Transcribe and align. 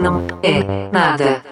Não 0.00 0.26
é 0.42 0.62
nada. 0.92 1.44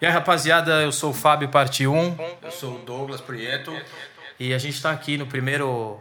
E 0.00 0.06
aí, 0.06 0.12
rapaziada, 0.12 0.82
eu 0.82 0.92
sou 0.92 1.10
o 1.10 1.14
Fábio, 1.14 1.48
parte 1.48 1.86
1, 1.86 2.16
Eu 2.42 2.50
sou 2.50 2.76
o 2.76 2.78
Douglas 2.78 3.20
Prieto. 3.20 3.72
e 4.38 4.52
a 4.52 4.58
gente 4.58 4.74
está 4.74 4.90
aqui 4.90 5.16
no 5.16 5.26
primeiro 5.26 6.00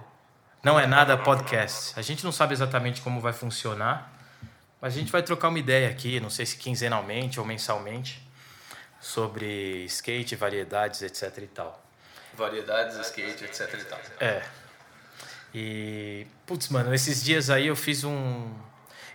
Não 0.63 0.79
é 0.79 0.87
Nada 0.87 1.17
podcast. 1.17 1.91
A 1.99 2.01
gente 2.01 2.23
não 2.23 2.31
sabe 2.31 2.53
exatamente 2.53 3.01
como 3.01 3.19
vai 3.19 3.33
funcionar, 3.33 4.09
mas 4.79 4.95
a 4.95 4.97
gente 4.97 5.11
vai 5.11 5.21
trocar 5.21 5.49
uma 5.49 5.59
ideia 5.59 5.89
aqui, 5.89 6.21
não 6.21 6.29
sei 6.29 6.45
se 6.45 6.55
quinzenalmente 6.55 7.37
ou 7.37 7.45
mensalmente, 7.45 8.25
sobre 8.97 9.83
skate, 9.83 10.37
variedades, 10.37 11.01
etc 11.01 11.37
e 11.39 11.47
tal. 11.47 11.85
Variedades, 12.33 12.97
skate, 12.97 13.43
etc 13.43 13.73
e 13.73 13.83
tal. 13.83 13.99
É. 14.21 14.41
E, 15.53 16.25
putz, 16.45 16.69
mano, 16.69 16.93
esses 16.95 17.21
dias 17.21 17.49
aí 17.49 17.67
eu 17.67 17.75
fiz 17.75 18.05
um. 18.05 18.49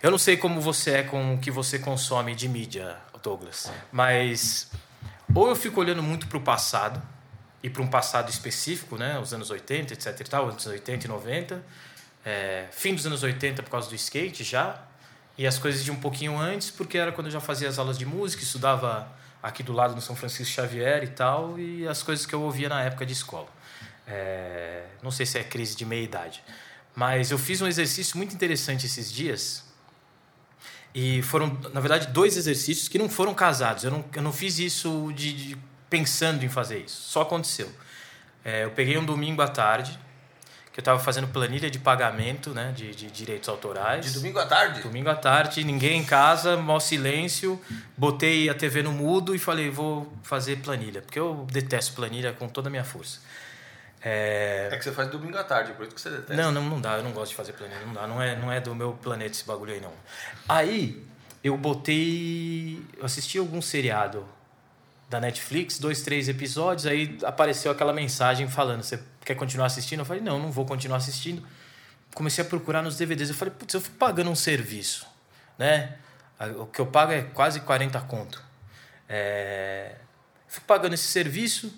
Eu 0.02 0.10
não 0.10 0.18
sei 0.18 0.36
como 0.36 0.60
você 0.60 0.96
é 0.96 1.02
com 1.02 1.34
o 1.34 1.38
que 1.38 1.50
você 1.50 1.78
consome 1.78 2.34
de 2.34 2.46
mídia, 2.46 2.94
Douglas, 3.22 3.72
mas 3.90 4.70
ou 5.34 5.48
eu 5.48 5.56
fico 5.56 5.80
olhando 5.80 6.02
muito 6.02 6.26
pro 6.26 6.42
passado, 6.42 7.02
e 7.62 7.68
para 7.68 7.82
um 7.82 7.88
passado 7.88 8.30
específico, 8.30 8.96
né, 8.96 9.18
os 9.18 9.32
anos 9.34 9.50
80, 9.50 9.92
etc 9.92 10.20
e 10.20 10.24
tal, 10.24 10.48
anos 10.48 10.66
80 10.66 11.06
e 11.06 11.08
90, 11.08 11.62
é, 12.24 12.66
fim 12.70 12.94
dos 12.94 13.06
anos 13.06 13.22
80 13.22 13.62
por 13.62 13.70
causa 13.70 13.88
do 13.88 13.94
skate 13.94 14.44
já, 14.44 14.80
e 15.36 15.46
as 15.46 15.58
coisas 15.58 15.84
de 15.84 15.90
um 15.90 15.96
pouquinho 15.96 16.38
antes, 16.38 16.70
porque 16.70 16.98
era 16.98 17.12
quando 17.12 17.28
eu 17.28 17.32
já 17.32 17.40
fazia 17.40 17.68
as 17.68 17.78
aulas 17.78 17.98
de 17.98 18.04
música, 18.06 18.42
estudava 18.42 19.08
aqui 19.42 19.62
do 19.62 19.72
lado 19.72 19.94
no 19.94 20.00
São 20.00 20.16
Francisco 20.16 20.52
Xavier 20.52 21.04
e 21.04 21.08
tal, 21.08 21.58
e 21.58 21.86
as 21.86 22.02
coisas 22.02 22.26
que 22.26 22.34
eu 22.34 22.42
ouvia 22.42 22.68
na 22.68 22.82
época 22.82 23.06
de 23.06 23.12
escola. 23.12 23.48
É, 24.06 24.84
não 25.02 25.10
sei 25.10 25.26
se 25.26 25.38
é 25.38 25.44
crise 25.44 25.76
de 25.76 25.84
meia-idade, 25.84 26.42
mas 26.94 27.30
eu 27.30 27.38
fiz 27.38 27.60
um 27.60 27.66
exercício 27.66 28.16
muito 28.16 28.34
interessante 28.34 28.86
esses 28.86 29.12
dias. 29.12 29.64
E 30.94 31.22
foram, 31.22 31.56
na 31.72 31.80
verdade, 31.80 32.08
dois 32.08 32.36
exercícios 32.36 32.88
que 32.88 32.98
não 32.98 33.08
foram 33.08 33.34
casados. 33.34 33.84
Eu 33.84 33.90
não, 33.90 34.04
eu 34.12 34.22
não 34.22 34.32
fiz 34.32 34.58
isso 34.58 35.12
de, 35.14 35.32
de- 35.32 35.58
pensando 35.88 36.44
em 36.44 36.48
fazer 36.48 36.78
isso. 36.78 37.10
Só 37.10 37.22
aconteceu. 37.22 37.70
É, 38.44 38.64
eu 38.64 38.70
peguei 38.70 38.96
um 38.96 39.04
domingo 39.04 39.42
à 39.42 39.48
tarde, 39.48 39.98
que 40.72 40.78
eu 40.78 40.82
estava 40.82 40.98
fazendo 40.98 41.26
planilha 41.28 41.70
de 41.70 41.78
pagamento 41.78 42.50
né, 42.50 42.72
de, 42.74 42.94
de 42.94 43.10
direitos 43.10 43.48
autorais. 43.48 44.06
De 44.06 44.12
domingo 44.12 44.38
à 44.38 44.46
tarde? 44.46 44.80
Domingo 44.80 45.08
à 45.10 45.14
tarde, 45.16 45.64
ninguém 45.64 46.00
em 46.00 46.04
casa, 46.04 46.56
maior 46.56 46.78
silêncio. 46.80 47.60
Botei 47.96 48.48
a 48.48 48.54
TV 48.54 48.82
no 48.82 48.92
mudo 48.92 49.34
e 49.34 49.38
falei, 49.38 49.70
vou 49.70 50.12
fazer 50.22 50.56
planilha. 50.56 51.02
Porque 51.02 51.18
eu 51.18 51.46
detesto 51.50 51.94
planilha 51.94 52.32
com 52.32 52.48
toda 52.48 52.68
a 52.68 52.70
minha 52.70 52.84
força. 52.84 53.18
É, 54.00 54.68
É 54.70 54.76
que 54.76 54.84
você 54.84 54.92
faz 54.92 55.10
domingo 55.10 55.36
à 55.36 55.42
tarde, 55.42 55.72
por 55.72 55.84
isso 55.84 55.94
que 55.94 56.00
você 56.00 56.10
detesta. 56.10 56.36
não, 56.36 56.52
não, 56.52 56.62
não 56.62 56.80
dá, 56.80 56.98
eu 56.98 57.02
não 57.02 57.10
gosto 57.10 57.30
de 57.30 57.36
fazer 57.36 57.52
planilha, 57.54 57.80
não 57.84 57.92
dá, 57.92 58.06
não 58.06 58.22
é, 58.22 58.36
não 58.36 58.52
é 58.52 58.60
do 58.60 58.72
meu 58.74 58.92
planeta 58.92 59.32
esse 59.32 59.44
bagulho 59.44 59.72
aí 59.74 59.80
não. 59.80 59.92
Aí 60.48 61.04
eu 61.42 61.56
botei, 61.56 62.80
eu 62.96 63.04
assisti 63.04 63.38
algum 63.38 63.60
seriado 63.60 64.24
da 65.08 65.20
Netflix, 65.20 65.78
dois, 65.78 66.02
três 66.02 66.28
episódios, 66.28 66.86
aí 66.86 67.18
apareceu 67.24 67.72
aquela 67.72 67.92
mensagem 67.92 68.46
falando, 68.48 68.82
você 68.82 69.00
quer 69.24 69.34
continuar 69.34 69.66
assistindo? 69.66 70.00
Eu 70.00 70.04
falei, 70.04 70.22
não, 70.22 70.38
não 70.38 70.52
vou 70.52 70.66
continuar 70.66 70.98
assistindo. 70.98 71.42
Comecei 72.14 72.44
a 72.44 72.46
procurar 72.46 72.82
nos 72.82 72.96
DVDs, 72.96 73.30
eu 73.30 73.34
falei, 73.34 73.54
putz, 73.54 73.72
eu 73.74 73.80
fico 73.80 73.96
pagando 73.96 74.30
um 74.30 74.34
serviço, 74.34 75.06
né? 75.58 75.96
O 76.58 76.66
que 76.66 76.80
eu 76.80 76.86
pago 76.86 77.12
é 77.12 77.22
quase 77.22 77.60
40 77.60 78.00
conto. 78.02 78.42
É... 79.08 79.96
Fico 80.46 80.66
pagando 80.66 80.94
esse 80.94 81.06
serviço, 81.06 81.72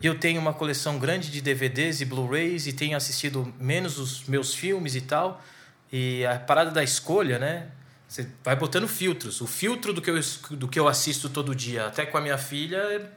e 0.00 0.06
eu 0.06 0.18
tenho 0.18 0.40
uma 0.40 0.54
coleção 0.54 0.98
grande 0.98 1.30
de 1.30 1.40
DVDs 1.40 2.00
e 2.00 2.04
Blu-rays 2.04 2.66
e 2.66 2.72
tenho 2.72 2.96
assistido 2.96 3.52
menos 3.58 3.98
os 3.98 4.24
meus 4.24 4.54
filmes 4.54 4.94
e 4.94 5.00
tal. 5.00 5.42
E 5.90 6.24
a 6.24 6.38
parada 6.38 6.70
da 6.70 6.84
escolha, 6.84 7.38
né? 7.38 7.68
Você 8.08 8.26
vai 8.42 8.56
botando 8.56 8.88
filtros. 8.88 9.40
O 9.42 9.46
filtro 9.46 9.92
do 9.92 10.00
que 10.00 10.10
eu, 10.10 10.18
do 10.52 10.66
que 10.66 10.80
eu 10.80 10.88
assisto 10.88 11.28
todo 11.28 11.54
dia, 11.54 11.86
até 11.86 12.06
com 12.06 12.16
a 12.16 12.20
minha 12.20 12.38
filha, 12.38 12.78
é- 12.78 13.10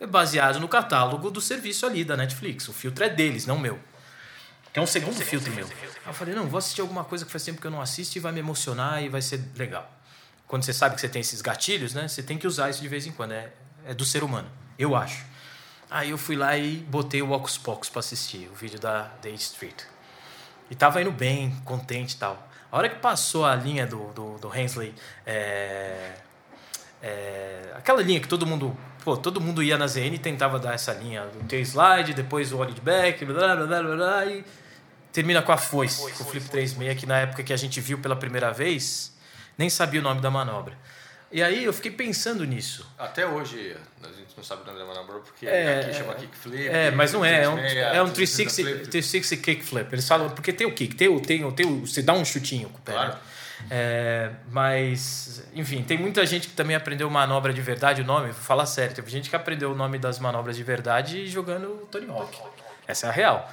é 0.00 0.06
baseado 0.06 0.58
no 0.58 0.66
catálogo 0.66 1.30
do 1.30 1.40
serviço 1.42 1.84
ali 1.84 2.04
da 2.04 2.16
Netflix. 2.16 2.66
O 2.66 2.72
filtro 2.72 3.04
é 3.04 3.08
deles, 3.10 3.44
não 3.46 3.58
meu. 3.58 3.78
Que 4.72 4.78
é 4.78 4.82
um 4.82 4.86
segundo 4.86 5.20
filtro 5.20 5.52
meu. 5.52 5.68
Eu 6.06 6.12
falei, 6.14 6.34
não, 6.34 6.46
vou 6.48 6.56
assistir 6.58 6.80
alguma 6.80 7.04
coisa 7.04 7.26
que 7.26 7.30
faz 7.30 7.44
tempo 7.44 7.60
que 7.60 7.66
eu 7.66 7.70
não 7.70 7.82
assisto 7.82 8.16
e 8.16 8.20
vai 8.20 8.32
me 8.32 8.38
emocionar 8.38 9.02
e 9.02 9.08
vai 9.08 9.20
ser 9.20 9.42
legal. 9.56 9.90
Quando 10.46 10.62
você 10.64 10.72
sabe 10.72 10.94
que 10.94 11.00
você 11.00 11.08
tem 11.08 11.20
esses 11.20 11.42
gatilhos, 11.42 11.92
né? 11.92 12.08
Você 12.08 12.22
tem 12.22 12.38
que 12.38 12.46
usar 12.46 12.70
isso 12.70 12.80
de 12.80 12.88
vez 12.88 13.06
em 13.06 13.12
quando. 13.12 13.32
É, 13.32 13.52
é 13.84 13.92
do 13.94 14.04
ser 14.04 14.22
humano, 14.24 14.50
eu 14.78 14.96
acho. 14.96 15.24
Aí 15.90 16.10
eu 16.10 16.18
fui 16.18 16.36
lá 16.36 16.56
e 16.56 16.76
botei 16.76 17.20
o 17.20 17.30
Ocus 17.32 17.58
Pocus 17.58 17.88
pra 17.88 17.98
assistir, 18.00 18.48
o 18.50 18.54
vídeo 18.54 18.78
da 18.78 19.02
Day 19.20 19.34
Street. 19.34 19.82
E 20.70 20.74
tava 20.74 21.02
indo 21.02 21.10
bem, 21.10 21.50
contente 21.64 22.14
e 22.14 22.16
tal. 22.16 22.48
A 22.70 22.78
hora 22.78 22.88
que 22.88 22.96
passou 22.96 23.44
a 23.44 23.54
linha 23.54 23.86
do, 23.86 24.12
do, 24.12 24.38
do 24.38 24.56
Hensley, 24.56 24.94
é, 25.26 26.12
é, 27.02 27.72
aquela 27.74 28.00
linha 28.00 28.20
que 28.20 28.28
todo 28.28 28.46
mundo, 28.46 28.76
pô, 29.04 29.16
todo 29.16 29.40
mundo 29.40 29.62
ia 29.62 29.76
na 29.76 29.88
ZN 29.88 30.14
e 30.14 30.18
tentava 30.18 30.58
dar 30.58 30.74
essa 30.74 30.92
linha 30.92 31.26
do 31.26 31.44
T-slide, 31.48 32.14
depois 32.14 32.52
o 32.52 32.58
ollie 32.58 32.74
de 32.74 32.80
back, 32.80 33.24
blá, 33.24 33.56
blá, 33.56 33.66
blá, 33.66 33.82
blá, 33.82 33.96
blá, 33.96 34.26
e 34.26 34.44
termina 35.12 35.42
com 35.42 35.50
a 35.50 35.56
foice, 35.56 36.12
com 36.12 36.22
o 36.22 36.26
flip 36.26 36.48
36, 36.48 36.98
que 36.98 37.06
na 37.06 37.18
época 37.18 37.42
que 37.42 37.52
a 37.52 37.56
gente 37.56 37.80
viu 37.80 37.98
pela 37.98 38.14
primeira 38.14 38.52
vez, 38.52 39.12
nem 39.58 39.68
sabia 39.68 40.00
o 40.00 40.04
nome 40.04 40.20
da 40.20 40.30
manobra. 40.30 40.74
E 41.32 41.42
aí 41.42 41.64
eu 41.64 41.72
fiquei 41.72 41.92
pensando 41.92 42.44
nisso. 42.44 42.84
Até 42.98 43.24
hoje 43.24 43.76
a 44.02 44.08
gente 44.08 44.36
não 44.36 44.42
sabe 44.42 44.62
o 44.62 44.66
nome 44.66 44.78
da 44.78 44.84
manobra 44.84 45.20
porque 45.20 45.46
É, 45.46 45.80
aqui 45.80 45.94
chama 45.94 46.14
kickflip. 46.14 46.68
É, 46.68 46.90
mas 46.90 47.12
não 47.12 47.24
é. 47.24 47.44
É 47.44 47.48
um, 47.48 47.54
360, 47.54 47.96
é 47.96 48.02
um 48.02 48.10
360, 48.10 48.68
360 48.90 48.90
360 48.90 49.42
kickflip. 49.42 49.94
Eles 49.94 50.08
falam, 50.08 50.30
porque 50.30 50.52
tem 50.52 50.66
o 50.66 50.74
kick, 50.74 50.94
tem 50.94 51.08
o, 51.08 51.20
tem 51.20 51.44
o, 51.44 51.52
tem 51.52 51.66
o, 51.66 51.86
você 51.86 52.02
dá 52.02 52.12
um 52.12 52.24
chutinho 52.24 52.68
com 52.68 52.78
o 52.78 52.80
pé. 52.80 52.92
Claro. 52.92 53.12
né? 53.12 53.18
É, 53.70 54.30
mas, 54.50 55.44
enfim, 55.54 55.82
tem 55.82 55.98
muita 55.98 56.24
gente 56.24 56.48
que 56.48 56.54
também 56.54 56.74
aprendeu 56.74 57.10
manobra 57.10 57.52
de 57.52 57.60
verdade, 57.60 58.02
o 58.02 58.04
nome, 58.04 58.32
vou 58.32 58.42
falar 58.42 58.66
sério, 58.66 58.94
teve 58.94 59.10
gente 59.10 59.28
que 59.28 59.36
aprendeu 59.36 59.72
o 59.72 59.74
nome 59.74 59.98
das 59.98 60.18
manobras 60.18 60.56
de 60.56 60.62
verdade 60.62 61.26
jogando 61.26 61.86
Tony 61.90 62.08
Hawk. 62.08 62.38
Essa 62.86 63.06
é 63.06 63.10
a 63.10 63.12
real. 63.12 63.52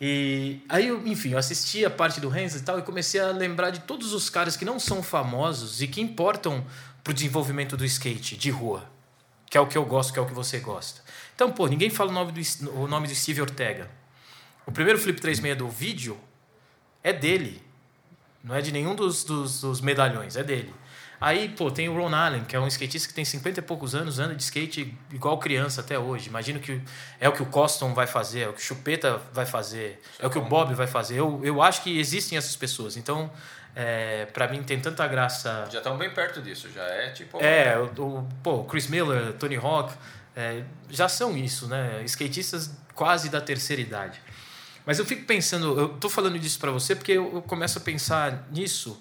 E 0.00 0.60
aí, 0.68 0.88
eu, 0.88 1.06
enfim, 1.06 1.30
eu 1.30 1.38
assisti 1.38 1.84
a 1.84 1.90
parte 1.90 2.20
do 2.20 2.28
Hans 2.28 2.56
e 2.56 2.62
tal 2.62 2.78
e 2.78 2.82
comecei 2.82 3.20
a 3.20 3.28
lembrar 3.28 3.70
de 3.70 3.80
todos 3.80 4.12
os 4.12 4.28
caras 4.28 4.56
que 4.56 4.64
não 4.64 4.80
são 4.80 5.00
famosos 5.00 5.80
e 5.80 5.86
que 5.86 6.00
importam 6.00 6.64
pro 7.02 7.12
desenvolvimento 7.12 7.76
do 7.76 7.84
skate 7.84 8.36
de 8.36 8.50
rua 8.50 8.92
que 9.52 9.58
é 9.58 9.60
o 9.60 9.66
que 9.66 9.76
eu 9.76 9.84
gosto, 9.84 10.14
que 10.14 10.18
é 10.18 10.22
o 10.22 10.24
que 10.24 10.32
você 10.32 10.60
gosta. 10.60 11.02
Então, 11.34 11.52
pô, 11.52 11.66
ninguém 11.66 11.90
fala 11.90 12.08
o 12.08 12.14
nome 12.14 12.32
do, 12.32 12.70
o 12.74 12.88
nome 12.88 13.06
do 13.06 13.14
Steve 13.14 13.42
Ortega. 13.42 13.90
O 14.64 14.72
primeiro 14.72 14.98
Flip 14.98 15.20
36 15.20 15.58
do 15.58 15.68
vídeo 15.68 16.18
é 17.04 17.12
dele. 17.12 17.62
Não 18.42 18.54
é 18.54 18.62
de 18.62 18.72
nenhum 18.72 18.94
dos, 18.94 19.24
dos, 19.24 19.60
dos 19.60 19.82
medalhões, 19.82 20.36
é 20.36 20.42
dele. 20.42 20.72
Aí, 21.20 21.50
pô, 21.50 21.70
tem 21.70 21.86
o 21.86 21.94
Ron 21.94 22.14
Allen, 22.14 22.44
que 22.44 22.56
é 22.56 22.58
um 22.58 22.66
skatista 22.66 23.06
que 23.06 23.12
tem 23.12 23.26
50 23.26 23.60
e 23.60 23.62
poucos 23.62 23.94
anos, 23.94 24.18
anda 24.18 24.34
de 24.34 24.42
skate 24.42 24.96
igual 25.12 25.36
criança 25.38 25.82
até 25.82 25.98
hoje. 25.98 26.30
Imagino 26.30 26.58
que 26.58 26.80
é 27.20 27.28
o 27.28 27.32
que 27.32 27.42
o 27.42 27.46
Coston 27.46 27.92
vai 27.92 28.06
fazer, 28.06 28.40
é 28.40 28.48
o 28.48 28.54
que 28.54 28.60
o 28.60 28.64
Chupeta 28.64 29.20
vai 29.34 29.44
fazer, 29.44 30.00
é 30.18 30.26
o 30.26 30.30
que 30.30 30.38
o 30.38 30.42
Bob 30.42 30.74
vai 30.74 30.86
fazer. 30.86 31.16
Eu, 31.16 31.42
eu 31.44 31.60
acho 31.60 31.82
que 31.82 32.00
existem 32.00 32.38
essas 32.38 32.56
pessoas. 32.56 32.96
Então, 32.96 33.30
é, 33.74 34.26
para 34.26 34.48
mim, 34.48 34.62
tem 34.62 34.78
tanta 34.80 35.06
graça 35.08 35.66
Já 35.70 35.78
estão 35.78 35.96
bem 35.96 36.10
perto 36.10 36.42
disso, 36.42 36.68
já 36.74 36.82
é 36.84 37.10
tipo. 37.10 37.38
é, 37.42 37.78
o, 37.78 37.84
o- 38.02 38.28
pô, 38.42 38.64
Chris 38.64 38.86
Miller, 38.86 39.32
Tony 39.34 39.56
Hawk, 39.56 39.94
é, 40.36 40.62
já 40.90 41.08
são 41.08 41.36
isso, 41.36 41.66
né? 41.68 42.02
Skatistas 42.04 42.70
quase 42.94 43.28
da 43.30 43.40
terceira 43.40 43.80
idade. 43.82 44.20
Mas 44.84 44.98
eu 44.98 45.06
fico 45.06 45.24
pensando, 45.26 45.78
eu 45.78 45.88
tô 45.90 46.08
falando 46.08 46.38
disso 46.38 46.58
para 46.58 46.70
você 46.70 46.94
porque 46.96 47.12
eu, 47.12 47.34
eu 47.34 47.42
começo 47.42 47.78
a 47.78 47.80
pensar 47.80 48.46
nisso, 48.50 49.00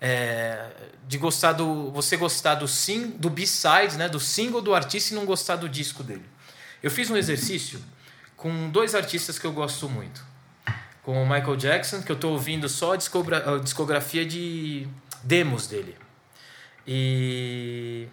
é, 0.00 0.66
de 1.08 1.18
gostar 1.18 1.52
do, 1.52 1.90
você 1.90 2.16
gostar 2.16 2.54
do 2.56 2.68
sim, 2.68 3.10
do 3.10 3.28
B-side, 3.28 3.96
né? 3.96 4.08
Do 4.08 4.20
single 4.20 4.62
do 4.62 4.74
artista 4.74 5.12
e 5.12 5.16
não 5.16 5.24
gostar 5.26 5.56
do 5.56 5.68
disco 5.68 6.02
dele. 6.02 6.24
Eu 6.82 6.90
fiz 6.90 7.10
um 7.10 7.16
exercício 7.16 7.82
com 8.36 8.70
dois 8.70 8.94
artistas 8.94 9.38
que 9.38 9.46
eu 9.46 9.52
gosto 9.52 9.88
muito. 9.88 10.22
Com 11.06 11.22
o 11.22 11.24
Michael 11.24 11.54
Jackson, 11.54 12.02
que 12.02 12.10
eu 12.10 12.16
tô 12.16 12.30
ouvindo 12.30 12.68
só 12.68 12.94
a 12.94 12.96
discogra- 12.96 13.54
a 13.54 13.58
discografia 13.60 14.26
de 14.26 14.88
demos 15.22 15.68
dele. 15.68 15.96
E. 16.84 18.08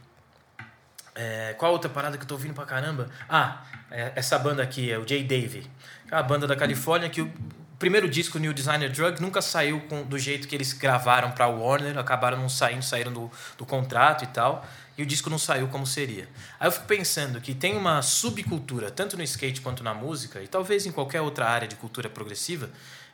é, 1.16 1.56
qual 1.58 1.72
outra 1.72 1.90
parada 1.90 2.18
que 2.18 2.24
eu 2.24 2.28
tô 2.28 2.36
ouvindo 2.36 2.54
pra 2.54 2.66
caramba? 2.66 3.10
Ah, 3.28 3.64
é, 3.90 4.12
essa 4.16 4.38
banda 4.38 4.62
aqui, 4.62 4.92
é 4.92 5.00
o 5.00 5.06
J. 5.06 5.24
Davy. 5.24 5.68
É 6.12 6.16
uma 6.16 6.22
banda 6.22 6.46
da 6.46 6.56
Califórnia 6.56 7.10
que 7.10 7.20
o 7.24 7.34
primeiro 7.80 8.10
disco, 8.10 8.38
New 8.40 8.54
Designer 8.54 8.90
Drug, 8.92 9.22
nunca 9.22 9.42
saiu 9.42 9.82
com, 9.82 10.04
do 10.04 10.18
jeito 10.18 10.48
que 10.48 10.56
eles 10.56 10.74
gravaram 10.74 11.32
pra 11.32 11.48
Warner, 11.48 11.98
acabaram 11.98 12.38
não 12.38 12.50
saindo, 12.50 12.84
saíram 12.84 13.12
do, 13.12 13.32
do 13.58 13.66
contrato 13.66 14.24
e 14.24 14.28
tal. 14.28 14.66
E 14.98 15.02
o 15.02 15.06
disco 15.06 15.30
não 15.30 15.40
saiu 15.40 15.68
como 15.70 15.88
seria. 15.88 16.30
Aí 16.60 16.68
eu 16.68 16.72
fico 16.72 16.86
pensando 16.86 17.42
que 17.42 17.56
tem 17.56 17.76
uma 17.76 18.02
subcultura, 18.04 18.92
tanto 18.92 19.18
no 19.18 19.24
skate 19.24 19.60
quanto 19.62 19.84
na 19.84 19.94
música, 19.94 20.42
e 20.42 20.48
talvez 20.48 20.86
em 20.86 20.92
qualquer 20.92 21.22
outra 21.22 21.48
área 21.50 21.68
de 21.68 21.76
cultura 21.76 22.10
progressiva, 22.10 22.70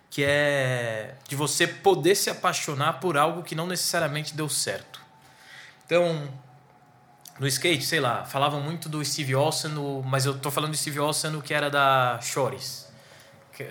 que 0.10 0.24
é 0.26 1.16
de 1.28 1.36
você 1.36 1.66
poder 1.68 2.16
se 2.16 2.30
apaixonar 2.30 2.94
por 3.00 3.16
algo 3.18 3.44
que 3.44 3.56
não 3.56 3.66
necessariamente 3.66 4.34
deu 4.36 4.50
certo. 4.50 5.00
Então, 5.86 6.28
no 7.40 7.48
skate, 7.48 7.86
sei 7.86 8.02
lá, 8.02 8.26
falavam 8.26 8.60
muito 8.62 8.90
do 8.90 9.04
Steve 9.06 9.34
Olsen, 9.34 9.72
mas 10.06 10.26
eu 10.26 10.38
tô 10.38 10.52
falando 10.52 10.72
do 10.72 10.78
Steve 10.78 11.00
Olsen 11.00 11.40
que 11.40 11.54
era 11.54 11.70
da 11.70 12.20
Chores, 12.22 12.88
que- 12.88 12.89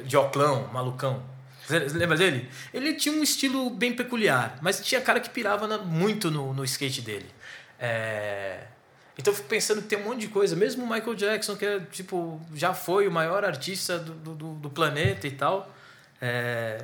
de 0.05 0.17
Oclão, 0.17 0.69
malucão. 0.73 1.23
Você 1.67 1.79
Lembra 1.81 2.17
dele? 2.17 2.49
Ele 2.73 2.95
tinha 2.95 3.15
um 3.15 3.23
estilo 3.23 3.69
bem 3.71 3.93
peculiar, 3.95 4.59
mas 4.63 4.81
tinha 4.81 5.01
cara 5.01 5.21
que 5.21 5.29
pirava 5.31 5.67
na- 5.67 5.79
muito 5.79 6.31
no, 6.31 6.53
no 6.55 6.65
skate 6.65 7.03
dele. 7.03 7.27
É, 7.79 8.61
Então 9.19 9.33
eu 9.33 9.37
fico 9.37 9.49
pensando 9.49 9.83
que 9.83 9.89
tem 9.89 9.99
um 9.99 10.05
monte 10.05 10.21
de 10.21 10.29
coisa, 10.29 10.55
mesmo 10.57 10.85
o 10.85 10.89
Michael 10.89 11.15
Jackson, 11.15 11.57
que 11.57 11.67
é, 11.67 11.81
tipo, 11.81 12.41
já 12.55 12.73
foi 12.73 13.07
o 13.09 13.11
maior 13.11 13.45
artista 13.45 13.99
do, 13.99 14.13
do- 14.15 14.35
do, 14.35 14.55
do 14.55 14.71
planeta 14.71 15.27
e 15.27 15.31
tal. 15.33 15.71
É, 16.23 16.79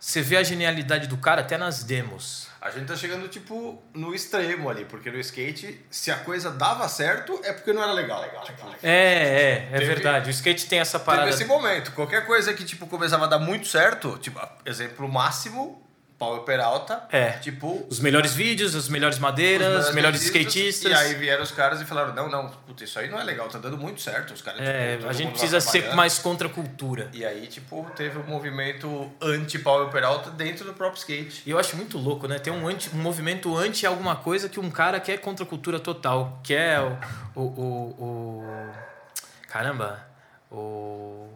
Você 0.00 0.22
vê 0.22 0.38
a 0.38 0.42
genialidade 0.42 1.06
do 1.06 1.16
cara 1.18 1.42
até 1.42 1.58
nas 1.58 1.84
demos. 1.84 2.48
A 2.60 2.70
gente 2.70 2.86
tá 2.86 2.96
chegando, 2.96 3.28
tipo, 3.28 3.82
no 3.94 4.14
extremo 4.14 4.68
ali, 4.70 4.84
porque 4.86 5.10
no 5.10 5.18
skate, 5.20 5.84
se 5.90 6.10
a 6.10 6.16
coisa 6.16 6.50
dava 6.50 6.88
certo, 6.88 7.38
é 7.44 7.52
porque 7.52 7.72
não 7.72 7.82
era 7.82 7.92
legal. 7.92 8.22
Tipo, 8.44 8.66
É, 8.82 8.88
é, 8.90 9.68
é 9.72 9.78
Teve- 9.78 9.84
verdade. 9.94 10.28
O 10.28 10.30
skate 10.30 10.66
tem 10.66 10.78
essa 10.80 10.98
Teve 10.98 11.04
parada. 11.06 11.30
esse 11.30 11.44
momento. 11.44 11.92
Qualquer 11.92 12.26
coisa 12.26 12.52
que, 12.54 12.64
tipo, 12.64 12.86
começava 12.86 13.24
a 13.26 13.28
dar 13.28 13.38
muito 13.38 13.66
certo, 13.68 14.18
tipo, 14.18 14.40
exemplo 14.64 15.06
máximo, 15.08 15.82
Paulo 16.20 16.42
Peralta. 16.42 17.02
É. 17.10 17.30
Tipo, 17.38 17.86
Os 17.88 17.98
melhores 17.98 18.34
vídeos, 18.34 18.74
as 18.76 18.90
melhores 18.90 19.18
madeiras, 19.18 19.88
os 19.88 19.94
melhores 19.94 20.22
skatistas. 20.22 20.92
E 20.92 20.94
aí 20.94 21.14
vieram 21.14 21.42
os 21.42 21.50
caras 21.50 21.80
e 21.80 21.86
falaram: 21.86 22.14
não, 22.14 22.28
não, 22.28 22.50
puta, 22.50 22.84
isso 22.84 22.98
aí 22.98 23.08
não 23.08 23.18
é 23.18 23.24
legal, 23.24 23.48
tá 23.48 23.58
dando 23.58 23.78
muito 23.78 24.02
certo. 24.02 24.34
Os 24.34 24.42
caras, 24.42 24.60
É, 24.60 24.96
tipo, 24.98 25.08
a 25.08 25.12
gente 25.14 25.30
precisa 25.30 25.58
ser 25.62 25.94
mais 25.94 26.18
contra 26.18 26.46
a 26.46 26.50
cultura. 26.50 27.08
E 27.14 27.24
aí, 27.24 27.46
tipo, 27.46 27.90
teve 27.96 28.18
um 28.18 28.24
movimento 28.24 29.10
anti-Paulo 29.18 29.88
Peralta 29.88 30.30
dentro 30.30 30.66
do 30.66 30.74
próprio 30.74 30.98
skate. 30.98 31.42
E 31.46 31.50
eu 31.50 31.58
acho 31.58 31.74
muito 31.74 31.96
louco, 31.96 32.28
né? 32.28 32.38
Tem 32.38 32.52
um, 32.52 32.68
anti, 32.68 32.90
um 32.94 32.98
movimento 32.98 33.56
anti 33.56 33.86
alguma 33.86 34.14
coisa 34.14 34.46
que 34.46 34.60
um 34.60 34.70
cara 34.70 35.00
que 35.00 35.10
é 35.10 35.16
contra 35.16 35.42
a 35.46 35.48
cultura 35.48 35.80
total, 35.80 36.38
que 36.44 36.52
é 36.54 36.78
o. 36.78 36.98
o, 37.34 37.42
o, 37.42 38.04
o- 38.04 38.70
caramba! 39.48 40.04
O. 40.52 41.28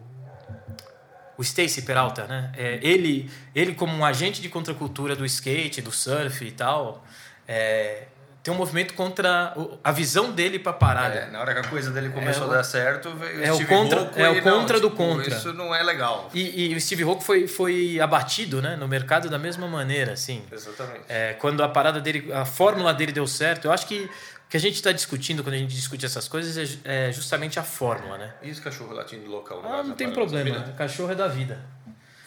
O 1.37 1.41
Stacy 1.41 1.81
Peralta, 1.81 2.25
né? 2.27 2.51
É, 2.57 2.79
ele, 2.81 3.29
ele, 3.53 3.73
como 3.73 3.93
um 3.95 4.05
agente 4.05 4.41
de 4.41 4.49
contracultura 4.49 5.15
do 5.15 5.25
skate, 5.25 5.81
do 5.81 5.91
surf 5.91 6.45
e 6.45 6.51
tal, 6.51 7.03
é, 7.47 8.03
tem 8.41 8.53
um 8.53 8.57
movimento 8.57 8.93
contra 8.93 9.53
o- 9.57 9.77
a 9.83 9.91
visão 9.91 10.31
dele 10.31 10.59
pra 10.59 10.71
parada. 10.71 11.15
É, 11.15 11.29
na 11.31 11.39
hora 11.41 11.51
que 11.53 11.59
a 11.61 11.63
coisa 11.67 11.89
dele 11.91 12.09
começou 12.09 12.45
É 12.47 12.49
a 12.51 12.53
dar 12.57 12.63
certo, 12.63 13.09
veio 13.15 13.43
é 13.43 13.51
o 13.51 13.55
Steve 13.55 13.69
contra- 13.69 13.99
Rocco 14.01 14.19
é 14.19 14.29
o 14.29 14.35
e, 14.35 14.41
não, 14.41 14.59
contra 14.59 14.79
do 14.79 14.89
tipo, 14.91 14.95
contra. 14.97 15.27
Isso 15.35 15.51
não 15.51 15.73
é 15.73 15.81
legal. 15.81 16.29
E, 16.33 16.71
e 16.71 16.75
o 16.75 16.79
Steve 16.79 17.03
Rock 17.03 17.23
foi, 17.23 17.47
foi 17.47 17.99
abatido 17.99 18.61
né, 18.61 18.75
no 18.75 18.87
mercado 18.87 19.29
da 19.29 19.39
mesma 19.39 19.67
maneira, 19.67 20.13
assim. 20.13 20.43
Exatamente. 20.51 21.01
É, 21.09 21.33
quando 21.33 21.63
a 21.63 21.67
parada 21.67 21.99
dele, 21.99 22.31
a 22.31 22.45
fórmula 22.45 22.93
dele 22.93 23.11
deu 23.11 23.25
certo, 23.25 23.65
eu 23.65 23.71
acho 23.71 23.87
que 23.87 24.07
o 24.45 24.49
que 24.49 24.57
a 24.57 24.59
gente 24.59 24.75
está 24.75 24.91
discutindo 24.91 25.43
quando 25.43 25.55
a 25.55 25.57
gente 25.57 25.73
discute 25.73 26.05
essas 26.05 26.27
coisas 26.27 26.79
é 26.85 27.07
é, 27.07 27.11
justamente 27.11 27.59
a 27.59 27.63
fórmula, 27.63 28.17
né? 28.17 28.33
E 28.43 28.51
os 28.51 28.59
cachorro 28.59 28.93
latindo 28.93 29.29
loucão? 29.29 29.61
Ah, 29.65 29.83
não 29.83 29.95
tem 29.95 30.11
problema, 30.11 30.59
o 30.69 30.73
cachorro 30.73 31.11
é 31.11 31.15
da 31.15 31.27
vida. 31.27 31.59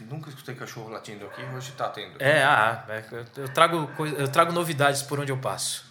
Nunca 0.01 0.31
escutei 0.31 0.55
cachorro 0.55 0.89
latindo 0.89 1.27
aqui, 1.27 1.43
hoje 1.55 1.73
tá 1.73 1.89
tendo. 1.89 2.21
É, 2.21 2.43
ah, 2.43 2.85
é, 2.89 3.05
eu, 3.37 3.49
trago, 3.49 3.91
eu 4.17 4.29
trago 4.29 4.53
novidades 4.53 5.03
por 5.03 5.19
onde 5.19 5.33
eu 5.33 5.39
passo. 5.39 5.85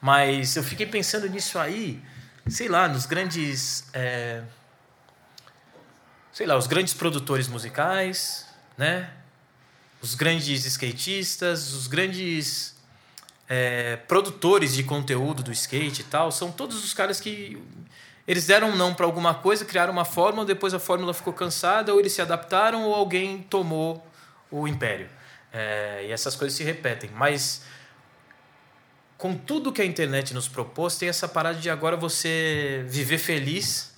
Mas 0.00 0.54
eu 0.56 0.62
fiquei 0.62 0.86
pensando 0.86 1.28
nisso 1.28 1.58
aí, 1.58 2.02
sei 2.46 2.68
lá, 2.68 2.86
nos 2.88 3.06
grandes. 3.06 3.88
é, 3.94 4.42
sei 6.32 6.46
lá, 6.46 6.56
os 6.56 6.66
grandes 6.66 6.92
produtores 6.92 7.48
musicais, 7.48 8.46
né? 8.76 9.10
Os 10.02 10.14
grandes 10.14 10.66
skatistas, 10.66 11.72
os 11.72 11.86
grandes 11.86 12.73
é, 13.48 13.96
produtores 14.08 14.74
de 14.74 14.82
conteúdo 14.82 15.42
do 15.42 15.52
skate 15.52 16.02
e 16.02 16.04
tal, 16.04 16.32
são 16.32 16.50
todos 16.50 16.82
os 16.82 16.94
caras 16.94 17.20
que 17.20 17.60
eles 18.26 18.46
deram 18.46 18.70
um 18.70 18.76
não 18.76 18.94
para 18.94 19.04
alguma 19.04 19.34
coisa, 19.34 19.64
criaram 19.64 19.92
uma 19.92 20.04
fórmula, 20.04 20.46
depois 20.46 20.72
a 20.72 20.78
fórmula 20.78 21.12
ficou 21.12 21.32
cansada, 21.32 21.92
ou 21.92 22.00
eles 22.00 22.12
se 22.12 22.22
adaptaram, 22.22 22.84
ou 22.84 22.94
alguém 22.94 23.42
tomou 23.42 24.06
o 24.50 24.66
império. 24.66 25.08
É, 25.52 26.06
e 26.08 26.10
essas 26.10 26.34
coisas 26.34 26.56
se 26.56 26.64
repetem. 26.64 27.10
Mas 27.14 27.62
com 29.18 29.36
tudo 29.36 29.72
que 29.72 29.82
a 29.82 29.84
internet 29.84 30.32
nos 30.34 30.48
propôs, 30.48 30.96
tem 30.96 31.08
essa 31.08 31.28
parada 31.28 31.58
de 31.58 31.68
agora 31.68 31.96
você 31.96 32.84
viver 32.88 33.18
feliz, 33.18 33.94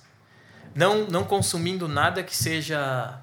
não, 0.75 1.05
não 1.07 1.23
consumindo 1.23 1.87
nada 1.87 2.21
que 2.21 2.35
seja 2.35 3.19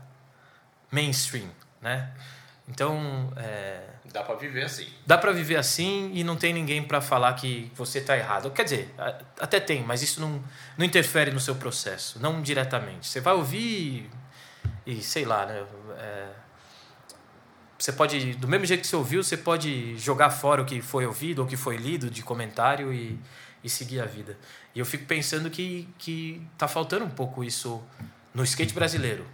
mainstream, 0.90 1.48
né? 1.80 2.12
Então, 2.68 3.32
é, 3.36 3.93
Dá 4.12 4.22
pra 4.22 4.34
viver 4.34 4.64
assim. 4.64 4.86
dá 5.06 5.18
para 5.18 5.32
viver 5.32 5.56
assim 5.56 6.10
e 6.14 6.22
não 6.22 6.36
tem 6.36 6.52
ninguém 6.52 6.82
para 6.82 7.00
falar 7.00 7.32
que 7.34 7.72
você 7.74 7.98
está 7.98 8.16
errado. 8.16 8.50
Quer 8.50 8.64
dizer, 8.64 8.94
até 9.40 9.58
tem, 9.58 9.82
mas 9.82 10.02
isso 10.02 10.20
não, 10.20 10.42
não 10.76 10.84
interfere 10.84 11.30
no 11.30 11.40
seu 11.40 11.54
processo, 11.54 12.20
não 12.20 12.42
diretamente. 12.42 13.08
Você 13.08 13.20
vai 13.20 13.34
ouvir 13.34 14.10
e, 14.86 15.02
sei 15.02 15.24
lá, 15.24 15.46
né? 15.46 15.64
é, 15.98 16.28
você 17.78 17.92
pode, 17.92 18.34
do 18.34 18.46
mesmo 18.46 18.66
jeito 18.66 18.82
que 18.82 18.86
você 18.86 18.96
ouviu, 18.96 19.22
você 19.22 19.36
pode 19.36 19.96
jogar 19.98 20.30
fora 20.30 20.62
o 20.62 20.64
que 20.64 20.80
foi 20.80 21.06
ouvido 21.06 21.40
ou 21.40 21.44
o 21.44 21.48
que 21.48 21.56
foi 21.56 21.76
lido 21.76 22.10
de 22.10 22.22
comentário 22.22 22.92
e, 22.92 23.18
e 23.62 23.68
seguir 23.68 24.00
a 24.00 24.06
vida. 24.06 24.38
E 24.74 24.78
eu 24.78 24.86
fico 24.86 25.06
pensando 25.06 25.50
que, 25.50 25.88
que 25.98 26.46
tá 26.56 26.68
faltando 26.68 27.04
um 27.04 27.10
pouco 27.10 27.42
isso 27.42 27.82
no 28.32 28.44
skate 28.44 28.74
brasileiro, 28.74 29.26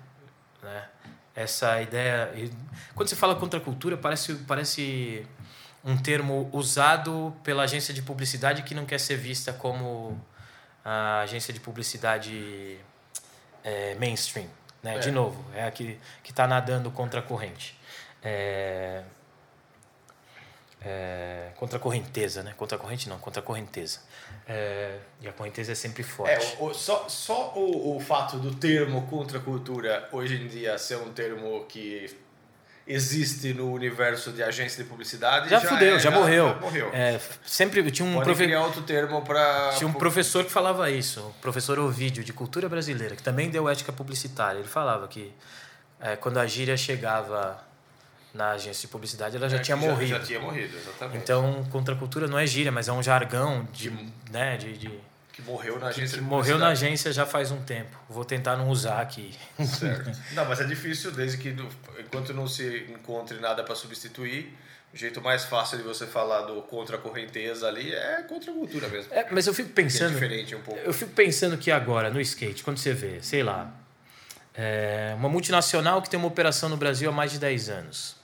né? 0.63 0.89
Essa 1.35 1.81
ideia... 1.81 2.33
Quando 2.95 3.09
você 3.09 3.17
fala 3.17 3.35
contra 3.37 3.59
a 3.59 3.63
cultura, 3.63 3.97
parece, 3.97 4.35
parece 4.47 5.27
um 5.85 5.97
termo 5.97 6.51
usado 6.53 7.35
pela 7.43 7.63
agência 7.63 7.95
de 7.95 8.03
publicidade 8.03 8.63
que 8.63 8.75
não 8.75 8.85
quer 8.85 8.99
ser 8.99 9.17
vista 9.17 9.53
como 9.53 10.21
a 10.85 11.21
agência 11.21 11.53
de 11.53 11.61
publicidade 11.61 12.79
é, 13.65 13.95
mainstream. 13.95 14.49
Né? 14.83 14.97
É. 14.97 14.99
De 14.99 15.11
novo, 15.11 15.45
é 15.55 15.65
a 15.65 15.71
que 15.71 15.99
está 16.25 16.47
nadando 16.47 16.91
contra 16.91 17.21
a 17.21 17.23
corrente. 17.23 17.79
É, 18.23 19.03
é, 20.83 21.49
contra 21.57 21.77
a 21.77 21.81
correnteza, 21.81 22.43
né? 22.43 22.55
Contra 22.57 22.77
a 22.77 22.81
corrente 22.81 23.09
não, 23.09 23.19
contra 23.19 23.41
a 23.41 23.45
correnteza. 23.45 23.99
É, 24.49 24.97
e 25.21 25.29
a 25.29 25.33
correnteza 25.33 25.73
é 25.73 25.75
sempre 25.75 26.03
forte. 26.03 26.33
É, 26.33 26.57
o, 26.59 26.67
o- 26.67 26.75
só, 26.75 27.09
só 27.09 27.53
o, 27.55 27.97
o 27.97 28.01
fato 28.01 28.39
do 28.39 28.55
termo 28.55 29.07
contracultura 29.07 30.09
hoje 30.13 30.37
em 30.43 30.47
dia 30.49 30.77
ser 30.79 30.97
um 30.97 31.13
termo 31.13 31.65
que 31.69 32.17
existe 32.87 33.53
no 33.55 33.71
universo 33.73 34.33
de 34.33 34.43
agência 34.43 34.83
de 34.83 34.89
publicidade 34.91 35.49
já, 35.49 35.61
fudeu, 35.61 35.97
é- 35.97 35.99
já, 36.01 36.11
morreu. 36.11 36.49
já 36.49 36.55
morreu. 36.61 36.91
É, 36.93 37.21
sempre 37.47 37.89
tinha 37.91 38.09
um, 38.09 38.21
profe- 38.21 38.45
criar 38.45 38.65
outro 38.65 38.83
termo 38.83 39.23
para 39.23 39.71
tinha 39.77 39.87
um 39.87 39.93
professor 39.93 40.45
que 40.45 40.51
falava 40.51 40.91
isso, 40.91 41.21
o 41.21 41.33
professor 41.41 41.79
Ovídio, 41.79 42.25
de 42.25 42.33
cultura 42.33 42.69
brasileira, 42.69 43.15
que 43.15 43.23
também 43.23 43.49
deu 43.51 43.69
ética 43.69 43.93
publicitária. 43.93 44.59
Ele 44.59 44.67
falava 44.69 45.07
que 45.07 45.33
é, 46.01 46.17
quando 46.17 46.39
a 46.39 46.47
gíria 46.47 46.77
chegava 46.77 47.63
na 48.33 48.53
agência 48.53 48.83
de 48.83 48.89
publicidade, 48.89 49.37
ela 49.37 49.49
já 49.49 49.59
tinha 49.59 49.77
morrido. 49.77 50.11
Já, 50.11 50.21
tinha 50.21 50.41
morrido, 50.41 50.77
exatamente. 50.77 51.19
Então, 51.19 51.65
contracultura 51.71 52.27
não 52.29 52.39
é 52.39 52.47
gíria, 52.47 52.71
mas 52.71 52.87
é 52.89 52.93
um 52.93 53.03
jargão 53.03 53.67
de, 53.73 53.91
né, 54.31 54.57
de, 54.57 54.77
de- 54.79 55.01
que 55.33 55.43
morreu 55.43 55.79
na 55.79 55.89
agência 55.89 56.19
que 56.19 56.23
de 56.25 56.29
morreu 56.29 56.59
na 56.59 56.69
agência 56.69 57.13
já 57.13 57.25
faz 57.27 57.51
um 57.51 57.61
tempo. 57.63 57.97
Vou 58.09 58.25
tentar 58.25 58.57
não 58.57 58.69
usar 58.69 59.01
aqui. 59.01 59.35
Certo. 59.65 60.11
Não, 60.35 60.45
mas 60.45 60.61
é 60.61 60.65
difícil 60.65 61.11
desde 61.13 61.39
que 61.39 61.55
enquanto 61.99 62.33
não 62.35 62.47
se 62.47 62.87
encontre 62.91 63.39
nada 63.41 63.63
para 63.65 63.75
substituir, 63.75 64.53
o 64.93 64.97
jeito 64.97 65.21
mais 65.21 65.45
fácil 65.45 65.79
de 65.79 65.85
você 65.85 66.05
falar 66.07 66.43
do 66.43 66.61
contra 66.63 66.97
a 66.97 66.99
correnteza 67.01 67.67
ali 67.69 67.93
é 67.95 68.23
contra 68.29 68.51
a 68.51 68.55
cultura 68.55 68.89
mesmo. 68.89 69.13
É, 69.15 69.25
mas 69.31 69.47
eu 69.47 69.55
fico 69.55 69.69
Que 69.71 69.81
é 69.81 69.85
pensando. 69.85 70.13
diferente 70.15 70.55
um 70.55 70.61
pouco. 70.63 70.81
Eu 70.81 70.93
fico 70.93 71.13
pensando 71.13 71.57
que 71.57 71.71
agora, 71.71 72.11
no 72.11 72.21
skate, 72.21 72.63
quando 72.65 72.79
você 72.79 72.93
vê, 72.93 73.23
sei 73.23 73.43
lá, 73.45 73.73
é, 74.55 75.15
uma 75.17 75.29
multinacional 75.29 76.03
que 76.03 76.11
tem 76.11 76.19
uma 76.19 76.27
operação 76.29 76.69
no 76.69 76.77
Brasil 76.77 77.09
há 77.09 77.13
mais 77.13 77.31
de 77.31 77.39
10 77.39 77.69
anos. 77.71 78.17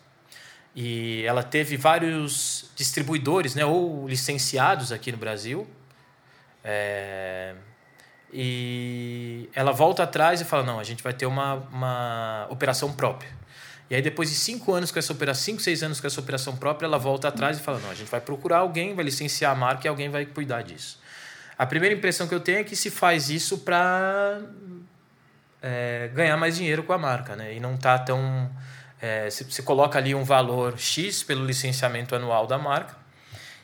E 0.77 1.25
ela 1.25 1.43
teve 1.43 1.79
vários 1.79 2.71
distribuidores, 2.77 3.55
né, 3.55 3.65
ou 3.65 4.07
licenciados 4.07 4.93
aqui 4.93 5.11
no 5.11 5.17
Brasil. 5.17 5.67
É, 6.63 7.55
e 8.31 9.49
ela 9.55 9.73
volta 9.73 10.03
atrás 10.03 10.43
e 10.43 10.45
fala: 10.45 10.63
não, 10.63 10.79
a 10.79 10.85
gente 10.85 11.03
vai 11.03 11.15
ter 11.15 11.25
uma, 11.25 11.55
uma 11.73 12.47
operação 12.51 12.93
própria. 12.93 13.31
E 13.89 13.95
aí, 13.95 14.03
depois 14.03 14.29
de 14.29 14.35
cinco 14.35 14.75
anos 14.75 14.91
com 14.91 14.99
essa 14.99 15.13
operação, 15.13 15.45
cinco, 15.45 15.63
seis 15.63 15.83
anos 15.83 15.99
com 15.99 16.07
essa 16.07 16.21
operação 16.21 16.57
própria, 16.57 16.87
ela 16.87 16.99
volta 16.99 17.29
atrás 17.29 17.57
e 17.57 17.63
fala: 17.63 17.79
não, 17.79 17.91
a 17.91 17.95
gente 17.95 18.11
vai 18.11 18.21
procurar 18.21 18.59
alguém, 18.59 18.95
vai 18.95 19.05
licenciar 19.05 19.53
a 19.53 19.55
marca 19.55 19.87
e 19.87 19.89
alguém 19.89 20.11
vai 20.11 20.27
cuidar 20.27 20.61
disso. 20.63 21.01
A 21.57 21.65
primeira 21.65 21.95
impressão 21.95 22.29
que 22.29 22.35
eu 22.35 22.41
tenho 22.41 22.59
é 22.59 22.65
que 22.65 22.77
se 22.77 22.91
faz 22.91 23.31
isso 23.31 23.59
para 23.59 24.43
ganhar 26.15 26.37
mais 26.37 26.57
dinheiro 26.57 26.83
com 26.83 26.93
a 26.93 26.99
marca, 26.99 27.35
né? 27.35 27.55
E 27.55 27.61
não 27.61 27.77
tá 27.77 27.99
tão. 27.99 28.51
É, 29.01 29.29
se 29.31 29.45
você 29.45 29.63
coloca 29.63 29.99
ali 29.99 30.15
um 30.15 30.25
valor 30.25 30.79
X 30.79 31.23
pelo 31.23 31.45
licenciamento 31.45 32.15
anual 32.15 32.47
da 32.47 32.57
marca 32.59 32.97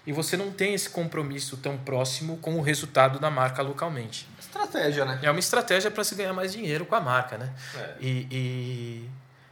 e 0.07 0.13
você 0.13 0.37
não 0.37 0.51
tem 0.51 0.75
esse 0.75 0.91
compromisso 0.91 1.57
tão 1.57 1.79
próximo 1.79 2.37
com 2.39 2.57
o 2.57 2.61
resultado 2.61 3.19
da 3.19 3.31
marca 3.31 3.63
localmente. 3.63 4.29
Estratégia, 4.39 5.05
né? 5.05 5.21
É 5.23 5.31
uma 5.31 5.41
estratégia 5.41 5.91
para 5.91 6.05
se 6.05 6.15
ganhar 6.15 6.33
mais 6.33 6.53
dinheiro 6.53 6.85
com 6.85 6.95
a 6.95 7.01
marca, 7.01 7.39
né? 7.39 7.53
É. 7.77 7.95
E, 8.01 8.27
e 8.31 9.11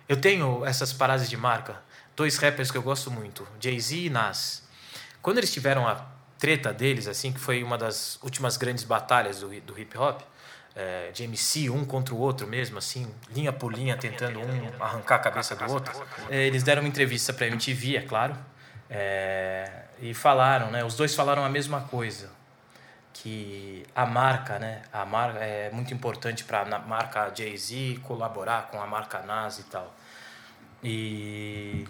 Eu 0.08 0.20
tenho 0.20 0.64
essas 0.66 0.92
paradas 0.92 1.30
de 1.30 1.36
marca. 1.36 1.80
Dois 2.16 2.36
rappers 2.36 2.70
que 2.70 2.76
eu 2.76 2.82
gosto 2.82 3.10
muito, 3.10 3.46
Jay-Z 3.60 3.96
e 3.96 4.10
Nas. 4.10 4.62
Quando 5.22 5.38
eles 5.38 5.52
tiveram 5.52 5.86
a 5.86 6.04
treta 6.38 6.72
deles, 6.72 7.06
assim, 7.06 7.32
que 7.32 7.38
foi 7.38 7.62
uma 7.62 7.78
das 7.78 8.18
últimas 8.22 8.56
grandes 8.56 8.84
batalhas 8.84 9.40
do, 9.40 9.48
do 9.60 9.78
hip 9.78 9.96
hop, 9.96 10.22
é, 10.74 11.10
de 11.12 11.24
MC, 11.24 11.68
um 11.70 11.84
contra 11.84 12.14
o 12.14 12.18
outro 12.18 12.46
mesmo, 12.46 12.78
assim, 12.78 13.12
linha 13.34 13.52
por 13.52 13.72
linha, 13.72 13.96
tentando 13.96 14.40
um 14.40 14.82
arrancar 14.82 15.16
a 15.16 15.18
cabeça 15.18 15.56
do 15.56 15.70
outro. 15.70 16.06
É, 16.28 16.46
eles 16.46 16.62
deram 16.62 16.82
uma 16.82 16.88
entrevista 16.88 17.32
para 17.32 17.46
MTV, 17.46 17.96
é 17.96 18.02
claro, 18.02 18.36
é, 18.88 19.84
e 20.00 20.14
falaram, 20.14 20.70
né? 20.70 20.84
Os 20.84 20.96
dois 20.96 21.14
falaram 21.14 21.44
a 21.44 21.48
mesma 21.48 21.82
coisa, 21.82 22.30
que 23.12 23.84
a 23.94 24.06
marca, 24.06 24.58
né? 24.58 24.82
A 24.92 25.04
marca 25.04 25.40
é 25.40 25.70
muito 25.70 25.92
importante 25.92 26.44
para 26.44 26.62
a 26.62 26.78
marca 26.78 27.32
Jay-Z 27.34 28.00
colaborar 28.02 28.68
com 28.70 28.80
a 28.80 28.86
marca 28.86 29.20
Nas 29.20 29.58
e 29.58 29.64
tal. 29.64 29.94
E 30.82 31.86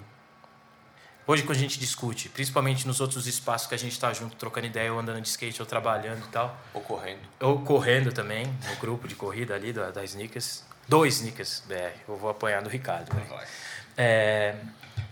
hoje 1.31 1.45
quando 1.45 1.57
a 1.59 1.61
gente 1.61 1.79
discute, 1.79 2.29
principalmente 2.29 2.87
nos 2.87 3.01
outros 3.01 3.27
espaços 3.27 3.69
que 3.69 3.75
a 3.75 3.79
gente 3.79 3.93
está 3.93 4.13
junto, 4.13 4.35
trocando 4.37 4.67
ideia, 4.67 4.93
ou 4.93 4.99
andando 4.99 5.21
de 5.21 5.29
skate, 5.29 5.61
ou 5.63 5.67
trabalhando 5.67 6.25
e 6.25 6.29
tal, 6.29 6.59
Ocorrendo. 6.75 7.21
ou 7.41 7.61
correndo 7.61 8.13
também, 8.13 8.47
no 8.47 8.77
grupo 8.81 9.07
de 9.07 9.15
corrida 9.15 9.55
ali 9.55 9.73
da, 9.73 9.91
da 9.91 10.03
Sneakers, 10.05 10.65
dois 10.89 11.17
Sneakers 11.17 11.63
BR, 11.69 11.97
eu 12.09 12.17
vou 12.17 12.31
apanhar 12.31 12.63
do 12.63 12.69
Ricardo. 12.69 13.15
né? 13.15 13.47
É, 13.97 14.57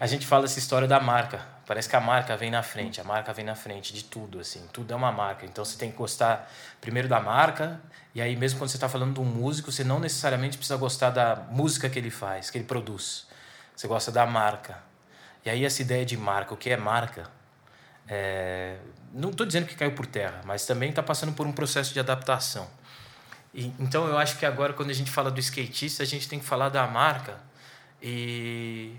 a 0.00 0.06
gente 0.06 0.26
fala 0.26 0.46
essa 0.46 0.58
história 0.58 0.88
da 0.88 0.98
marca. 0.98 1.46
Parece 1.66 1.88
que 1.88 1.94
a 1.94 2.00
marca 2.00 2.36
vem 2.36 2.50
na 2.50 2.62
frente, 2.62 3.00
a 3.00 3.04
marca 3.04 3.32
vem 3.32 3.44
na 3.44 3.54
frente 3.54 3.92
de 3.92 4.02
tudo, 4.02 4.40
assim. 4.40 4.66
Tudo 4.72 4.92
é 4.92 4.96
uma 4.96 5.12
marca. 5.12 5.44
Então 5.44 5.62
você 5.64 5.76
tem 5.76 5.90
que 5.90 5.98
gostar 5.98 6.50
primeiro 6.80 7.06
da 7.08 7.20
marca, 7.20 7.80
e 8.14 8.22
aí 8.22 8.34
mesmo 8.34 8.58
quando 8.58 8.70
você 8.70 8.76
está 8.76 8.88
falando 8.88 9.14
de 9.14 9.20
um 9.20 9.24
músico, 9.24 9.70
você 9.70 9.84
não 9.84 10.00
necessariamente 10.00 10.56
precisa 10.56 10.78
gostar 10.78 11.10
da 11.10 11.36
música 11.50 11.88
que 11.90 11.98
ele 11.98 12.10
faz, 12.10 12.48
que 12.50 12.56
ele 12.58 12.64
produz. 12.64 13.26
Você 13.76 13.86
gosta 13.86 14.10
da 14.10 14.24
marca. 14.26 14.87
E 15.44 15.50
aí 15.50 15.64
essa 15.64 15.82
ideia 15.82 16.04
de 16.04 16.16
marca, 16.16 16.54
o 16.54 16.56
que 16.56 16.70
é 16.70 16.76
marca? 16.76 17.30
é, 18.08 18.78
não 19.12 19.30
estou 19.30 19.46
dizendo 19.46 19.66
que 19.66 19.76
caiu 19.76 19.92
por 19.92 20.06
terra, 20.06 20.40
mas 20.44 20.64
também 20.64 20.88
está 20.88 21.02
passando 21.02 21.32
por 21.32 21.46
um 21.46 21.52
processo 21.52 21.92
de 21.92 22.00
adaptação. 22.00 22.68
E, 23.52 23.66
então 23.78 24.06
eu 24.08 24.16
acho 24.16 24.38
que 24.38 24.46
agora 24.46 24.72
quando 24.72 24.90
a 24.90 24.94
gente 24.94 25.10
fala 25.10 25.30
do 25.30 25.38
skatista, 25.38 26.02
a 26.02 26.06
gente 26.06 26.28
tem 26.28 26.38
que 26.38 26.44
falar 26.44 26.70
da 26.70 26.86
marca 26.86 27.38
e 28.02 28.96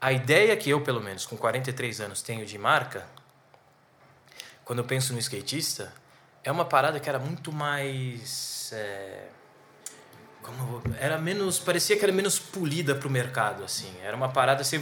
a 0.00 0.12
ideia 0.12 0.56
que 0.56 0.68
eu, 0.70 0.80
pelo 0.80 1.00
menos, 1.00 1.24
com 1.24 1.36
43 1.36 2.00
anos 2.00 2.22
tenho 2.22 2.44
de 2.44 2.58
marca, 2.58 3.06
quando 4.64 4.80
eu 4.80 4.84
penso 4.84 5.12
no 5.12 5.18
skatista, 5.18 5.92
é 6.42 6.50
uma 6.50 6.64
parada 6.64 7.00
que 7.00 7.08
era 7.08 7.18
muito 7.18 7.52
mais. 7.52 8.70
é, 8.72 9.28
como 10.48 10.82
era 10.98 11.18
menos. 11.18 11.58
parecia 11.58 11.96
que 11.96 12.04
era 12.04 12.12
menos 12.12 12.38
polida 12.38 12.94
para 12.94 13.06
o 13.06 13.10
mercado, 13.10 13.62
assim. 13.62 13.92
Era 14.02 14.16
uma 14.16 14.28
parada. 14.28 14.64
Você, 14.64 14.80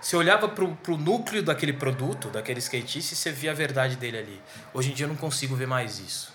você 0.00 0.16
olhava 0.16 0.48
para 0.48 0.64
o 0.64 0.96
núcleo 0.96 1.42
daquele 1.42 1.72
produto, 1.72 2.28
daquele 2.28 2.60
skatista, 2.60 3.14
e 3.14 3.16
você 3.16 3.32
via 3.32 3.50
a 3.50 3.54
verdade 3.54 3.96
dele 3.96 4.18
ali. 4.18 4.42
Hoje 4.72 4.90
em 4.90 4.94
dia 4.94 5.04
eu 5.04 5.08
não 5.08 5.16
consigo 5.16 5.56
ver 5.56 5.66
mais 5.66 5.98
isso. 5.98 6.32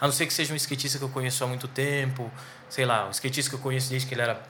A 0.00 0.06
não 0.06 0.12
ser 0.12 0.26
que 0.26 0.32
seja 0.32 0.52
um 0.52 0.56
skatista 0.56 0.98
que 0.98 1.04
eu 1.04 1.08
conheço 1.08 1.42
há 1.42 1.46
muito 1.46 1.66
tempo, 1.66 2.30
sei 2.68 2.84
lá, 2.84 3.06
um 3.06 3.10
skatista 3.10 3.50
que 3.50 3.56
eu 3.56 3.60
conheço 3.60 3.90
desde 3.90 4.06
que 4.06 4.14
ele 4.14 4.22
era 4.22 4.40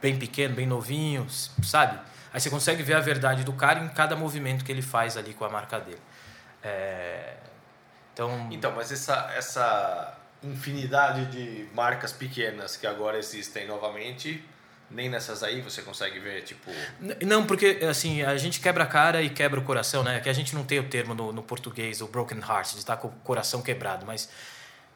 bem 0.00 0.16
pequeno, 0.18 0.54
bem 0.54 0.66
novinho, 0.66 1.26
sabe? 1.62 1.98
Aí 2.32 2.40
você 2.40 2.50
consegue 2.50 2.82
ver 2.82 2.94
a 2.94 3.00
verdade 3.00 3.42
do 3.42 3.52
cara 3.52 3.80
em 3.80 3.88
cada 3.88 4.14
movimento 4.14 4.64
que 4.64 4.70
ele 4.70 4.82
faz 4.82 5.16
ali 5.16 5.34
com 5.34 5.44
a 5.44 5.48
marca 5.48 5.80
dele. 5.80 6.00
É, 6.62 7.34
Então, 8.12 8.48
Então, 8.50 8.72
mas 8.72 8.92
essa, 8.92 9.32
essa 9.36 10.16
infinidade 10.44 11.26
de 11.26 11.66
marcas 11.74 12.12
pequenas 12.12 12.76
que 12.76 12.86
agora 12.86 13.18
existem 13.18 13.66
novamente, 13.66 14.44
nem 14.90 15.08
nessas 15.08 15.42
aí 15.42 15.60
você 15.60 15.82
consegue 15.82 16.18
ver, 16.20 16.42
tipo. 16.42 16.70
Não, 17.24 17.46
porque 17.46 17.80
assim, 17.88 18.22
a 18.22 18.36
gente 18.36 18.60
quebra 18.60 18.84
a 18.84 18.86
cara 18.86 19.22
e 19.22 19.30
quebra 19.30 19.58
o 19.58 19.64
coração, 19.64 20.02
né? 20.02 20.20
Que 20.20 20.28
a 20.28 20.32
gente 20.32 20.54
não 20.54 20.64
tem 20.64 20.78
o 20.78 20.88
termo 20.88 21.14
no, 21.14 21.32
no 21.32 21.42
português, 21.42 22.00
o 22.00 22.06
broken 22.06 22.38
heart, 22.38 22.72
de 22.72 22.78
estar 22.78 22.96
com 22.96 23.08
o 23.08 23.12
coração 23.22 23.62
quebrado, 23.62 24.04
mas. 24.06 24.28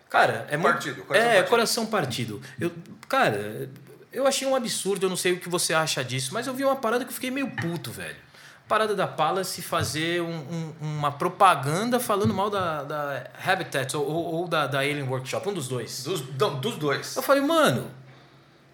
Cara, 0.08 0.46
é 0.50 0.56
muito. 0.56 0.72
Partido, 0.72 1.02
coração 1.04 1.28
é, 1.28 1.34
partido. 1.34 1.50
coração 1.50 1.86
partido. 1.86 2.42
Eu, 2.58 2.72
cara, 3.08 3.68
eu 4.12 4.26
achei 4.26 4.46
um 4.46 4.54
absurdo, 4.54 5.06
eu 5.06 5.10
não 5.10 5.16
sei 5.16 5.32
o 5.32 5.40
que 5.40 5.48
você 5.48 5.74
acha 5.74 6.02
disso, 6.02 6.32
mas 6.32 6.46
eu 6.46 6.54
vi 6.54 6.64
uma 6.64 6.76
parada 6.76 7.04
que 7.04 7.10
eu 7.10 7.14
fiquei 7.14 7.30
meio 7.30 7.50
puto, 7.50 7.90
velho. 7.90 8.27
Parada 8.68 8.94
da 8.94 9.06
Palace 9.06 9.62
fazer 9.62 10.20
um- 10.20 10.28
um- 10.28 10.74
uma 10.98 11.10
propaganda 11.10 11.98
falando 11.98 12.34
mal 12.34 12.50
da, 12.50 12.84
da 12.84 13.26
Habitat 13.44 13.96
ou, 13.96 14.04
ou- 14.06 14.46
da, 14.48 14.66
da 14.66 14.80
Alien 14.80 15.04
Workshop, 15.08 15.48
um 15.48 15.54
dos 15.54 15.66
dois. 15.68 16.02
Dos, 16.04 16.22
não, 16.38 16.60
dos 16.60 16.76
dois. 16.76 17.16
Eu 17.16 17.22
falei, 17.22 17.42
mano, 17.42 17.90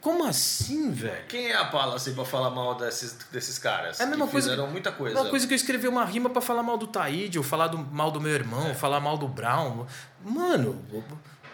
como 0.00 0.24
assim, 0.26 0.90
velho? 0.90 1.24
Quem 1.28 1.46
é 1.46 1.56
a 1.56 1.64
Palace 1.66 2.10
pra 2.10 2.24
falar 2.24 2.50
mal 2.50 2.74
desses, 2.74 3.12
desses 3.30 3.58
caras? 3.58 4.00
É 4.00 4.02
a 4.02 4.06
mesma 4.06 4.26
coisa- 4.26 4.50
Fizeram 4.50 4.68
muita 4.70 4.90
coisa. 4.92 5.18
Uma 5.20 5.30
coisa 5.30 5.46
que 5.46 5.54
eu 5.54 5.56
escrevi 5.56 5.86
uma 5.88 6.04
rima 6.04 6.28
pra 6.28 6.42
falar 6.42 6.62
mal 6.64 6.76
do 6.76 6.86
Taíde, 6.88 7.38
ou 7.38 7.44
falar 7.44 7.68
do, 7.68 7.78
mal 7.78 8.10
do 8.10 8.20
meu 8.20 8.32
irmão, 8.32 8.68
ou 8.68 8.74
falar 8.74 8.98
mal 9.00 9.16
do 9.16 9.28
Brown. 9.28 9.86
Mano, 10.24 10.84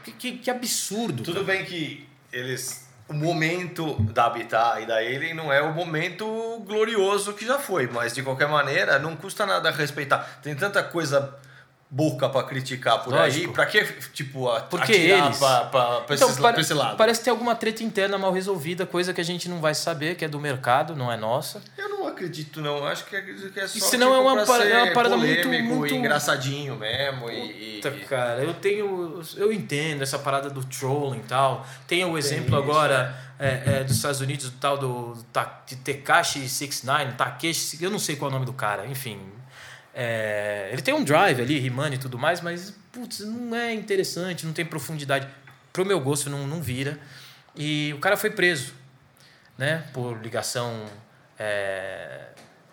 que, 0.02 0.12
que, 0.12 0.32
que 0.38 0.50
absurdo. 0.50 1.22
Tudo 1.22 1.44
bem 1.44 1.64
que 1.64 2.08
eles. 2.32 2.88
O 3.10 3.12
momento 3.12 3.94
da 4.12 4.26
Habitat 4.26 4.82
e 4.82 4.86
da 4.86 4.96
Alien 4.98 5.34
não 5.34 5.52
é 5.52 5.60
o 5.60 5.74
momento 5.74 6.24
glorioso 6.64 7.32
que 7.34 7.44
já 7.44 7.58
foi, 7.58 7.88
mas 7.88 8.14
de 8.14 8.22
qualquer 8.22 8.48
maneira 8.48 8.98
não 9.00 9.16
custa 9.16 9.44
nada 9.44 9.68
respeitar. 9.72 10.38
Tem 10.42 10.54
tanta 10.54 10.80
coisa 10.82 11.34
boca 11.92 12.28
pra 12.28 12.44
criticar 12.44 13.02
por 13.02 13.12
Lógico. 13.12 13.48
aí, 13.48 13.52
pra 13.52 13.66
que, 13.66 13.82
tipo, 14.12 14.48
a- 14.48 14.60
Porque 14.60 14.92
atirar 14.92 15.26
eles- 15.26 15.38
pra, 15.38 15.60
pra, 15.64 16.00
pra, 16.02 16.14
Então, 16.14 16.28
esses- 16.28 16.40
pare- 16.40 16.52
pra 16.54 16.62
esse 16.62 16.72
lado? 16.72 16.96
parece 16.96 17.24
ter 17.24 17.30
alguma 17.30 17.56
treta 17.56 17.82
interna 17.82 18.16
mal 18.16 18.30
resolvida, 18.32 18.86
coisa 18.86 19.12
que 19.12 19.20
a 19.20 19.24
gente 19.24 19.48
não 19.48 19.60
vai 19.60 19.74
saber, 19.74 20.14
que 20.14 20.24
é 20.24 20.28
do 20.28 20.38
mercado, 20.38 20.94
não 20.94 21.10
é 21.10 21.16
nossa. 21.16 21.60
Eu 21.76 21.88
não 21.88 21.99
acredito, 22.24 22.60
não. 22.60 22.84
Acho 22.86 23.04
que 23.06 23.16
é, 23.16 23.22
que 23.22 23.30
é 23.60 23.66
só 23.66 23.78
E 23.78 23.80
senão 23.80 24.08
tipo, 24.08 24.18
é 24.18 24.32
uma 24.32 24.40
é 24.64 24.82
uma 24.84 24.92
parada 24.92 25.16
muito- 25.16 25.48
muito- 25.48 25.94
e 25.94 25.96
engraçadinho 25.96 26.76
mesmo. 26.76 27.30
E, 27.30 27.78
e- 27.78 27.80
Puta, 27.82 27.90
cara, 28.06 28.42
eu 28.42 28.54
tenho. 28.54 29.22
Eu 29.36 29.52
entendo 29.52 30.02
essa 30.02 30.18
parada 30.18 30.50
do 30.50 30.62
trolling 30.64 31.20
e 31.20 31.22
tal. 31.24 31.66
Tem 31.86 32.04
o 32.04 32.16
exemplo 32.18 32.46
isso, 32.48 32.56
agora 32.56 33.16
é, 33.38 33.62
é, 33.80 33.84
dos 33.84 33.96
Estados 33.96 34.20
Unidos, 34.20 34.50
do 34.50 34.58
tal 34.58 34.76
do 34.78 35.16
de 35.66 35.76
Tekashi 35.76 36.48
69, 36.48 37.12
Takeshi, 37.12 37.82
eu 37.82 37.90
não 37.90 37.98
sei 37.98 38.16
qual 38.16 38.30
é 38.30 38.32
o 38.32 38.34
nome 38.34 38.46
do 38.46 38.52
cara, 38.52 38.86
enfim. 38.86 39.18
É, 39.94 40.68
ele 40.72 40.82
tem 40.82 40.94
um 40.94 41.02
drive 41.02 41.40
ali, 41.40 41.58
rimando 41.58 41.94
e 41.94 41.98
tudo 41.98 42.18
mais, 42.18 42.40
mas 42.40 42.74
putz, 42.92 43.20
não 43.20 43.56
é 43.56 43.72
interessante, 43.74 44.46
não 44.46 44.52
tem 44.52 44.64
profundidade. 44.64 45.26
Pro 45.72 45.84
meu 45.86 46.00
gosto, 46.00 46.28
não, 46.30 46.46
não 46.46 46.60
vira. 46.62 46.98
E 47.56 47.92
o 47.96 47.98
cara 47.98 48.16
foi 48.16 48.30
preso, 48.30 48.72
né? 49.58 49.84
Por 49.92 50.20
ligação. 50.22 50.84
É, 51.40 52.20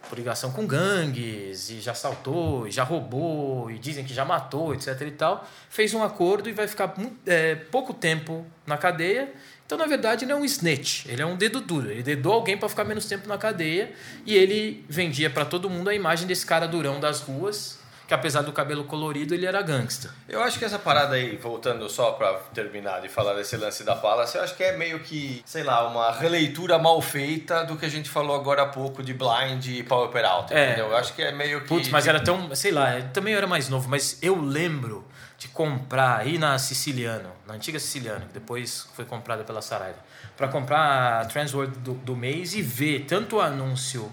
por 0.09 0.17
ligação 0.17 0.51
com 0.51 0.67
gangues, 0.67 1.69
e 1.69 1.79
já 1.79 1.93
assaltou, 1.93 2.67
e 2.67 2.71
já 2.71 2.83
roubou, 2.83 3.71
e 3.71 3.79
dizem 3.79 4.03
que 4.03 4.13
já 4.13 4.25
matou, 4.25 4.73
etc 4.73 5.01
e 5.01 5.11
tal. 5.11 5.47
Fez 5.69 5.93
um 5.93 6.03
acordo 6.03 6.49
e 6.49 6.51
vai 6.51 6.67
ficar 6.67 6.93
é, 7.25 7.55
pouco 7.55 7.93
tempo 7.93 8.45
na 8.65 8.77
cadeia. 8.77 9.31
Então, 9.65 9.77
na 9.77 9.85
verdade, 9.85 10.25
ele 10.25 10.31
é 10.31 10.35
um 10.35 10.45
snitch, 10.45 11.05
ele 11.07 11.21
é 11.21 11.25
um 11.25 11.35
dedo 11.35 11.59
duro. 11.59 11.89
Ele 11.89 12.03
dedou 12.03 12.33
alguém 12.33 12.57
para 12.57 12.69
ficar 12.69 12.83
menos 12.83 13.05
tempo 13.05 13.27
na 13.27 13.37
cadeia 13.37 13.91
e 14.25 14.35
ele 14.35 14.85
vendia 14.87 15.29
para 15.29 15.45
todo 15.45 15.69
mundo 15.69 15.89
a 15.89 15.95
imagem 15.95 16.27
desse 16.27 16.45
cara 16.45 16.67
durão 16.67 16.99
das 16.99 17.21
ruas, 17.21 17.76
que 18.07 18.13
apesar 18.13 18.41
do 18.41 18.53
cabelo 18.53 18.85
colorido, 18.85 19.33
ele 19.33 19.45
era 19.45 19.61
gangsta. 19.61 20.09
Eu 20.29 20.41
acho 20.41 20.57
que 20.57 20.63
essa 20.63 20.79
parada 20.79 21.15
aí, 21.15 21.35
voltando 21.35 21.89
só 21.89 22.11
pra 22.13 22.33
terminar 22.53 23.01
de 23.01 23.09
falar 23.09 23.33
desse 23.33 23.57
lance 23.57 23.83
da 23.83 23.95
Palace, 23.97 24.37
eu 24.37 24.43
acho 24.43 24.55
que 24.55 24.63
é 24.63 24.77
meio 24.77 24.99
que, 25.01 25.41
sei 25.45 25.61
lá, 25.63 25.85
uma 25.87 26.11
releitura 26.11 26.79
mal 26.79 27.01
feita 27.01 27.65
do 27.65 27.75
que 27.75 27.85
a 27.85 27.89
gente 27.89 28.09
falou 28.09 28.35
agora 28.35 28.61
há 28.61 28.65
pouco 28.67 29.03
de 29.03 29.13
Blind 29.13 29.65
e 29.67 29.83
Power 29.83 30.25
Out, 30.25 30.53
É. 30.53 30.67
entendeu? 30.67 30.87
Eu 30.91 30.95
acho 30.97 31.13
que 31.13 31.21
é 31.21 31.31
meio 31.33 31.61
que... 31.61 31.67
Putz, 31.67 31.89
mas 31.89 32.07
era 32.07 32.19
tão. 32.23 32.55
Sei 32.55 32.71
lá, 32.71 32.97
eu 32.97 33.09
também 33.09 33.33
era 33.33 33.45
mais 33.45 33.67
novo, 33.67 33.89
mas 33.89 34.17
eu 34.21 34.39
lembro 34.41 35.05
de 35.37 35.49
comprar 35.49 36.19
aí 36.19 36.37
na 36.37 36.57
Siciliano, 36.57 37.29
na 37.45 37.55
antiga 37.55 37.77
Siciliano, 37.77 38.25
que 38.25 38.33
depois 38.33 38.87
foi 38.95 39.03
comprada 39.05 39.43
pela 39.43 39.61
Saraiva, 39.61 39.99
para 40.35 40.47
comprar 40.47 41.21
a 41.21 41.25
Transworld 41.25 41.77
do, 41.79 41.93
do 41.93 42.15
mês 42.15 42.55
e 42.55 42.61
ver 42.61 43.01
tanto 43.07 43.35
o 43.35 43.41
anúncio 43.41 44.11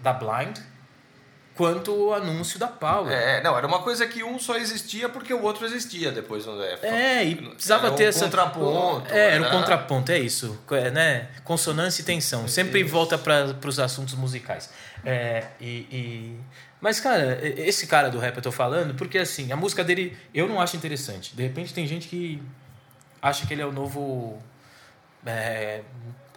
da 0.00 0.12
Blind 0.12 0.58
quanto 1.58 1.92
o 1.92 2.14
anúncio 2.14 2.56
da 2.56 2.68
Power. 2.68 3.12
É, 3.12 3.42
não, 3.42 3.58
era 3.58 3.66
uma 3.66 3.80
coisa 3.82 4.06
que 4.06 4.22
um 4.22 4.38
só 4.38 4.56
existia 4.56 5.08
porque 5.08 5.34
o 5.34 5.42
outro 5.42 5.66
existia 5.66 6.12
depois. 6.12 6.46
Não 6.46 6.62
é? 6.62 6.78
É, 6.82 7.24
e 7.24 7.34
precisava 7.34 7.86
Era 7.86 7.94
um 7.94 7.96
ter 7.96 8.04
essa. 8.04 8.26
contraponto. 8.26 9.12
É, 9.12 9.34
era 9.34 9.40
um 9.42 9.46
né? 9.46 9.50
contraponto, 9.50 10.12
é 10.12 10.18
isso. 10.20 10.56
É, 10.70 10.88
né? 10.92 11.28
Consonância 11.42 12.00
e 12.00 12.04
tensão. 12.04 12.46
Sempre 12.46 12.84
volta 12.84 13.18
para 13.18 13.56
os 13.66 13.80
assuntos 13.80 14.14
musicais. 14.14 14.70
É, 15.04 15.48
e, 15.60 15.66
e- 15.90 16.40
Mas, 16.80 17.00
cara, 17.00 17.40
esse 17.42 17.88
cara 17.88 18.08
do 18.08 18.20
rap 18.20 18.36
eu 18.36 18.42
tô 18.42 18.52
falando, 18.52 18.94
porque 18.94 19.18
assim, 19.18 19.50
a 19.50 19.56
música 19.56 19.82
dele 19.82 20.16
eu 20.32 20.46
não 20.46 20.60
acho 20.60 20.76
interessante. 20.76 21.34
De 21.34 21.42
repente 21.42 21.74
tem 21.74 21.88
gente 21.88 22.06
que 22.06 22.40
acha 23.20 23.44
que 23.48 23.52
ele 23.52 23.62
é 23.62 23.66
o 23.66 23.72
novo 23.72 24.40
é, 25.26 25.80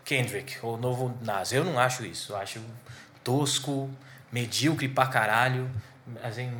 Kendrick, 0.03 0.57
ou 0.63 0.73
o 0.73 0.77
novo 0.77 1.15
Nas. 1.21 1.51
Eu 1.53 1.63
não 1.63 1.77
acho 1.77 2.03
isso. 2.03 2.33
Eu 2.33 2.37
acho 2.37 2.59
tosco, 3.23 3.87
medíocre 4.31 4.87
pra 4.87 5.07
caralho. 5.07 5.69
Assim, 6.23 6.51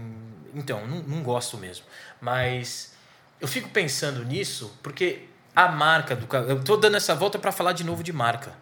então, 0.54 0.86
não, 0.88 1.00
não 1.04 1.24
gosto 1.24 1.58
mesmo. 1.58 1.86
Mas 2.20 2.94
eu 3.40 3.48
fico 3.48 3.70
pensando 3.70 4.24
nisso 4.24 4.78
porque 4.84 5.28
a 5.56 5.68
marca 5.68 6.16
do 6.16 6.28
cara. 6.28 6.46
Eu 6.46 6.64
tô 6.64 6.78
dando 6.78 6.98
essa 6.98 7.16
volta 7.16 7.38
para 7.38 7.52
falar 7.52 7.74
de 7.74 7.84
novo 7.84 8.04
de 8.04 8.14
marca. 8.14 8.54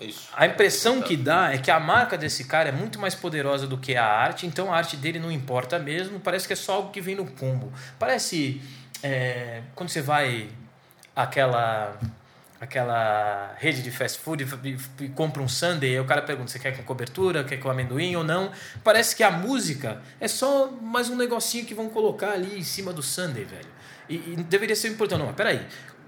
Isso. 0.00 0.28
A 0.36 0.46
impressão 0.46 1.02
que 1.02 1.16
dá 1.16 1.52
é 1.52 1.58
que 1.58 1.70
a 1.70 1.80
marca 1.80 2.16
desse 2.16 2.44
cara 2.44 2.68
é 2.68 2.72
muito 2.72 3.00
mais 3.00 3.16
poderosa 3.16 3.66
do 3.66 3.76
que 3.76 3.96
a 3.96 4.04
arte, 4.04 4.46
então 4.46 4.72
a 4.72 4.76
arte 4.76 4.96
dele 4.96 5.18
não 5.18 5.30
importa 5.30 5.76
mesmo, 5.76 6.20
parece 6.20 6.46
que 6.46 6.52
é 6.52 6.56
só 6.56 6.74
algo 6.74 6.90
que 6.92 7.00
vem 7.00 7.16
no 7.16 7.26
combo. 7.26 7.72
Parece 7.98 8.62
é, 9.02 9.62
quando 9.74 9.88
você 9.88 10.00
vai 10.00 10.48
àquela 11.16 11.98
aquela 12.60 13.54
rede 13.58 13.82
de 13.82 13.90
fast 13.90 14.18
food 14.18 14.44
e, 14.64 15.04
e- 15.04 15.08
compra 15.10 15.42
um 15.42 15.48
sundae, 15.48 15.90
aí 15.90 16.00
o 16.00 16.04
cara 16.04 16.22
pergunta, 16.22 16.50
você 16.50 16.58
quer 16.58 16.76
com 16.76 16.82
cobertura, 16.82 17.44
quer 17.44 17.58
com 17.58 17.70
amendoim 17.70 18.16
ou 18.16 18.24
não? 18.24 18.50
Parece 18.82 19.14
que 19.14 19.22
a 19.22 19.30
música 19.30 20.02
é 20.20 20.26
só 20.26 20.70
mais 20.70 21.08
um 21.08 21.16
negocinho 21.16 21.64
que 21.64 21.74
vão 21.74 21.88
colocar 21.88 22.32
ali 22.32 22.58
em 22.58 22.64
cima 22.64 22.92
do 22.92 23.02
sundae, 23.02 23.44
velho. 23.44 23.68
E, 24.08 24.14
e 24.32 24.36
deveria 24.36 24.74
ser 24.74 24.88
importante. 24.88 25.18
Não, 25.18 25.26
mas 25.26 25.36
peraí. 25.36 25.64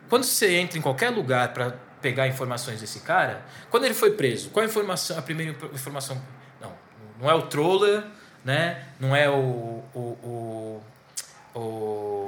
Quando 0.08 0.24
você 0.24 0.56
entra 0.56 0.76
em 0.76 0.82
qualquer 0.82 1.10
lugar 1.10 1.52
para 1.52 1.70
pegar 2.02 2.26
informações 2.26 2.80
desse 2.80 3.00
cara, 3.00 3.42
quando 3.70 3.84
ele 3.84 3.94
foi 3.94 4.12
preso, 4.12 4.50
qual 4.50 4.64
a 4.64 4.68
informação, 4.68 5.16
a 5.16 5.22
primeira 5.22 5.52
informação? 5.72 6.20
Não, 6.60 6.72
não 7.20 7.30
é 7.30 7.34
o 7.34 7.42
troller, 7.42 8.02
né? 8.44 8.86
Não 8.98 9.14
é 9.14 9.28
o, 9.30 9.84
o, 9.94 10.82
o, 11.54 11.58
o 11.58 12.19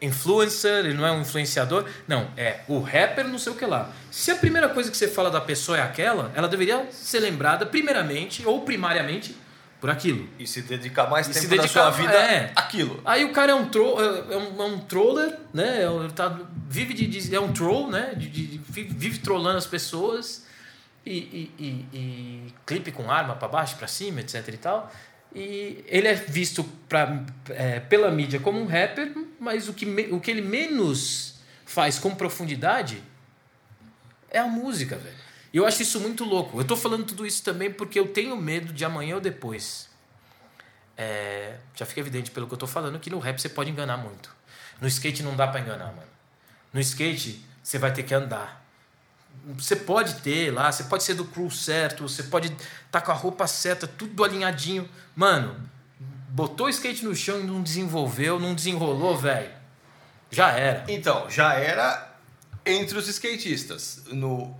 influencer, 0.00 0.84
ele 0.86 0.94
não 0.94 1.06
é 1.06 1.12
um 1.12 1.20
influenciador. 1.22 1.84
Não, 2.06 2.28
é 2.36 2.60
o 2.68 2.80
rapper, 2.80 3.26
não 3.26 3.38
sei 3.38 3.52
o 3.52 3.56
que 3.56 3.66
lá. 3.66 3.90
Se 4.10 4.30
a 4.30 4.36
primeira 4.36 4.68
coisa 4.68 4.90
que 4.90 4.96
você 4.96 5.08
fala 5.08 5.30
da 5.30 5.40
pessoa 5.40 5.78
é 5.78 5.82
aquela, 5.82 6.30
ela 6.34 6.48
deveria 6.48 6.86
ser 6.90 7.20
lembrada 7.20 7.66
primeiramente 7.66 8.46
ou 8.46 8.62
primariamente 8.62 9.36
por 9.80 9.90
aquilo. 9.90 10.28
E 10.38 10.46
se 10.46 10.62
dedicar 10.62 11.08
mais 11.08 11.26
E 11.28 11.32
tempo 11.32 11.44
se 11.44 11.48
da 11.48 11.56
dedicar- 11.62 11.82
sua 11.82 11.90
vida 11.90 12.12
é. 12.14 12.52
àquilo. 12.56 13.00
Aí 13.04 13.24
o 13.24 13.32
cara 13.32 13.52
é 13.52 13.54
um, 13.54 13.68
tro 13.68 13.94
é 14.00 14.36
um, 14.36 14.62
é 14.62 14.66
um 14.66 14.78
troller, 14.80 15.36
né? 15.54 15.82
É 15.82 15.90
um- 15.90 16.08
tá, 16.10 16.36
vive 16.68 16.94
de, 16.94 17.06
de- 17.06 17.34
é 17.34 17.40
um 17.40 17.52
troll, 17.52 17.88
né? 17.90 18.12
De, 18.16 18.28
de- 18.28 18.58
vive 18.68 19.18
trollando 19.18 19.56
as 19.58 19.66
pessoas 19.66 20.46
e, 21.06 21.12
e, 21.16 21.52
e- 21.58 21.86
e 21.96 22.54
clipe 22.66 22.90
com 22.90 23.08
arma 23.10 23.34
para 23.36 23.46
baixo, 23.48 23.76
para 23.76 23.86
cima, 23.86 24.20
etc 24.20 24.46
e 24.48 24.56
tal. 24.56 24.92
E 25.34 25.84
ele 25.86 26.08
é 26.08 26.14
visto 26.14 26.64
pra, 26.88 27.24
é, 27.50 27.80
pela 27.80 28.10
mídia 28.10 28.40
como 28.40 28.60
um 28.60 28.66
rapper, 28.66 29.12
mas 29.38 29.68
o 29.68 29.74
que, 29.74 29.84
o 30.10 30.20
que 30.20 30.30
ele 30.30 30.40
menos 30.40 31.40
faz 31.64 31.98
com 31.98 32.14
profundidade 32.14 33.02
é 34.30 34.38
a 34.38 34.46
música, 34.46 34.96
velho. 34.96 35.16
E 35.52 35.56
eu 35.56 35.66
acho 35.66 35.82
isso 35.82 36.00
muito 36.00 36.24
louco. 36.24 36.60
Eu 36.60 36.64
tô 36.64 36.76
falando 36.76 37.04
tudo 37.04 37.26
isso 37.26 37.42
também 37.42 37.70
porque 37.70 37.98
eu 37.98 38.08
tenho 38.08 38.36
medo 38.36 38.72
de 38.72 38.84
amanhã 38.84 39.14
ou 39.14 39.20
depois 39.20 39.88
é, 40.98 41.54
já 41.76 41.86
fica 41.86 42.00
evidente 42.00 42.32
pelo 42.32 42.48
que 42.48 42.54
eu 42.54 42.58
tô 42.58 42.66
falando 42.66 42.98
que 42.98 43.08
no 43.08 43.20
rap 43.20 43.40
você 43.40 43.48
pode 43.48 43.70
enganar 43.70 43.96
muito. 43.96 44.34
No 44.80 44.88
skate 44.88 45.22
não 45.22 45.36
dá 45.36 45.46
pra 45.46 45.60
enganar, 45.60 45.92
mano. 45.92 46.08
No 46.72 46.80
skate 46.80 47.44
você 47.62 47.78
vai 47.78 47.92
ter 47.92 48.02
que 48.02 48.12
andar. 48.12 48.67
Você 49.56 49.76
pode 49.76 50.16
ter 50.16 50.52
lá, 50.52 50.70
você 50.70 50.84
pode 50.84 51.02
ser 51.02 51.14
do 51.14 51.24
crew 51.24 51.50
certo, 51.50 52.06
você 52.06 52.22
pode 52.24 52.48
estar 52.48 52.66
tá 52.90 53.00
com 53.00 53.10
a 53.10 53.14
roupa 53.14 53.46
certa, 53.46 53.86
tudo 53.86 54.22
alinhadinho. 54.22 54.88
Mano, 55.16 55.56
botou 56.28 56.66
o 56.66 56.70
skate 56.70 57.04
no 57.04 57.14
chão 57.14 57.40
e 57.40 57.44
não 57.44 57.62
desenvolveu, 57.62 58.38
não 58.38 58.54
desenrolou, 58.54 59.16
velho. 59.16 59.50
Já 60.30 60.50
era. 60.50 60.84
Então, 60.86 61.30
já 61.30 61.54
era 61.54 62.14
entre 62.66 62.98
os 62.98 63.08
skatistas. 63.08 64.02
No, 64.08 64.54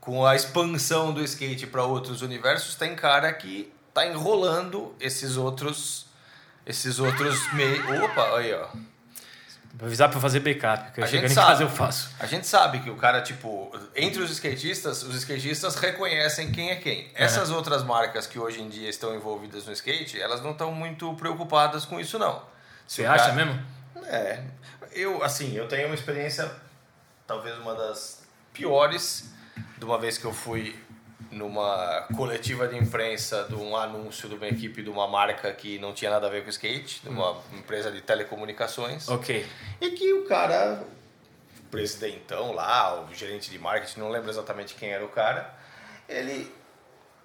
com 0.00 0.26
a 0.26 0.34
expansão 0.34 1.12
do 1.14 1.22
skate 1.22 1.66
para 1.66 1.84
outros 1.84 2.22
universos, 2.22 2.74
tem 2.74 2.96
cara 2.96 3.32
que 3.32 3.72
tá 3.94 4.06
enrolando 4.06 4.94
esses 4.98 5.36
outros. 5.36 6.06
Esses 6.66 6.98
outros 6.98 7.52
meio. 7.54 8.04
Opa, 8.04 8.36
aí, 8.36 8.52
ó. 8.54 8.68
Vou 9.74 9.86
avisar 9.86 10.10
pra 10.10 10.20
fazer 10.20 10.40
backup, 10.40 10.84
porque 10.84 11.00
A 11.00 11.06
gente 11.06 11.32
em 11.32 11.34
casa 11.34 11.62
eu 11.62 11.68
faço. 11.68 12.10
A 12.20 12.26
gente 12.26 12.46
sabe 12.46 12.80
que 12.80 12.90
o 12.90 12.96
cara, 12.96 13.22
tipo, 13.22 13.72
entre 13.96 14.22
os 14.22 14.30
skatistas, 14.30 15.02
os 15.02 15.16
skatistas 15.16 15.76
reconhecem 15.76 16.52
quem 16.52 16.70
é 16.70 16.76
quem. 16.76 17.10
Essas 17.14 17.50
outras 17.50 17.82
marcas 17.82 18.26
que 18.26 18.38
hoje 18.38 18.60
em 18.60 18.68
dia 18.68 18.88
estão 18.90 19.14
envolvidas 19.14 19.64
no 19.64 19.72
skate, 19.72 20.20
elas 20.20 20.42
não 20.42 20.50
estão 20.50 20.72
muito 20.72 21.14
preocupadas 21.14 21.84
com 21.86 21.98
isso, 21.98 22.18
não. 22.18 22.40
Se 22.86 22.96
Você 22.96 23.02
o 23.04 23.10
acha 23.10 23.24
cara- 23.30 23.34
mesmo? 23.34 23.62
É. 24.06 24.44
Eu, 24.92 25.22
assim, 25.24 25.54
eu 25.56 25.66
tenho 25.66 25.86
uma 25.86 25.94
experiência, 25.94 26.50
talvez 27.26 27.56
uma 27.58 27.74
das 27.74 28.22
piores, 28.52 29.30
de 29.78 29.84
uma 29.86 29.98
vez 29.98 30.18
que 30.18 30.24
eu 30.26 30.34
fui 30.34 30.78
numa 31.30 32.06
coletiva 32.16 32.66
de 32.68 32.76
imprensa 32.76 33.44
de 33.48 33.54
um 33.54 33.76
anúncio 33.76 34.28
de 34.28 34.34
uma 34.34 34.46
equipe 34.46 34.82
de 34.82 34.90
uma 34.90 35.06
marca 35.08 35.52
que 35.52 35.78
não 35.78 35.92
tinha 35.92 36.10
nada 36.10 36.26
a 36.26 36.30
ver 36.30 36.42
com 36.44 36.50
skate, 36.50 37.00
de 37.02 37.08
uma 37.08 37.36
empresa 37.52 37.90
de 37.90 38.00
telecomunicações. 38.00 39.08
Ok. 39.08 39.46
E 39.80 39.90
que 39.90 40.12
o 40.12 40.24
cara, 40.24 40.82
o 41.58 41.62
presidentão 41.70 42.52
lá, 42.52 43.02
o 43.02 43.14
gerente 43.14 43.50
de 43.50 43.58
marketing, 43.58 44.00
não 44.00 44.10
lembro 44.10 44.30
exatamente 44.30 44.74
quem 44.74 44.90
era 44.90 45.04
o 45.04 45.08
cara, 45.08 45.54
ele, 46.08 46.52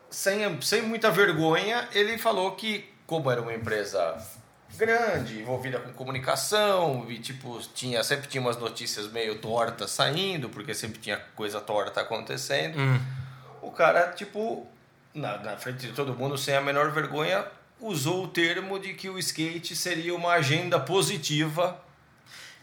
sem, 0.09 0.61
sem 0.61 0.81
muita 0.81 1.11
vergonha, 1.11 1.87
ele 1.93 2.17
falou 2.17 2.51
que, 2.51 2.89
como 3.05 3.29
era 3.29 3.41
uma 3.41 3.53
empresa 3.53 4.15
grande, 4.77 5.39
envolvida 5.39 5.79
com 5.79 5.91
comunicação, 5.93 7.05
e 7.09 7.17
tipo, 7.19 7.59
tinha, 7.73 8.03
sempre 8.03 8.27
tinha 8.27 8.41
umas 8.41 8.57
notícias 8.57 9.07
meio 9.11 9.39
tortas 9.39 9.91
saindo, 9.91 10.49
porque 10.49 10.73
sempre 10.73 10.99
tinha 10.99 11.17
coisa 11.35 11.59
torta 11.59 12.01
acontecendo, 12.01 12.77
Hum. 12.77 12.99
O 13.67 13.71
cara, 13.71 14.11
tipo, 14.13 14.65
na, 15.13 15.37
na 15.39 15.57
frente 15.57 15.87
de 15.87 15.93
todo 15.93 16.15
mundo, 16.15 16.37
sem 16.37 16.55
a 16.55 16.61
menor 16.61 16.91
vergonha, 16.91 17.45
usou 17.79 18.23
o 18.23 18.27
termo 18.27 18.79
de 18.79 18.93
que 18.93 19.09
o 19.09 19.19
skate 19.19 19.75
seria 19.75 20.15
uma 20.15 20.33
agenda 20.33 20.79
positiva 20.79 21.79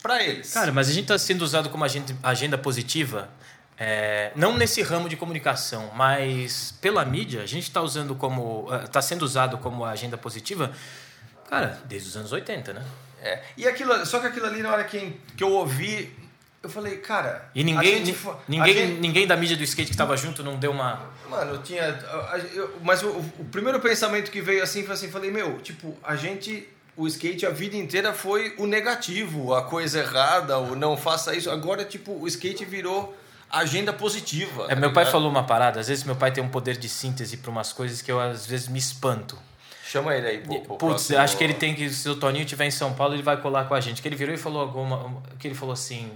para 0.02 0.22
eles. 0.22 0.52
Cara, 0.52 0.72
mas 0.72 0.88
a 0.88 0.92
gente 0.92 1.04
está 1.04 1.18
sendo 1.18 1.42
usado 1.42 1.70
como 1.70 1.84
agenda, 1.84 2.16
agenda 2.22 2.58
positiva, 2.58 3.28
é, 3.76 4.32
não 4.34 4.56
nesse 4.56 4.82
ramo 4.82 5.08
de 5.08 5.16
comunicação, 5.16 5.90
mas 5.94 6.72
pela 6.80 7.04
mídia, 7.04 7.42
a 7.42 7.46
gente 7.46 7.64
está 7.64 7.82
usando 7.82 8.14
como. 8.14 8.68
está 8.84 9.02
sendo 9.02 9.22
usado 9.22 9.58
como 9.58 9.84
agenda 9.84 10.16
positiva, 10.16 10.72
cara, 11.48 11.80
desde 11.84 12.08
os 12.08 12.16
anos 12.16 12.32
80, 12.32 12.72
né? 12.72 12.84
É. 13.20 13.42
E 13.56 13.66
aquilo, 13.66 14.04
só 14.04 14.20
que 14.20 14.26
aquilo 14.26 14.46
ali, 14.46 14.62
na 14.62 14.70
hora 14.70 14.84
que, 14.84 15.18
que 15.36 15.42
eu 15.42 15.50
ouvi, 15.52 16.14
eu 16.66 16.70
falei, 16.70 16.96
cara. 16.98 17.48
E 17.54 17.62
ninguém, 17.64 18.04
gente 18.04 18.16
ninguém, 18.48 18.74
gente- 18.74 19.00
ninguém 19.00 19.26
da 19.26 19.36
mídia 19.36 19.56
do 19.56 19.62
skate 19.62 19.88
que 19.88 19.94
estava 19.94 20.16
junto 20.16 20.42
não 20.42 20.56
deu 20.56 20.70
uma. 20.70 21.00
Mano, 21.28 21.58
tinha. 21.58 21.98
eu- 22.54 22.78
mas 22.82 23.02
o, 23.02 23.08
o 23.08 23.44
primeiro 23.50 23.80
pensamento 23.80 24.30
que 24.30 24.40
veio 24.40 24.62
assim 24.62 24.84
foi 24.84 24.94
assim: 24.94 25.10
falei, 25.10 25.30
meu, 25.30 25.58
tipo, 25.60 25.96
a 26.02 26.16
gente. 26.16 26.68
O 26.96 27.08
skate 27.08 27.44
a 27.44 27.50
vida 27.50 27.76
inteira 27.76 28.12
foi 28.12 28.54
o 28.56 28.66
negativo, 28.68 29.52
a 29.52 29.62
coisa 29.62 29.98
errada, 29.98 30.58
o 30.58 30.76
não 30.76 30.96
faça 30.96 31.34
isso. 31.34 31.50
Agora, 31.50 31.84
tipo, 31.84 32.12
o 32.12 32.26
skate 32.28 32.64
virou 32.64 33.16
agenda 33.50 33.92
positiva. 33.92 34.66
É, 34.66 34.68
tá 34.68 34.76
meu 34.76 34.92
pai 34.92 35.02
ligado? 35.02 35.12
falou 35.12 35.28
uma 35.28 35.42
parada, 35.42 35.80
às 35.80 35.88
vezes 35.88 36.04
meu 36.04 36.14
pai 36.14 36.30
tem 36.30 36.42
um 36.42 36.48
poder 36.48 36.76
de 36.76 36.88
síntese 36.88 37.36
para 37.36 37.50
umas 37.50 37.72
coisas 37.72 38.00
que 38.00 38.12
eu 38.12 38.20
às 38.20 38.46
vezes 38.46 38.68
me 38.68 38.78
espanto. 38.78 39.36
Chama 39.84 40.14
ele 40.14 40.26
aí, 40.26 40.38
pô. 40.38 40.60
pô, 40.60 40.76
Putz, 40.76 41.10
acho 41.12 41.36
que 41.36 41.42
ele 41.44 41.54
tem 41.54 41.74
que, 41.74 41.88
se 41.90 42.08
o 42.08 42.14
Toninho 42.16 42.44
estiver 42.44 42.64
em 42.66 42.70
São 42.70 42.92
Paulo, 42.94 43.14
ele 43.14 43.22
vai 43.22 43.36
colar 43.40 43.64
com 43.66 43.74
a 43.74 43.80
gente. 43.80 44.00
Que 44.00 44.08
ele 44.08 44.16
virou 44.16 44.34
e 44.34 44.38
falou 44.38 44.62
alguma. 44.62 45.22
Que 45.38 45.46
ele 45.48 45.54
falou 45.54 45.72
assim. 45.72 46.10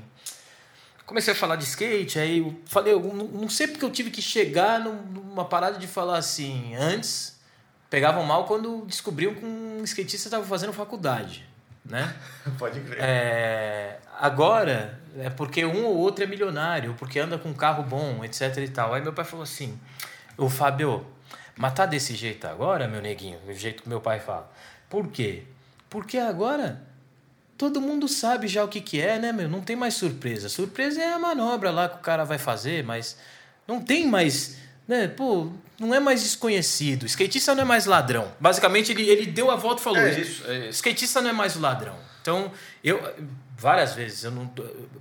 Comecei 1.08 1.32
a 1.32 1.36
falar 1.36 1.56
de 1.56 1.64
skate, 1.64 2.18
aí 2.18 2.40
eu 2.40 2.54
falei, 2.66 2.92
eu 2.92 3.00
não, 3.02 3.24
não 3.24 3.48
sei 3.48 3.66
porque 3.66 3.82
eu 3.82 3.90
tive 3.90 4.10
que 4.10 4.20
chegar 4.20 4.78
num- 4.78 5.00
numa 5.04 5.42
parada 5.46 5.78
de 5.78 5.86
falar 5.86 6.18
assim. 6.18 6.74
Antes, 6.76 7.40
pegavam 7.88 8.22
mal 8.24 8.44
quando 8.44 8.84
descobriam 8.84 9.34
que 9.34 9.42
um 9.42 9.82
skatista 9.84 10.28
estava 10.28 10.44
fazendo 10.44 10.70
faculdade, 10.74 11.48
né? 11.82 12.14
Pode 12.58 12.80
crer. 12.80 12.98
É, 13.00 13.98
agora, 14.20 15.00
é 15.18 15.30
porque 15.30 15.64
um 15.64 15.86
ou 15.86 15.96
outro 15.96 16.24
é 16.24 16.26
milionário, 16.26 16.94
porque 16.98 17.18
anda 17.18 17.38
com 17.38 17.48
um 17.48 17.54
carro 17.54 17.82
bom, 17.84 18.22
etc 18.22 18.58
e 18.58 18.68
tal. 18.68 18.92
Aí 18.92 19.00
meu 19.00 19.14
pai 19.14 19.24
falou 19.24 19.44
assim: 19.44 19.80
Ô 20.36 20.50
Fábio, 20.50 21.06
mas 21.56 21.72
tá 21.72 21.86
desse 21.86 22.14
jeito 22.14 22.46
agora, 22.46 22.86
meu 22.86 23.00
neguinho? 23.00 23.38
Do 23.46 23.54
jeito 23.54 23.82
que 23.82 23.88
meu 23.88 24.02
pai 24.02 24.20
fala. 24.20 24.52
Por 24.90 25.08
quê? 25.08 25.44
Porque 25.88 26.18
agora 26.18 26.82
todo 27.58 27.80
mundo 27.80 28.06
sabe 28.06 28.46
já 28.46 28.64
o 28.64 28.68
que, 28.68 28.80
que 28.80 29.00
é, 29.00 29.18
né, 29.18 29.32
meu? 29.32 29.48
Não 29.48 29.60
tem 29.60 29.74
mais 29.74 29.94
surpresa. 29.94 30.48
Surpresa 30.48 31.02
é 31.02 31.12
a 31.12 31.18
manobra 31.18 31.72
lá 31.72 31.88
que 31.88 31.96
o 31.96 32.00
cara 32.00 32.24
vai 32.24 32.38
fazer, 32.38 32.84
mas 32.84 33.18
não 33.66 33.80
tem 33.80 34.06
mais. 34.06 34.56
Né? 34.86 35.08
Pô, 35.08 35.50
não 35.78 35.92
é 35.92 35.98
mais 35.98 36.22
desconhecido. 36.22 37.04
Skatista 37.04 37.54
não 37.56 37.62
é 37.62 37.66
mais 37.66 37.84
ladrão. 37.84 38.32
Basicamente, 38.38 38.92
ele, 38.92 39.02
ele 39.02 39.26
deu 39.26 39.50
a 39.50 39.56
volta 39.56 39.80
e 39.80 39.84
falou: 39.84 39.98
É 39.98 40.20
isso, 40.20 40.44
é 40.46 40.58
isso. 40.68 40.70
Skatista 40.70 41.20
não 41.20 41.30
é 41.30 41.32
mais 41.32 41.56
o 41.56 41.60
ladrão. 41.60 41.96
Então, 42.22 42.52
eu. 42.82 43.02
Várias 43.60 43.92
vezes, 43.92 44.22
eu 44.22 44.30
não. 44.30 44.48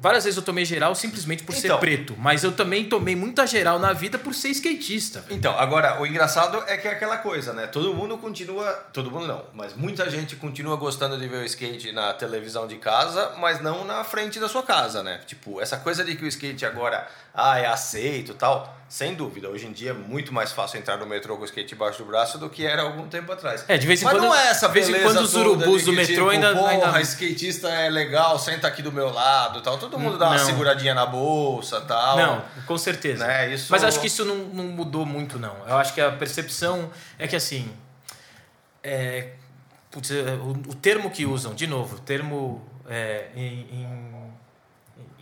Várias 0.01 0.23
vezes 0.23 0.35
eu 0.35 0.41
tomei 0.41 0.65
geral 0.65 0.95
simplesmente 0.95 1.43
por 1.43 1.53
ser 1.53 1.67
Então. 1.67 1.79
preto. 1.79 2.15
Mas 2.17 2.43
eu 2.43 2.51
também 2.51 2.89
tomei 2.89 3.15
muita 3.15 3.45
geral 3.45 3.77
na 3.77 3.93
vida 3.93 4.17
por 4.17 4.33
ser 4.33 4.49
skatista. 4.49 5.23
Então, 5.29 5.57
agora, 5.59 6.01
o 6.01 6.07
engraçado 6.07 6.63
é 6.67 6.75
que 6.75 6.87
é 6.87 6.91
aquela 6.91 7.17
coisa, 7.19 7.53
né? 7.53 7.67
Todo 7.67 7.93
mundo 7.93 8.17
continua. 8.17 8.71
Todo 8.91 9.11
mundo 9.11 9.27
não, 9.27 9.45
mas 9.53 9.75
muita 9.75 10.09
gente 10.09 10.35
continua 10.35 10.75
gostando 10.75 11.19
de 11.19 11.27
ver 11.27 11.37
o 11.37 11.45
skate 11.45 11.91
na 11.91 12.13
televisão 12.13 12.65
de 12.67 12.77
casa, 12.77 13.33
mas 13.37 13.61
não 13.61 13.85
na 13.85 14.03
frente 14.03 14.39
da 14.39 14.49
sua 14.49 14.63
casa, 14.63 15.03
né? 15.03 15.19
Tipo, 15.27 15.61
essa 15.61 15.77
coisa 15.77 16.03
de 16.03 16.15
que 16.15 16.25
o 16.25 16.27
skate 16.27 16.65
agora 16.65 17.07
ah, 17.33 17.59
é 17.59 17.65
aceito 17.67 18.31
e 18.31 18.35
tal. 18.35 18.75
sem 18.89 19.15
dúvida. 19.15 19.49
Hoje 19.49 19.67
em 19.67 19.73
dia 19.73 19.89
é 19.89 19.93
muito 19.93 20.33
mais 20.33 20.53
fácil 20.53 20.79
entrar 20.79 20.95
no 20.95 21.05
metrô 21.05 21.35
com 21.35 21.41
o 21.41 21.45
skate 21.45 21.75
embaixo 21.75 21.97
do 21.97 22.05
braço 22.05 22.37
do 22.37 22.49
que 22.49 22.65
era 22.65 22.83
algum 22.83 23.05
tempo 23.09 23.29
atrás. 23.33 23.65
É, 23.67 23.77
de 23.77 23.85
vez 23.85 24.01
em 24.01 24.05
Mas 24.05 24.13
quando- 24.13 24.23
não 24.23 24.33
é 24.33 24.47
essa 24.47 24.69
vez 24.69 24.87
em 24.87 25.01
quando 25.01 25.17
os 25.19 25.33
urubus 25.35 25.83
do 25.83 25.91
metrô 25.91 26.15
tipo, 26.15 26.29
ainda- 26.29 26.55
Porra, 26.55 26.69
ainda- 26.71 27.01
skatista 27.01 27.67
é 27.67 27.89
legal, 27.89 28.39
senta 28.39 28.65
aqui 28.65 28.81
do 28.81 28.89
meu 28.91 29.11
lado 29.11 29.59
tal. 29.61 29.77
Todo 29.77 29.99
mundo 29.99 30.17
dá 30.17 30.27
uma 30.29 30.37
Não. 30.37 30.45
seguradinha 30.45 30.93
na 30.95 31.05
bolsa 31.05 31.81
tal. 31.81 32.15
Não, 32.17 32.41
com 32.65 32.77
certeza. 32.77 33.27
Né, 33.27 33.53
isso- 33.53 33.67
Mas 33.71 33.83
acho 33.83 33.99
que 33.99 34.07
isso 34.07 34.23
não, 34.23 34.35
não 34.37 34.63
mudou 34.63 35.05
muito, 35.05 35.37
não. 35.37 35.55
Eu 35.67 35.75
acho 35.75 35.93
que 35.93 35.99
a 35.99 36.09
percepção 36.11 36.89
é 37.19 37.27
que, 37.27 37.35
assim... 37.35 37.69
É, 38.83 39.31
putz, 39.91 40.11
é, 40.11 40.21
o, 40.35 40.51
o 40.51 40.75
termo 40.75 41.09
que 41.11 41.25
usam, 41.25 41.53
de 41.53 41.67
novo, 41.67 41.97
o 41.97 41.99
termo 41.99 42.65
é, 42.89 43.25
em, 43.35 43.67
em- 43.69 44.26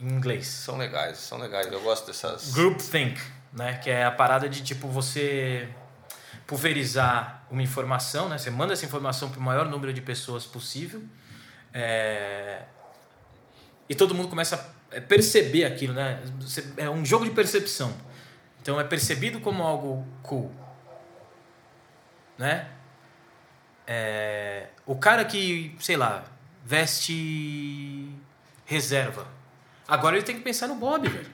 em 0.05 0.13
inglês. 0.13 0.47
São 0.47 0.77
legais, 0.77 1.17
são 1.17 1.37
legais. 1.37 1.71
Eu 1.71 1.81
gosto 1.81 2.07
dessas. 2.07 2.53
Groupthink, 2.53 3.19
né? 3.53 3.77
Que 3.77 3.89
é 3.89 4.05
a 4.05 4.11
parada 4.11 4.47
de, 4.47 4.61
tipo, 4.63 4.87
você 4.87 5.67
pulverizar 6.47 7.43
uma 7.49 7.63
informação, 7.63 8.29
né? 8.29 8.37
Você 8.37 8.49
manda 8.51 8.73
essa 8.73 8.85
informação 8.85 9.29
para 9.29 9.39
o 9.39 9.43
maior 9.43 9.65
número 9.67 9.91
de 9.93 10.01
pessoas 10.01 10.45
possível. 10.45 11.01
é, 11.73 12.63
E 13.89 13.95
todo 13.95 14.13
mundo 14.13 14.27
começa 14.29 14.73
a 14.95 15.01
perceber 15.01 15.65
aquilo, 15.65 15.93
né? 15.93 16.21
É 16.77 16.89
um 16.89 17.03
jogo 17.03 17.25
de 17.25 17.31
percepção. 17.31 17.93
Então 18.61 18.79
é 18.79 18.83
percebido 18.83 19.39
como 19.41 19.63
algo 19.63 20.07
cool, 20.23 20.51
né? 22.37 22.67
É, 23.87 24.67
O 24.85 24.95
cara 24.95 25.23
que, 25.25 25.75
sei 25.79 25.95
lá, 25.97 26.23
veste 26.63 28.09
reserva. 28.65 29.27
Agora 29.87 30.15
ele 30.15 30.25
tem 30.25 30.35
que 30.35 30.41
pensar 30.41 30.67
no 30.67 30.75
Bob, 30.75 31.07
velho. 31.07 31.27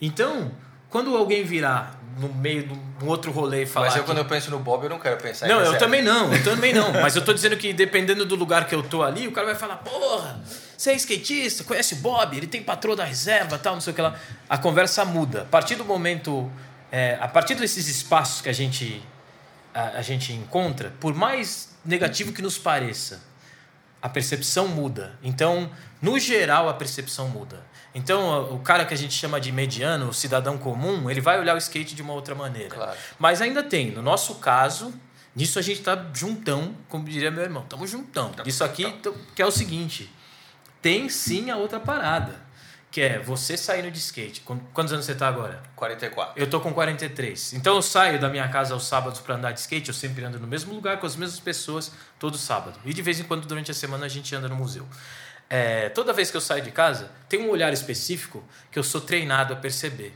Então, 0.00 0.50
quando 0.90 1.16
alguém 1.16 1.44
virar 1.44 1.98
no 2.18 2.28
meio 2.28 2.66
de 2.66 2.74
um 3.04 3.06
outro 3.08 3.30
rolê 3.32 3.62
e 3.62 3.66
falar. 3.66 3.86
Mas 3.86 3.96
eu, 3.96 4.02
que- 4.02 4.06
quando 4.06 4.18
eu 4.18 4.24
penso 4.26 4.50
no 4.50 4.58
Bob, 4.58 4.84
eu 4.84 4.90
não 4.90 4.98
quero 4.98 5.16
pensar 5.16 5.46
em 5.46 5.48
não, 5.48 5.60
eu 5.60 5.78
também 5.78 6.02
não, 6.02 6.32
eu 6.34 6.44
também 6.44 6.74
não. 6.74 6.92
Mas 6.92 7.16
eu 7.16 7.24
tô 7.24 7.32
dizendo 7.32 7.56
que 7.56 7.72
dependendo 7.72 8.26
do 8.26 8.34
lugar 8.34 8.66
que 8.66 8.74
eu 8.74 8.82
tô 8.82 9.02
ali, 9.02 9.26
o 9.26 9.32
cara 9.32 9.46
vai 9.46 9.54
falar, 9.56 9.76
porra, 9.76 10.40
você 10.76 10.90
é 10.90 10.94
skatista, 10.96 11.64
conhece 11.64 11.94
o 11.94 11.96
Bob, 11.98 12.36
ele 12.36 12.46
tem 12.46 12.62
patrão 12.62 12.94
da 12.94 13.04
reserva 13.04 13.58
tal, 13.58 13.74
não 13.74 13.80
sei 13.80 13.92
o 13.92 13.96
que 13.96 14.02
lá. 14.02 14.14
A 14.48 14.58
conversa 14.58 15.04
muda. 15.04 15.42
A 15.42 15.44
partir 15.46 15.76
do 15.76 15.84
momento. 15.84 16.50
é, 16.90 17.16
a 17.20 17.28
partir 17.28 17.54
desses 17.54 17.88
espaços 17.88 18.42
que 18.42 18.48
a 18.50 18.52
gente, 18.52 19.02
a, 19.72 19.98
a 19.98 20.02
gente 20.02 20.32
encontra, 20.34 20.92
por 21.00 21.14
mais 21.14 21.70
negativo 21.82 22.32
que 22.32 22.42
nos 22.42 22.58
pareça, 22.58 23.22
a 24.02 24.08
percepção 24.08 24.66
muda. 24.66 25.16
Então, 25.22 25.70
no 26.02 26.18
geral, 26.18 26.68
a 26.68 26.74
percepção 26.74 27.28
muda. 27.28 27.64
Então, 27.94 28.52
o 28.52 28.58
cara 28.58 28.84
que 28.84 28.92
a 28.92 28.96
gente 28.96 29.14
chama 29.14 29.40
de 29.40 29.52
mediano, 29.52 30.08
o 30.08 30.14
cidadão 30.14 30.58
comum, 30.58 31.08
ele 31.08 31.20
vai 31.20 31.38
olhar 31.38 31.54
o 31.54 31.58
skate 31.58 31.94
de 31.94 32.02
uma 32.02 32.12
outra 32.12 32.34
maneira. 32.34 32.74
Claro. 32.74 32.98
Mas 33.18 33.40
ainda 33.40 33.62
tem, 33.62 33.92
no 33.92 34.02
nosso 34.02 34.36
caso, 34.36 34.92
nisso 35.36 35.58
a 35.58 35.62
gente 35.62 35.82
tá 35.82 36.10
juntão, 36.12 36.74
como 36.88 37.04
diria 37.04 37.30
meu 37.30 37.44
irmão, 37.44 37.62
estamos 37.62 37.88
juntão. 37.88 38.32
Isso 38.44 38.64
aqui 38.64 38.92
que 39.36 39.42
é 39.42 39.46
o 39.46 39.50
seguinte, 39.52 40.12
tem 40.80 41.08
sim 41.08 41.50
a 41.50 41.56
outra 41.56 41.78
parada, 41.78 42.41
que 42.92 43.00
é 43.00 43.18
você 43.18 43.56
saindo 43.56 43.90
de 43.90 43.98
skate. 43.98 44.42
Qu- 44.42 44.60
Quantos 44.72 44.92
anos 44.92 45.06
você 45.06 45.14
tá 45.14 45.26
agora? 45.26 45.62
44. 45.74 46.38
Eu 46.40 46.48
tô 46.48 46.60
com 46.60 46.72
43. 46.74 47.54
Então 47.54 47.74
eu 47.74 47.82
saio 47.82 48.20
da 48.20 48.28
minha 48.28 48.46
casa 48.48 48.74
aos 48.74 48.86
sábados 48.86 49.18
para 49.18 49.34
andar 49.34 49.50
de 49.52 49.58
skate, 49.60 49.88
eu 49.88 49.94
sempre 49.94 50.22
ando 50.24 50.38
no 50.38 50.46
mesmo 50.46 50.72
lugar 50.74 51.00
com 51.00 51.06
as 51.06 51.16
mesmas 51.16 51.40
pessoas 51.40 51.90
todo 52.18 52.36
sábado. 52.38 52.78
E 52.84 52.92
de 52.92 53.00
vez 53.02 53.18
em 53.18 53.24
quando 53.24 53.46
durante 53.46 53.70
a 53.70 53.74
semana 53.74 54.04
a 54.06 54.08
gente 54.08 54.32
anda 54.36 54.46
no 54.48 54.54
museu. 54.54 54.86
É, 55.48 55.88
toda 55.88 56.12
vez 56.12 56.30
que 56.30 56.36
eu 56.36 56.40
saio 56.40 56.62
de 56.62 56.70
casa, 56.70 57.10
tem 57.28 57.40
um 57.40 57.48
olhar 57.50 57.72
específico 57.72 58.44
que 58.70 58.78
eu 58.78 58.84
sou 58.84 59.00
treinado 59.00 59.52
a 59.52 59.56
perceber, 59.56 60.14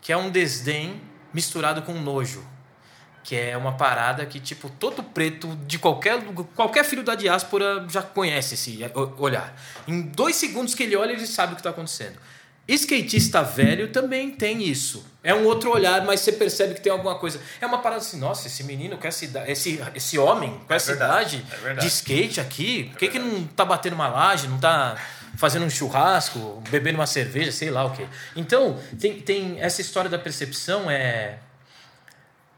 que 0.00 0.12
é 0.12 0.16
um 0.16 0.30
desdém 0.30 1.00
misturado 1.32 1.82
com 1.82 1.94
nojo. 1.94 2.44
Que 3.24 3.34
é 3.34 3.56
uma 3.56 3.72
parada 3.72 4.24
que, 4.26 4.38
tipo, 4.38 4.68
todo 4.68 5.02
preto 5.02 5.48
de 5.66 5.78
qualquer 5.78 6.16
lugar- 6.16 6.46
qualquer 6.54 6.84
filho 6.84 7.02
da 7.02 7.14
diáspora 7.14 7.84
já 7.88 8.02
conhece 8.02 8.54
esse 8.54 8.78
olhar. 9.18 9.58
Em 9.88 10.02
dois 10.02 10.36
segundos 10.36 10.74
que 10.74 10.82
ele 10.82 10.94
olha, 10.94 11.12
ele 11.12 11.26
sabe 11.26 11.52
o 11.52 11.56
que 11.56 11.60
está 11.60 11.70
acontecendo. 11.70 12.18
Skatista 12.68 13.42
velho 13.42 13.88
também 13.88 14.30
tem 14.30 14.62
isso. 14.62 15.04
É 15.22 15.34
um 15.34 15.44
outro 15.44 15.70
olhar, 15.70 16.04
mas 16.04 16.20
você 16.20 16.32
percebe 16.32 16.74
que 16.74 16.80
tem 16.80 16.92
alguma 16.92 17.14
coisa. 17.16 17.40
É 17.60 17.66
uma 17.66 17.78
parada 17.78 18.00
assim, 18.00 18.18
nossa, 18.18 18.46
esse 18.46 18.62
menino 18.64 18.96
com 18.96 19.06
essa 19.06 19.24
idade, 19.24 19.50
esse, 19.50 19.82
esse 19.94 20.18
homem 20.18 20.60
com 20.66 20.72
essa 20.72 20.92
verdade, 20.94 21.36
idade 21.36 21.66
é 21.66 21.74
de 21.80 21.86
skate 21.86 22.40
aqui, 22.40 22.84
por 22.84 22.98
que, 22.98 23.08
que 23.08 23.18
não 23.18 23.44
tá 23.48 23.64
batendo 23.64 23.94
uma 23.94 24.08
laje, 24.08 24.48
não 24.48 24.58
tá 24.58 24.96
fazendo 25.36 25.64
um 25.66 25.70
churrasco, 25.70 26.62
bebendo 26.70 26.98
uma 26.98 27.06
cerveja, 27.06 27.52
sei 27.52 27.70
lá 27.70 27.84
o 27.84 27.90
quê. 27.90 28.06
Então, 28.36 28.78
tem, 28.98 29.20
tem 29.20 29.60
essa 29.60 29.80
história 29.80 30.08
da 30.08 30.18
percepção 30.18 30.90
é 30.90 31.38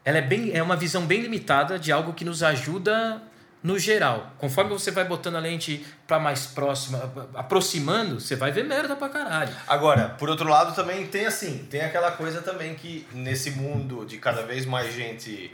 ela 0.06 0.18
é 0.18 0.22
bem 0.22 0.56
é 0.56 0.62
uma 0.62 0.76
visão 0.76 1.04
bem 1.04 1.20
limitada 1.20 1.80
de 1.80 1.90
algo 1.90 2.14
que 2.14 2.24
nos 2.24 2.44
ajuda 2.44 3.20
no 3.60 3.76
geral. 3.76 4.32
Conforme 4.38 4.70
você 4.70 4.92
vai 4.92 5.04
botando 5.04 5.34
a 5.34 5.40
lente 5.40 5.84
para 6.06 6.20
mais 6.20 6.46
próxima, 6.46 7.12
aproximando, 7.34 8.20
você 8.20 8.36
vai 8.36 8.52
ver 8.52 8.64
merda 8.64 8.94
pra 8.94 9.08
caralho. 9.08 9.52
Agora, 9.66 10.10
por 10.10 10.30
outro 10.30 10.48
lado, 10.48 10.72
também 10.76 11.04
tem 11.08 11.26
assim, 11.26 11.66
tem 11.68 11.80
aquela 11.80 12.12
coisa 12.12 12.40
também 12.40 12.76
que 12.76 13.04
nesse 13.12 13.50
mundo 13.50 14.06
de 14.06 14.18
cada 14.18 14.42
vez 14.42 14.64
mais 14.64 14.94
gente, 14.94 15.50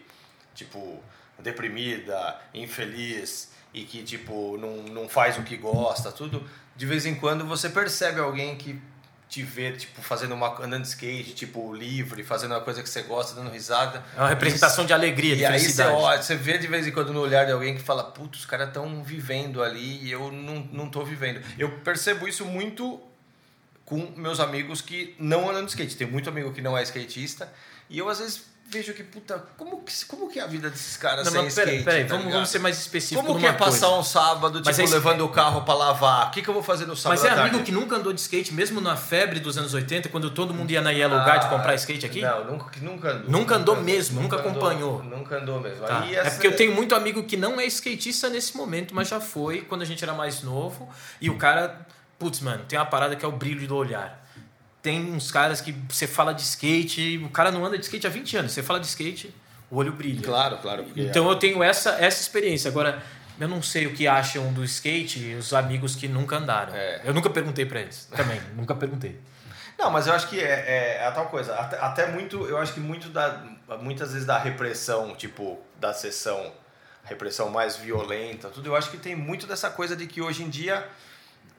tipo, 0.54 1.02
deprimida, 1.38 2.36
infeliz 2.52 3.50
e 3.72 3.84
que, 3.84 4.02
tipo, 4.02 4.58
não, 4.58 4.82
não 4.92 5.08
faz 5.08 5.38
o 5.38 5.42
que 5.42 5.56
gosta, 5.56 6.12
tudo, 6.12 6.46
de 6.76 6.84
vez 6.84 7.06
em 7.06 7.14
quando 7.14 7.46
você 7.46 7.70
percebe 7.70 8.20
alguém 8.20 8.56
que 8.56 8.78
te 9.32 9.42
vê, 9.42 9.72
tipo, 9.72 10.02
fazendo 10.02 10.34
uma, 10.34 10.48
andando 10.62 10.82
de 10.82 10.88
skate, 10.88 11.32
tipo, 11.32 11.72
livre, 11.72 12.22
fazendo 12.22 12.50
uma 12.50 12.60
coisa 12.60 12.82
que 12.82 12.88
você 12.90 13.00
gosta, 13.00 13.34
dando 13.34 13.50
risada. 13.50 14.04
É 14.14 14.20
uma 14.20 14.28
representação 14.28 14.84
de 14.84 14.92
alegria, 14.92 15.34
de 15.34 15.40
E 15.40 15.46
aí 15.46 15.52
você, 15.54 15.60
felicidade. 15.60 15.96
olha, 15.96 16.22
você 16.22 16.36
vê 16.36 16.58
de 16.58 16.66
vez 16.66 16.86
em 16.86 16.90
quando 16.90 17.14
no 17.14 17.20
olhar 17.20 17.46
de 17.46 17.52
alguém 17.52 17.74
que 17.74 17.80
fala, 17.80 18.04
putz, 18.04 18.40
os 18.40 18.44
caras 18.44 18.68
estão 18.68 19.02
vivendo 19.02 19.62
ali 19.62 20.04
e 20.04 20.12
eu 20.12 20.30
não, 20.30 20.68
não 20.70 20.90
tô 20.90 21.02
vivendo. 21.02 21.40
Eu 21.58 21.78
percebo 21.78 22.28
isso 22.28 22.44
muito 22.44 23.00
com 23.86 24.12
meus 24.18 24.38
amigos 24.38 24.82
que 24.82 25.16
não 25.18 25.48
andam 25.48 25.64
de 25.64 25.70
skate. 25.70 25.96
Tem 25.96 26.06
muito 26.06 26.28
amigo 26.28 26.52
que 26.52 26.60
não 26.60 26.76
é 26.76 26.82
skatista 26.82 27.50
e 27.88 27.98
eu 27.98 28.10
às 28.10 28.18
vezes 28.18 28.51
vejo 28.68 28.94
que, 28.94 29.02
puta, 29.02 29.38
como 29.58 29.82
que, 29.82 29.92
como 30.06 30.30
que 30.30 30.38
é 30.38 30.42
a 30.42 30.46
vida 30.46 30.70
desses 30.70 30.96
caras 30.96 31.26
Não, 31.26 31.32
sem 31.32 31.42
mas 31.42 31.56
skate? 31.58 31.82
peraí, 31.84 32.04
tá 32.06 32.16
vamos, 32.16 32.32
vamos 32.32 32.48
ser 32.48 32.58
mais 32.58 32.78
específicos 32.78 33.26
Como 33.26 33.38
que 33.38 33.46
é 33.46 33.52
passar 33.52 33.86
coisa. 33.88 34.00
um 34.00 34.02
sábado, 34.02 34.62
tipo, 34.62 34.80
é 34.80 34.86
levando 34.86 35.20
o 35.26 35.28
carro 35.28 35.60
pra 35.62 35.74
lavar? 35.74 36.28
O 36.28 36.30
que, 36.30 36.40
que 36.40 36.48
eu 36.48 36.54
vou 36.54 36.62
fazer 36.62 36.86
no 36.86 36.96
sábado 36.96 37.20
Mas 37.20 37.30
é 37.30 37.38
amigo 37.38 37.62
que 37.62 37.70
nunca 37.70 37.96
andou 37.96 38.12
de 38.14 38.20
skate, 38.20 38.54
mesmo 38.54 38.80
na 38.80 38.96
febre 38.96 39.40
dos 39.40 39.58
anos 39.58 39.74
80, 39.74 40.08
quando 40.08 40.30
todo 40.30 40.54
mundo 40.54 40.70
ia 40.70 40.80
na 40.80 40.90
Yellow 40.90 41.22
Guide 41.22 41.48
comprar 41.50 41.74
skate 41.74 42.06
aqui? 42.06 42.24
Ah, 42.24 42.36
Não, 42.46 42.52
nunca, 42.52 42.70
nunca 42.80 43.10
andou. 43.10 43.30
Nunca 43.30 43.56
andou 43.56 43.76
mesmo, 43.82 44.22
nunca 44.22 44.36
andou, 44.36 44.50
acompanhou. 44.50 45.02
Nunca 45.02 45.36
andou 45.36 45.60
mesmo. 45.60 45.86
Tá. 45.86 46.06
É 46.06 46.14
essa- 46.14 46.30
porque 46.30 46.46
eu 46.46 46.56
tenho 46.56 46.74
muito 46.74 46.94
amigo 46.94 47.22
que 47.24 47.36
não 47.36 47.60
é 47.60 47.66
skatista 47.66 48.30
nesse 48.30 48.56
momento, 48.56 48.94
mas 48.94 49.08
já 49.08 49.20
foi 49.20 49.60
quando 49.60 49.82
a 49.82 49.86
gente 49.86 50.02
era 50.02 50.14
mais 50.14 50.42
novo. 50.42 50.88
E 51.20 51.28
o 51.28 51.36
cara, 51.36 51.86
putz, 52.18 52.40
mano, 52.40 52.64
tem 52.66 52.78
uma 52.78 52.86
parada 52.86 53.16
que 53.16 53.24
é 53.24 53.28
o 53.28 53.32
brilho 53.32 53.66
do 53.68 53.76
olhar. 53.76 54.21
Tem 54.82 55.12
uns 55.12 55.30
caras 55.30 55.60
que 55.60 55.72
você 55.88 56.06
fala 56.06 56.34
de 56.34 56.42
skate, 56.42 57.18
o 57.24 57.30
cara 57.30 57.52
não 57.52 57.64
anda 57.64 57.78
de 57.78 57.84
skate 57.84 58.06
há 58.06 58.10
20 58.10 58.36
anos. 58.36 58.52
Você 58.52 58.62
fala 58.62 58.80
de 58.80 58.86
skate, 58.86 59.32
o 59.70 59.76
olho 59.76 59.92
brilha. 59.92 60.22
Claro, 60.22 60.58
claro. 60.58 60.84
Então 60.96 61.28
eu 61.28 61.36
tenho 61.36 61.62
essa, 61.62 61.90
essa 61.92 62.20
experiência. 62.20 62.68
Agora, 62.68 63.02
eu 63.38 63.48
não 63.48 63.62
sei 63.62 63.86
o 63.86 63.94
que 63.94 64.06
acham 64.06 64.52
do 64.52 64.64
skate 64.64 65.34
os 65.34 65.54
amigos 65.54 65.94
que 65.94 66.08
nunca 66.08 66.36
andaram. 66.36 66.74
É. 66.74 67.00
Eu 67.04 67.14
nunca 67.14 67.30
perguntei 67.30 67.64
pra 67.64 67.80
eles 67.80 68.06
também, 68.06 68.40
nunca 68.54 68.74
perguntei. 68.74 69.20
Não, 69.78 69.90
mas 69.90 70.06
eu 70.06 70.12
acho 70.12 70.28
que 70.28 70.38
é, 70.38 70.44
é, 70.44 70.96
é 71.00 71.06
a 71.06 71.12
tal 71.12 71.26
coisa. 71.26 71.54
Até, 71.54 71.78
até 71.78 72.06
muito, 72.06 72.46
eu 72.46 72.58
acho 72.58 72.72
que 72.72 72.80
muito 72.80 73.08
da, 73.08 73.42
muitas 73.80 74.12
vezes 74.12 74.26
da 74.26 74.38
repressão, 74.38 75.14
tipo, 75.16 75.60
da 75.80 75.92
sessão, 75.92 76.52
repressão 77.04 77.50
mais 77.50 77.76
violenta, 77.76 78.48
tudo, 78.48 78.68
eu 78.68 78.76
acho 78.76 78.90
que 78.90 78.96
tem 78.96 79.16
muito 79.16 79.46
dessa 79.46 79.70
coisa 79.70 79.96
de 79.96 80.06
que 80.06 80.20
hoje 80.20 80.42
em 80.44 80.48
dia, 80.50 80.86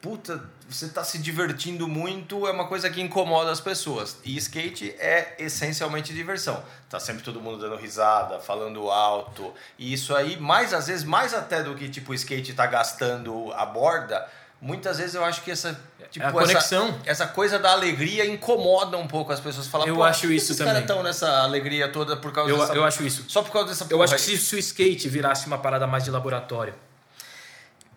puta, 0.04 0.44
você 0.70 0.90
tá 0.90 1.02
se 1.02 1.18
divertindo 1.18 1.88
muito, 1.88 2.46
é 2.46 2.52
uma 2.52 2.68
coisa 2.68 2.90
que 2.90 3.02
incomoda 3.02 3.50
as 3.50 3.62
pessoas. 3.62 4.18
E 4.26 4.36
skate 4.36 4.94
é 5.00 5.34
essencialmente 5.40 6.14
diversão. 6.14 6.62
Tá 6.90 7.00
sempre 7.00 7.24
todo 7.24 7.40
mundo 7.40 7.58
dando 7.58 7.78
risada, 7.78 8.38
falando 8.42 8.92
alto. 8.92 9.54
E 9.80 9.94
isso 9.94 10.14
aí, 10.14 10.36
mais 10.38 10.74
às 10.74 10.88
vezes, 10.88 11.06
mais 11.06 11.34
até 11.34 11.64
do 11.64 11.74
que 11.74 11.88
tipo 11.88 12.12
o 12.12 12.14
skate 12.14 12.52
tá 12.54 12.66
gastando 12.66 13.54
a 13.54 13.66
borda, 13.66 14.28
muitas 14.60 14.98
vezes 14.98 15.16
eu 15.16 15.24
acho 15.24 15.42
que 15.42 15.52
essa 15.52 15.80
tipo 16.12 16.26
a 16.26 16.30
essa- 16.30 16.38
conexão. 16.38 17.00
essa 17.06 17.26
coisa 17.26 17.58
da 17.58 17.72
alegria 17.72 18.26
incomoda 18.26 18.98
um 18.98 19.08
pouco 19.08 19.32
as 19.32 19.40
pessoas. 19.40 19.68
Falam, 19.68 19.88
Eu 19.88 19.96
"Pô, 19.96 20.04
acho 20.04 20.28
que 20.28 20.36
isso 20.36 20.48
esses 20.48 20.58
também. 20.58 20.74
caras 20.74 20.90
estão 20.90 21.02
nessa 21.02 21.44
alegria 21.44 21.88
toda 21.90 22.18
por 22.18 22.34
causa 22.34 22.52
Eu, 22.52 22.58
dessa... 22.60 22.74
eu 22.74 22.84
acho 22.84 23.04
isso. 23.06 23.24
Só 23.30 23.42
por 23.42 23.54
causa 23.54 23.70
dessa 23.70 23.88
Eu 23.90 24.04
acho 24.04 24.14
que 24.18 24.22
aí. 24.32 24.38
se, 24.38 24.44
se 24.46 24.56
o 24.58 24.60
skate 24.60 25.08
virasse 25.08 25.48
uma 25.48 25.58
parada 25.60 25.88
mais 25.88 26.04
de 26.04 26.12
laboratório, 26.12 26.74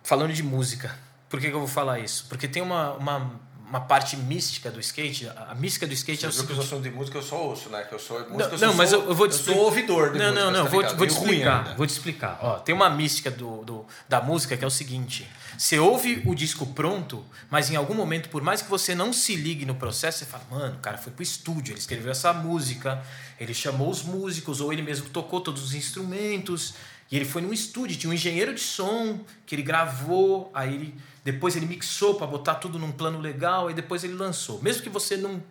falando 0.03 0.31
de 0.31 0.41
música, 0.41 0.97
por 1.29 1.39
que, 1.39 1.49
que 1.49 1.55
eu 1.55 1.59
vou 1.59 1.67
falar 1.67 1.99
isso? 1.99 2.25
Porque 2.29 2.47
tem 2.47 2.61
uma, 2.61 2.93
uma, 2.93 3.31
uma 3.69 3.81
parte 3.81 4.15
mística 4.15 4.71
do 4.71 4.79
skate. 4.79 5.27
A, 5.29 5.53
mística 5.55 5.85
do 5.85 5.93
skate 5.93 6.25
é 6.25 6.29
o 6.29 6.31
Você 6.31 6.37
que 6.37 6.43
os 6.43 6.47
seguinte. 6.49 6.65
assuntos 6.65 6.83
de 6.83 6.91
música 6.91 7.17
eu 7.17 7.21
só 7.23 7.35
ouço, 7.43 7.69
né? 7.69 7.83
Que 7.83 7.93
eu 7.95 7.99
sou 7.99 8.17
música, 8.19 8.37
Não, 8.37 8.49
eu 8.51 8.57
só 8.57 8.65
não, 8.67 8.73
mas 8.75 8.89
sou, 8.89 9.01
eu, 9.03 9.09
eu 9.09 9.15
vou 9.15 9.27
te 9.27 9.31
eu 9.33 9.35
explicar. 9.39 9.57
sou 9.59 9.65
ouvidor 9.65 10.11
de 10.13 10.19
Não, 10.19 10.25
música, 10.27 10.45
não, 10.45 10.51
não, 10.51 10.63
tá 10.63 10.69
vou, 10.69 10.83
te- 10.83 10.95
vou 10.95 11.07
te 11.07 11.13
explicar. 11.13 11.57
ainda. 11.59 11.75
Vou 11.75 11.85
te 11.87 11.89
explicar. 11.89 12.39
Ó, 12.41 12.59
tem 12.59 12.73
uma 12.73 12.89
mística 12.89 13.29
do, 13.29 13.63
do- 13.65 13.85
da 14.07 14.21
música 14.21 14.55
que 14.55 14.63
é 14.63 14.67
o 14.67 14.71
seguinte: 14.71 15.27
você 15.57 15.77
ouve 15.79 16.21
o 16.25 16.33
disco 16.33 16.65
pronto, 16.67 17.25
mas 17.49 17.69
em 17.69 17.75
algum 17.75 17.93
momento, 17.93 18.29
por 18.29 18.41
mais 18.41 18.61
que 18.61 18.69
você 18.69 18.95
não 18.95 19.11
se 19.11 19.35
ligue 19.35 19.65
no 19.65 19.75
processo, 19.75 20.19
você 20.19 20.25
fala, 20.25 20.43
mano, 20.49 20.75
o 20.75 20.79
cara 20.79 20.97
foi 20.97 21.11
pro 21.11 21.23
estúdio, 21.23 21.73
ele 21.73 21.79
escreveu 21.79 22.11
essa 22.11 22.31
música, 22.31 23.03
ele 23.39 23.53
chamou 23.53 23.89
os 23.89 24.01
músicos, 24.01 24.61
ou 24.61 24.71
ele 24.71 24.81
mesmo 24.81 25.09
tocou 25.09 25.41
todos 25.41 25.61
os 25.61 25.73
instrumentos. 25.73 26.73
E 27.09 27.15
ele 27.15 27.25
foi 27.25 27.41
num 27.41 27.53
estúdio, 27.53 27.97
tinha 27.97 28.09
um 28.09 28.13
engenheiro 28.13 28.53
de 28.53 28.59
som 28.59 29.19
que 29.45 29.55
ele 29.55 29.61
gravou, 29.61 30.51
aí 30.53 30.73
ele, 30.73 31.01
depois 31.23 31.55
ele 31.55 31.65
mixou 31.65 32.15
para 32.15 32.27
botar 32.27 32.55
tudo 32.55 32.77
num 32.77 32.91
plano 32.91 33.19
legal, 33.19 33.71
e 33.71 33.73
depois 33.73 34.03
ele 34.03 34.13
lançou. 34.13 34.61
Mesmo 34.61 34.83
que 34.83 34.89
você 34.89 35.15
não, 35.15 35.41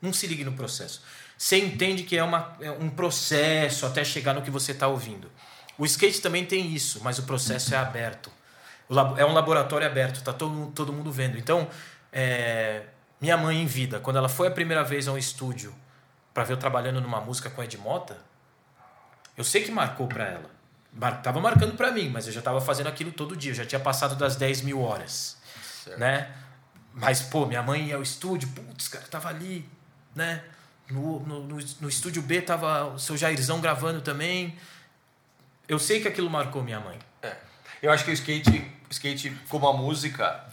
não 0.00 0.12
se 0.12 0.26
ligue 0.26 0.44
no 0.44 0.52
processo. 0.52 1.02
Você 1.38 1.58
entende 1.58 2.02
que 2.02 2.16
é, 2.16 2.22
uma, 2.22 2.56
é 2.60 2.70
um 2.70 2.88
processo 2.90 3.86
até 3.86 4.04
chegar 4.04 4.34
no 4.34 4.42
que 4.42 4.50
você 4.50 4.72
está 4.72 4.88
ouvindo. 4.88 5.30
O 5.78 5.84
skate 5.84 6.20
também 6.20 6.44
tem 6.44 6.72
isso, 6.72 7.00
mas 7.02 7.18
o 7.18 7.24
processo 7.24 7.74
é 7.74 7.78
aberto. 7.78 8.30
É 9.16 9.24
um 9.24 9.32
laboratório 9.32 9.86
aberto, 9.86 10.22
tá 10.22 10.32
todo, 10.32 10.70
todo 10.74 10.92
mundo 10.92 11.10
vendo. 11.10 11.36
Então, 11.36 11.68
é, 12.12 12.84
minha 13.20 13.36
mãe 13.36 13.60
em 13.60 13.66
vida, 13.66 14.00
quando 14.00 14.16
ela 14.16 14.28
foi 14.28 14.48
a 14.48 14.50
primeira 14.50 14.84
vez 14.84 15.08
ao 15.08 15.18
estúdio 15.18 15.74
para 16.32 16.44
ver 16.44 16.54
eu 16.54 16.56
trabalhando 16.56 17.00
numa 17.00 17.20
música 17.20 17.50
com 17.50 17.62
Ed 17.62 17.76
Mota, 17.78 18.16
eu 19.36 19.44
sei 19.44 19.62
que 19.62 19.70
marcou 19.70 20.06
para 20.06 20.24
ela. 20.24 20.55
Mar, 20.96 21.20
tava 21.22 21.40
marcando 21.40 21.76
para 21.76 21.90
mim, 21.92 22.08
mas 22.08 22.26
eu 22.26 22.32
já 22.32 22.40
tava 22.40 22.60
fazendo 22.60 22.86
aquilo 22.86 23.12
todo 23.12 23.36
dia. 23.36 23.52
Eu 23.52 23.56
já 23.56 23.66
tinha 23.66 23.80
passado 23.80 24.16
das 24.16 24.36
10 24.36 24.62
mil 24.62 24.80
horas, 24.80 25.36
Certo. 25.84 25.98
né? 25.98 26.34
Mas, 26.94 27.20
pô, 27.20 27.44
minha 27.44 27.62
mãe 27.62 27.88
ia 27.88 27.96
ao 27.96 28.02
estúdio, 28.02 28.48
putz, 28.48 28.88
cara, 28.88 29.04
tava 29.06 29.28
ali, 29.28 29.68
né? 30.14 30.42
No, 30.88 31.20
no, 31.20 31.42
no, 31.42 31.58
no 31.80 31.88
estúdio 31.88 32.22
B 32.22 32.40
tava 32.40 32.84
o 32.86 32.98
seu 32.98 33.16
Jairzão 33.16 33.60
gravando 33.60 34.00
também. 34.00 34.56
Eu 35.68 35.78
sei 35.78 36.00
que 36.00 36.08
aquilo 36.08 36.30
marcou 36.30 36.62
minha 36.62 36.80
mãe. 36.80 36.98
É. 37.22 37.36
Eu 37.82 37.92
acho 37.92 38.04
que 38.04 38.10
o 38.10 38.14
skate, 38.14 38.72
skate 38.88 39.30
como 39.48 39.68
a 39.68 39.72
música 39.74 40.44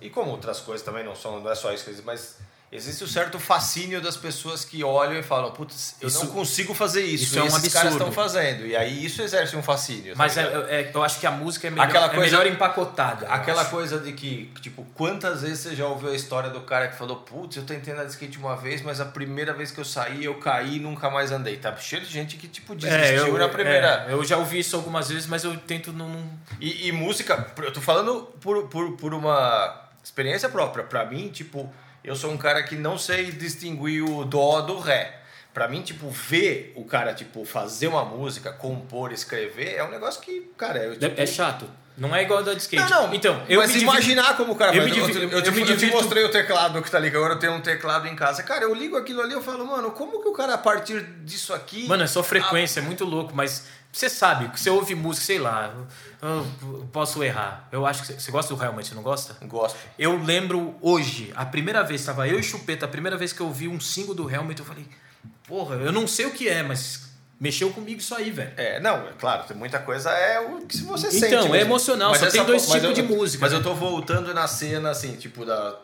e 0.00 0.08
como 0.08 0.30
outras 0.30 0.60
coisas 0.60 0.84
também, 0.84 1.04
não, 1.04 1.16
só, 1.16 1.40
não 1.40 1.50
é 1.50 1.54
só 1.54 1.72
isso, 1.72 1.90
mas 2.04 2.38
existe 2.70 3.02
um 3.02 3.06
certo 3.06 3.38
fascínio 3.38 4.00
das 4.00 4.16
pessoas 4.16 4.64
que 4.64 4.84
olham 4.84 5.18
e 5.18 5.22
falam, 5.22 5.50
putz, 5.52 5.96
eu 6.02 6.08
Isso- 6.08 6.24
não 6.24 6.32
consigo 6.32 6.74
fazer 6.74 7.02
isso, 7.02 7.24
isso 7.24 7.38
é 7.38 7.42
um 7.42 7.46
esses 7.46 7.72
caras 7.72 7.92
absurdo. 7.94 8.10
estão 8.10 8.12
fazendo. 8.12 8.66
E 8.66 8.76
aí 8.76 9.04
isso 9.04 9.22
exerce 9.22 9.56
um 9.56 9.62
fascínio. 9.62 10.12
tá 10.12 10.18
Mas 10.18 10.36
é, 10.36 10.42
é- 10.42 10.90
eu 10.92 11.02
acho 11.02 11.18
que 11.18 11.26
a 11.26 11.30
música 11.30 11.66
é 11.66 11.70
melhor, 11.70 11.86
Aquela 11.88 12.06
é 12.06 12.14
coisa- 12.14 12.38
melhor 12.38 12.46
empacotada. 12.52 13.26
Aquela 13.28 13.64
coisa 13.64 13.98
de 13.98 14.12
que, 14.12 14.52
tipo, 14.60 14.84
quantas 14.94 15.40
vezes 15.42 15.60
você 15.60 15.74
já 15.76 15.86
ouviu 15.86 16.10
a 16.10 16.14
história 16.14 16.50
do 16.50 16.60
cara 16.60 16.88
que 16.88 16.96
falou, 16.96 17.16
putz, 17.16 17.56
eu 17.56 17.64
tentei 17.64 17.94
andar 17.94 18.04
de 18.04 18.10
skate 18.12 18.36
uma 18.38 18.56
vez, 18.56 18.82
mas 18.82 19.00
a 19.00 19.04
primeira 19.06 19.54
vez 19.54 19.70
que 19.70 19.78
eu 19.80 19.84
saí, 19.84 20.24
eu 20.24 20.34
caí 20.34 20.76
e 20.76 20.78
nunca 20.80 21.08
mais 21.08 21.32
andei. 21.32 21.56
Tá 21.56 21.74
cheio 21.76 22.02
de 22.02 22.08
gente 22.12 22.36
que, 22.36 22.46
tipo, 22.48 22.74
desistiu 22.74 23.26
É, 23.26 23.28
eu, 23.30 23.38
na 23.38 23.48
primeira. 23.48 24.06
é, 24.08 24.12
eu 24.12 24.22
já 24.24 24.36
ouvi 24.36 24.58
isso 24.58 24.76
algumas 24.76 25.08
vezes, 25.08 25.26
mas 25.26 25.42
eu 25.44 25.56
tento 25.56 25.92
não. 25.92 26.08
não- 26.08 26.30
E, 26.60 26.88
e 26.88 26.92
música, 26.92 27.46
eu 27.58 27.72
tô 27.72 27.80
falando 27.80 28.22
por, 28.40 28.64
por, 28.68 28.92
por 28.96 29.14
uma 29.14 29.84
experiência 30.04 30.48
própria. 30.48 30.84
Pra 30.84 31.04
mim, 31.04 31.28
tipo, 31.28 31.72
eu 32.04 32.14
sou 32.16 32.30
um 32.30 32.36
cara 32.36 32.62
que 32.62 32.76
não 32.76 32.96
sei 32.98 33.30
distinguir 33.32 34.02
o 34.02 34.24
dó 34.24 34.60
do 34.60 34.78
ré. 34.78 35.14
Pra 35.52 35.66
mim, 35.66 35.82
tipo, 35.82 36.08
ver 36.10 36.72
o 36.76 36.84
cara, 36.84 37.12
tipo, 37.14 37.44
fazer 37.44 37.88
uma 37.88 38.04
música, 38.04 38.52
compor, 38.52 39.12
escrever, 39.12 39.74
é 39.74 39.82
um 39.82 39.90
negócio 39.90 40.20
que, 40.20 40.40
cara, 40.56 40.78
eu, 40.78 40.98
tipo, 40.98 41.20
É 41.20 41.26
chato. 41.26 41.68
Não 41.98 42.14
é 42.14 42.22
igual 42.22 42.38
a 42.38 42.42
da 42.42 42.54
de 42.54 42.60
skate. 42.60 42.90
Não, 42.90 43.08
não. 43.08 43.14
Então, 43.14 43.42
eu 43.48 43.60
mas 43.60 43.72
divido- 43.72 43.90
imaginar 43.90 44.36
como 44.36 44.52
o 44.52 44.56
cara 44.56 44.74
eu 44.74 44.84
me 44.84 44.96
Eu, 44.96 45.08
eu, 45.08 45.28
eu 45.30 45.42
te, 45.42 45.60
eu 45.70 45.76
te 45.76 45.86
mostrei 45.86 46.24
o 46.24 46.30
teclado 46.30 46.80
que 46.80 46.90
tá 46.90 46.96
ali, 46.96 47.10
que 47.10 47.16
agora 47.16 47.34
eu 47.34 47.38
tenho 47.38 47.54
um 47.54 47.60
teclado 47.60 48.06
em 48.06 48.14
casa. 48.14 48.42
Cara, 48.44 48.64
eu 48.64 48.72
ligo 48.72 48.96
aquilo 48.96 49.20
ali 49.20 49.32
eu 49.32 49.42
falo, 49.42 49.66
mano, 49.66 49.90
como 49.90 50.22
que 50.22 50.28
o 50.28 50.32
cara, 50.32 50.54
a 50.54 50.58
partir 50.58 51.02
disso 51.24 51.52
aqui. 51.52 51.88
Mano, 51.88 52.04
é 52.04 52.06
só 52.06 52.22
frequência, 52.22 52.78
é 52.78 52.82
muito 52.82 53.04
louco, 53.04 53.34
mas 53.34 53.64
você 53.92 54.08
sabe, 54.08 54.50
você 54.56 54.70
ouve 54.70 54.94
música, 54.94 55.26
sei 55.26 55.38
lá, 55.38 55.74
eu, 56.22 56.86
posso 56.92 57.22
errar. 57.24 57.66
Eu 57.72 57.84
acho 57.84 58.04
que 58.04 58.12
você, 58.12 58.30
gosta 58.30 58.54
do 58.54 58.62
Helmet, 58.62 58.94
não 58.94 59.02
gosta? 59.02 59.36
Gosto. 59.46 59.76
Eu 59.98 60.22
lembro 60.22 60.76
hoje, 60.80 61.32
a 61.34 61.44
primeira 61.44 61.82
vez, 61.82 62.00
estava 62.02 62.28
eu 62.28 62.38
e 62.38 62.42
Chupeta, 62.42 62.84
a 62.84 62.88
primeira 62.88 63.16
vez 63.16 63.32
que 63.32 63.40
eu 63.40 63.46
ouvi 63.46 63.66
um 63.66 63.80
single 63.80 64.14
do 64.14 64.30
Helmet, 64.30 64.60
eu 64.60 64.66
falei, 64.66 64.86
porra, 65.48 65.76
eu 65.76 65.90
não 65.90 66.06
sei 66.06 66.26
o 66.26 66.30
que 66.30 66.48
é, 66.48 66.62
mas 66.62 67.07
mexeu 67.40 67.70
comigo 67.70 68.00
isso 68.00 68.14
aí, 68.14 68.30
velho. 68.30 68.52
É, 68.56 68.80
não, 68.80 69.08
é 69.08 69.12
claro, 69.18 69.44
tem 69.46 69.56
muita 69.56 69.78
coisa 69.78 70.10
é 70.10 70.40
o 70.40 70.66
que 70.66 70.78
você 70.78 71.10
sente. 71.10 71.26
Então, 71.26 71.54
é 71.54 71.60
emocional, 71.60 72.10
Mas 72.10 72.20
só 72.20 72.30
tem 72.30 72.44
dois 72.44 72.66
tipos 72.66 72.94
de 72.94 73.02
música, 73.02 73.42
Mas 73.42 73.52
né? 73.52 73.58
eu 73.58 73.62
tô 73.62 73.74
voltando 73.74 74.32
na 74.34 74.46
cena, 74.46 74.90
assim, 74.90 75.16
tipo, 75.16 75.44
da 75.44 75.76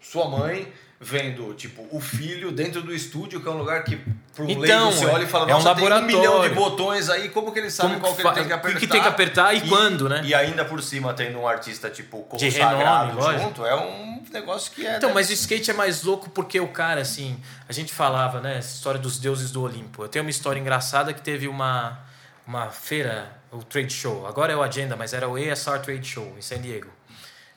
sua 0.00 0.28
mãe 0.28 0.70
vendo, 1.02 1.54
tipo, 1.54 1.88
o 1.90 1.98
filho 1.98 2.52
dentro 2.52 2.82
do 2.82 2.94
estúdio, 2.94 3.40
que 3.40 3.48
é 3.48 3.50
um 3.50 3.56
lugar 3.56 3.82
que 3.84 3.96
pro 4.34 4.44
Então, 4.50 4.90
leigo 4.90 4.92
você 4.92 5.06
olha 5.06 5.24
e 5.24 5.26
fala, 5.26 5.50
é 5.50 5.54
um 5.54 5.56
nossa, 5.56 5.74
tem 5.74 5.84
um 5.84 5.88
laboratório. 5.88 6.16
milhão 6.18 6.42
de 6.42 6.48
botões 6.50 7.08
aí, 7.08 7.30
como 7.30 7.50
que 7.52 7.58
ele 7.58 7.70
sabe 7.70 7.94
Como 7.94 8.14
qual 8.14 8.14
que 8.14 8.20
ele 8.20 8.34
tem 8.34 8.46
que 8.46 8.52
o 8.52 8.56
apertar? 8.56 8.80
que 8.80 8.86
tem 8.86 9.00
que 9.00 9.08
apertar 9.08 9.54
e 9.54 9.66
quando, 9.66 10.10
né? 10.10 10.20
E 10.22 10.34
ainda 10.34 10.62
por 10.62 10.82
cima 10.82 11.14
tendo 11.14 11.38
um 11.38 11.48
artista, 11.48 11.88
tipo, 11.88 12.18
De 12.36 12.46
consagrado 12.50 13.18
renome, 13.18 13.38
junto, 13.38 13.64
é 13.64 13.74
um 13.74 14.22
negócio 14.30 14.72
que 14.72 14.86
é... 14.86 14.98
Então, 14.98 15.14
mas 15.14 15.30
o 15.30 15.32
skate 15.32 15.70
é 15.70 15.74
mais 15.74 16.02
louco 16.02 16.28
porque 16.28 16.60
o 16.60 16.68
cara, 16.68 17.00
assim, 17.00 17.40
a 17.66 17.72
gente 17.72 17.94
falava, 17.94 18.38
né, 18.40 18.58
essa 18.58 18.74
história 18.74 19.00
dos 19.00 19.18
deuses 19.18 19.50
do 19.50 19.62
Olimpo. 19.62 20.04
Eu 20.04 20.08
tenho 20.08 20.22
uma 20.22 20.30
história 20.30 20.60
engraçada 20.60 21.14
que 21.14 21.22
teve 21.22 21.48
uma, 21.48 21.98
uma 22.46 22.68
feira, 22.68 23.32
o 23.50 23.64
trade 23.64 23.94
show. 23.94 24.26
Agora 24.26 24.52
é 24.52 24.56
o 24.56 24.62
Agenda, 24.62 24.96
mas 24.96 25.14
era 25.14 25.26
o 25.26 25.36
ASR 25.36 25.80
Trade 25.82 26.06
Show 26.06 26.34
em 26.36 26.42
San 26.42 26.60
Diego. 26.60 26.88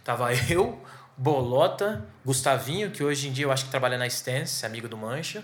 Tava 0.02 0.30
eu, 0.50 0.82
Bolota, 1.18 2.06
Gustavinho, 2.26 2.92
que 2.92 3.04
hoje 3.04 3.28
em 3.28 3.32
dia 3.32 3.46
eu 3.46 3.52
acho 3.52 3.66
que 3.66 3.72
trabalha 3.72 3.98
na 3.98 4.08
Stance, 4.08 4.66
amigo 4.66 4.88
do 4.88 4.98
Mancha. 4.98 5.44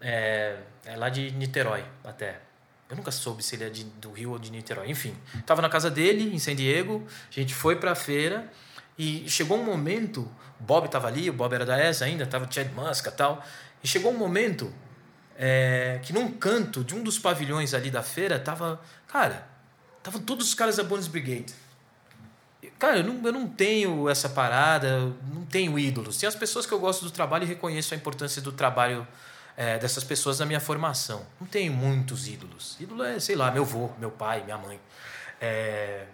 É, 0.00 0.56
é 0.84 0.96
lá 0.96 1.08
de 1.08 1.30
Niterói, 1.32 1.84
até. 2.04 2.40
Eu 2.88 2.96
nunca 2.96 3.10
soube 3.10 3.42
se 3.42 3.56
ele 3.56 3.64
é 3.64 3.70
de- 3.70 3.84
do 3.84 4.12
Rio 4.12 4.32
ou 4.32 4.38
de 4.38 4.50
Niterói. 4.50 4.88
Enfim, 4.90 5.16
tava 5.44 5.62
na 5.62 5.68
casa 5.68 5.90
dele, 5.90 6.34
em 6.34 6.38
San 6.38 6.54
Diego. 6.54 7.06
A 7.30 7.32
gente 7.32 7.54
foi 7.54 7.76
pra 7.76 7.94
feira 7.94 8.50
e 8.98 9.28
chegou 9.28 9.58
um 9.58 9.64
momento. 9.64 10.20
O 10.60 10.62
Bob 10.64 10.88
tava 10.88 11.06
ali, 11.08 11.28
o 11.28 11.32
Bob 11.32 11.52
era 11.52 11.64
da 11.64 11.78
ESA 11.82 12.04
ainda, 12.04 12.26
tava 12.26 12.46
o 12.46 12.52
Chad 12.52 12.68
Muska 12.72 13.10
tal. 13.10 13.44
E 13.82 13.88
chegou 13.88 14.12
um 14.12 14.16
momento 14.18 14.72
é, 15.38 16.00
que 16.02 16.12
num 16.12 16.30
canto 16.32 16.82
de 16.84 16.94
um 16.94 17.02
dos 17.02 17.18
pavilhões 17.18 17.74
ali 17.74 17.90
da 17.90 18.02
feira 18.02 18.38
tava. 18.38 18.80
Cara, 19.08 19.46
estavam 19.98 20.20
todos 20.20 20.46
os 20.48 20.54
caras 20.54 20.76
da 20.76 20.84
Bonus 20.84 21.08
Brigade. 21.08 21.52
Cara, 22.78 22.98
eu 22.98 23.04
não, 23.04 23.24
eu 23.24 23.32
não 23.32 23.48
tenho 23.48 24.08
essa 24.08 24.28
parada, 24.28 25.12
não 25.32 25.44
tenho 25.44 25.78
ídolos. 25.78 26.16
Tem 26.16 26.28
as 26.28 26.34
pessoas 26.34 26.66
que 26.66 26.72
eu 26.72 26.78
gosto 26.78 27.04
do 27.04 27.10
trabalho 27.10 27.44
e 27.44 27.46
reconheço 27.46 27.94
a 27.94 27.96
importância 27.96 28.42
do 28.42 28.52
trabalho 28.52 29.06
é, 29.56 29.78
dessas 29.78 30.04
pessoas 30.04 30.38
na 30.40 30.46
minha 30.46 30.60
formação. 30.60 31.26
Não 31.40 31.46
tenho 31.46 31.72
muitos 31.72 32.26
ídolos. 32.26 32.76
Ídolo 32.80 33.04
é, 33.04 33.18
sei 33.20 33.36
lá, 33.36 33.50
meu 33.50 33.62
avô, 33.62 33.90
meu 33.98 34.10
pai, 34.10 34.42
minha 34.44 34.58
mãe. 34.58 34.80
É, 35.40 36.06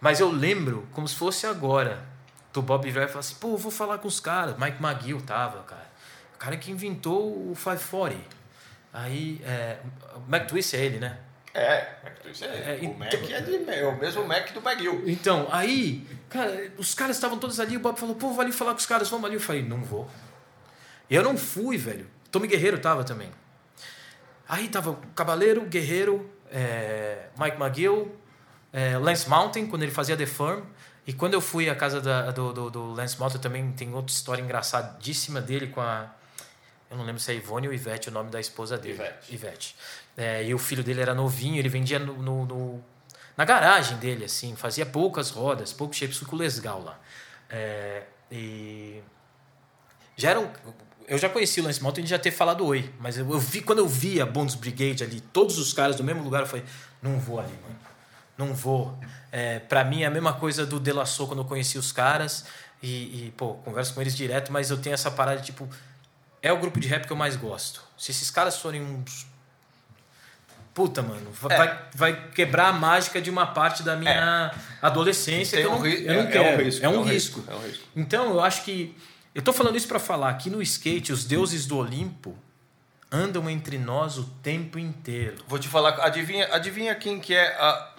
mas 0.00 0.20
eu 0.20 0.30
lembro, 0.30 0.86
como 0.92 1.06
se 1.06 1.14
fosse 1.14 1.46
agora, 1.46 2.04
do 2.52 2.62
Bob 2.62 2.88
e 2.88 2.92
falar 2.92 3.20
assim: 3.20 3.36
pô, 3.36 3.56
vou 3.56 3.70
falar 3.70 3.98
com 3.98 4.08
os 4.08 4.20
caras. 4.20 4.56
Mike 4.58 4.82
McGill 4.82 5.20
tava, 5.22 5.62
cara. 5.62 5.88
O 6.34 6.38
cara 6.38 6.56
que 6.56 6.70
inventou 6.70 7.50
o 7.50 7.54
540. 7.56 8.18
Aí, 8.92 9.40
é, 9.44 9.78
o 10.14 10.30
Mac 10.30 10.46
Twist 10.46 10.74
é 10.74 10.84
ele, 10.84 10.98
né? 10.98 11.18
É, 11.58 11.98
é, 12.42 12.72
É, 12.74 12.78
o 12.80 12.84
então- 12.84 12.98
Mac 12.98 13.12
é, 13.14 13.40
de, 13.40 13.70
é 13.70 13.86
o 13.86 13.98
mesmo 13.98 14.24
Mac 14.26 14.52
do 14.52 14.60
McGill. 14.60 15.02
Então, 15.06 15.48
aí, 15.50 16.06
cara, 16.28 16.70
os 16.78 16.94
caras 16.94 17.16
estavam 17.16 17.38
todos 17.38 17.58
ali, 17.60 17.76
o 17.76 17.80
Bob 17.80 17.98
falou, 17.98 18.14
pô, 18.14 18.30
vou 18.30 18.40
ali 18.40 18.52
falar 18.52 18.72
com 18.72 18.78
os 18.78 18.86
caras, 18.86 19.08
vamos 19.08 19.26
ali. 19.26 19.34
Eu 19.34 19.40
falei, 19.40 19.62
não 19.62 19.82
vou. 19.82 20.08
E 21.10 21.14
eu 21.14 21.22
não 21.22 21.36
fui, 21.36 21.76
velho. 21.76 22.06
Tommy 22.30 22.46
Guerreiro 22.46 22.78
tava 22.78 23.02
também. 23.04 23.30
Aí 24.48 24.68
tava 24.68 24.90
o 24.90 24.96
Cavaleiro, 25.14 25.62
Guerreiro, 25.62 26.30
é, 26.50 27.26
Mike 27.38 27.56
McGill, 27.60 28.14
é, 28.72 28.96
Lance 28.96 29.28
Mountain, 29.28 29.66
quando 29.66 29.82
ele 29.82 29.92
fazia 29.92 30.16
The 30.16 30.26
Firm. 30.26 30.62
E 31.06 31.12
quando 31.12 31.34
eu 31.34 31.40
fui 31.40 31.70
à 31.70 31.74
casa 31.74 32.00
da- 32.02 32.30
do, 32.30 32.52
do, 32.52 32.70
do 32.70 32.92
Lance 32.92 33.18
Mountain, 33.18 33.40
também 33.40 33.72
tem 33.72 33.94
outra 33.94 34.12
história 34.14 34.42
engraçadíssima 34.42 35.40
dele 35.40 35.68
com 35.68 35.80
a. 35.80 36.10
Eu 36.90 36.96
não 36.96 37.04
lembro 37.04 37.20
se 37.20 37.30
é 37.30 37.34
Ivone 37.34 37.68
ou 37.68 37.74
Ivete, 37.74 38.08
o 38.08 38.12
nome 38.12 38.30
da 38.30 38.40
esposa 38.40 38.78
dele. 38.78 38.94
Ivete. 38.94 39.34
Ivete. 39.34 39.76
É, 40.16 40.44
e 40.44 40.54
o 40.54 40.58
filho 40.58 40.82
dele 40.82 41.00
era 41.00 41.14
novinho, 41.14 41.56
ele 41.58 41.68
vendia 41.68 41.98
no, 41.98 42.14
no- 42.22 42.46
no- 42.46 42.84
na 43.36 43.44
garagem 43.44 43.96
dele, 43.98 44.24
assim, 44.24 44.56
fazia 44.56 44.84
poucas 44.86 45.30
rodas, 45.30 45.72
poucos 45.72 45.96
shapes, 45.98 46.18
com 46.20 46.34
o 46.34 46.38
Lesgal 46.38 46.82
lá. 46.82 46.98
É, 47.50 48.02
e 48.32 49.00
já 50.16 50.30
era 50.30 50.40
um, 50.40 50.50
eu 51.06 51.16
já 51.18 51.28
conheci 51.28 51.60
o 51.60 51.64
Lance 51.64 51.82
Mountain 51.82 52.04
de 52.04 52.10
já 52.10 52.18
ter 52.18 52.30
falado 52.32 52.66
oi, 52.66 52.92
mas 52.98 53.16
eu, 53.16 53.30
eu 53.30 53.38
vi 53.38 53.60
quando 53.62 53.78
eu 53.78 53.86
vi 53.88 54.20
a 54.20 54.26
Bonds 54.26 54.54
Brigade 54.54 55.04
ali, 55.04 55.20
todos 55.20 55.56
os 55.58 55.72
caras 55.72 55.94
do 55.96 56.02
mesmo 56.04 56.22
lugar, 56.22 56.40
eu 56.40 56.46
falei, 56.46 56.64
não 57.00 57.18
vou 57.20 57.38
ali, 57.38 57.52
mano. 57.62 57.78
Não 58.36 58.54
vou. 58.54 58.96
É, 59.32 59.58
para 59.58 59.84
mim 59.84 60.02
é 60.02 60.06
a 60.06 60.10
mesma 60.10 60.32
coisa 60.32 60.64
do 60.66 60.78
De 60.80 60.92
La 60.92 61.04
Soul 61.06 61.28
quando 61.28 61.40
eu 61.40 61.44
conheci 61.44 61.76
os 61.78 61.90
caras 61.92 62.44
e, 62.82 63.26
e, 63.26 63.34
pô, 63.36 63.54
converso 63.54 63.92
com 63.94 64.00
eles 64.00 64.16
direto, 64.16 64.52
mas 64.52 64.70
eu 64.70 64.76
tenho 64.78 64.94
essa 64.94 65.10
parada 65.10 65.40
de, 65.40 65.46
tipo, 65.46 65.68
é 66.42 66.52
o 66.52 66.58
grupo 66.58 66.78
de 66.80 66.88
rap 66.88 67.06
que 67.06 67.12
eu 67.12 67.16
mais 67.16 67.36
gosto. 67.36 67.82
Se 67.96 68.10
esses 68.10 68.30
caras 68.30 68.58
forem 68.58 68.82
uns 68.82 69.26
Puta, 70.74 71.02
mano, 71.02 71.32
É. 71.50 71.56
vai, 71.56 71.82
vai 71.92 72.28
quebrar 72.30 72.68
a 72.68 72.72
mágica 72.72 73.20
de 73.20 73.28
uma 73.28 73.48
parte 73.48 73.82
da 73.82 73.96
minha 73.96 74.54
adolescência 74.80 75.56
Tem 75.58 75.66
que 75.66 75.72
eu 75.72 75.74
um 75.74 75.78
não, 75.78 75.82
ri- 75.84 76.06
eu 76.06 76.14
não 76.14 76.20
é- 76.20 76.24
é 76.24 76.28
um 76.28 76.30
quero. 76.30 76.62
risco, 76.64 76.84
É 76.84 76.88
um 76.88 76.94
é 76.94 76.98
um 76.98 77.02
risco. 77.02 77.38
risco, 77.40 77.52
é 77.52 77.56
um 77.56 77.62
risco. 77.66 77.84
Então, 77.96 78.30
eu 78.30 78.40
acho 78.40 78.62
que 78.64 78.96
Eu 79.34 79.42
tô 79.42 79.52
falando 79.52 79.76
isso 79.76 79.86
para 79.86 79.98
falar 80.00 80.32
que 80.34 80.48
no 80.50 80.60
skate 80.62 81.12
os 81.12 81.24
deuses 81.24 81.64
do 81.66 81.76
Olimpo 81.76 82.36
andam 83.12 83.48
entre 83.48 83.76
nós 83.78 84.18
o 84.18 84.24
tempo 84.42 84.78
inteiro. 84.78 85.44
Vou 85.46 85.58
te 85.60 85.68
falar, 85.68 85.90
adivinha, 86.04 86.48
adivinha 86.52 86.92
quem 86.94 87.20
que 87.20 87.34
é 87.34 87.46
a- 87.56 87.94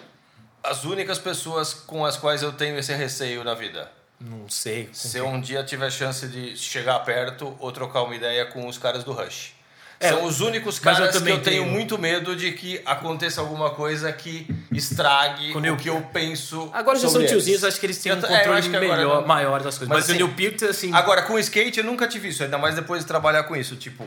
as 0.63 0.84
únicas 0.84 1.17
pessoas 1.19 1.73
com 1.73 2.06
as 2.06 2.17
quais 2.17 2.41
eu 2.43 2.52
tenho 2.52 2.78
esse 2.78 2.93
receio 2.93 3.43
na 3.43 3.54
vida? 3.54 3.89
Não 4.20 4.50
sei. 4.50 4.90
Se 4.92 5.12
quem- 5.12 5.20
eu 5.22 5.28
um 5.28 5.40
dia 5.40 5.64
tiver 5.64 5.90
chance 5.92 6.28
de 6.28 6.56
chegar 6.58 7.00
perto 7.00 7.56
ou 7.60 7.72
trocar 7.72 8.04
uma 8.04 8.16
ideia 8.16 8.46
com 8.46 8.68
os 8.68 8.78
caras 8.78 9.04
do 9.04 9.12
Rush. 9.14 9.54
É, 10.02 10.10
São 10.10 10.24
os 10.24 10.40
únicos 10.40 10.80
mas 10.80 10.98
eu 10.98 11.04
caras 11.06 11.12
que 11.12 11.18
eu 11.18 11.26
tenho 11.26 11.42
tenho- 11.44 11.66
muito 11.66 11.98
medo 11.98 12.34
de 12.34 12.54
que 12.54 12.82
aconteça 12.86 13.42
alguma 13.42 13.72
coisa 13.72 14.12
que 14.14 14.48
estrague 14.72 15.50
Com 15.52 15.56
o 15.56 15.58
o 15.58 15.62
Neil- 15.62 15.76
que 15.76 15.90
eu 15.90 16.02
penso. 16.14 16.70
Agora 16.74 16.98
já 16.98 17.02
são 17.04 17.12
sobre 17.12 17.28
tiozinhos, 17.28 17.64
eles. 17.64 17.74
acho 17.74 17.80
que 17.82 17.86
eles 17.86 17.98
têm 17.98 18.14
Eu 18.14 18.18
um 18.18 18.22
é, 18.22 18.38
controle 18.38 18.68
agora 18.78 18.80
melhor, 18.98 19.22
não. 19.22 19.28
maior 19.28 19.62
das 19.62 19.78
coisas. 19.78 19.90
Mas, 19.90 19.98
Mas, 19.98 20.10
o 20.10 20.12
assim, 20.14 20.24
Neil 20.24 20.34
Peart, 20.36 20.64
assim. 20.70 20.94
Agora, 20.94 21.24
com 21.24 21.38
skate 21.38 21.80
eu 21.80 21.84
nunca 21.86 22.08
tive 22.08 22.30
isso, 22.30 22.42
ainda 22.44 22.58
mais 22.58 22.76
depois 22.76 23.02
de 23.02 23.08
trabalhar 23.08 23.44
com 23.44 23.58
isso. 23.58 23.76
Tipo, 23.76 24.06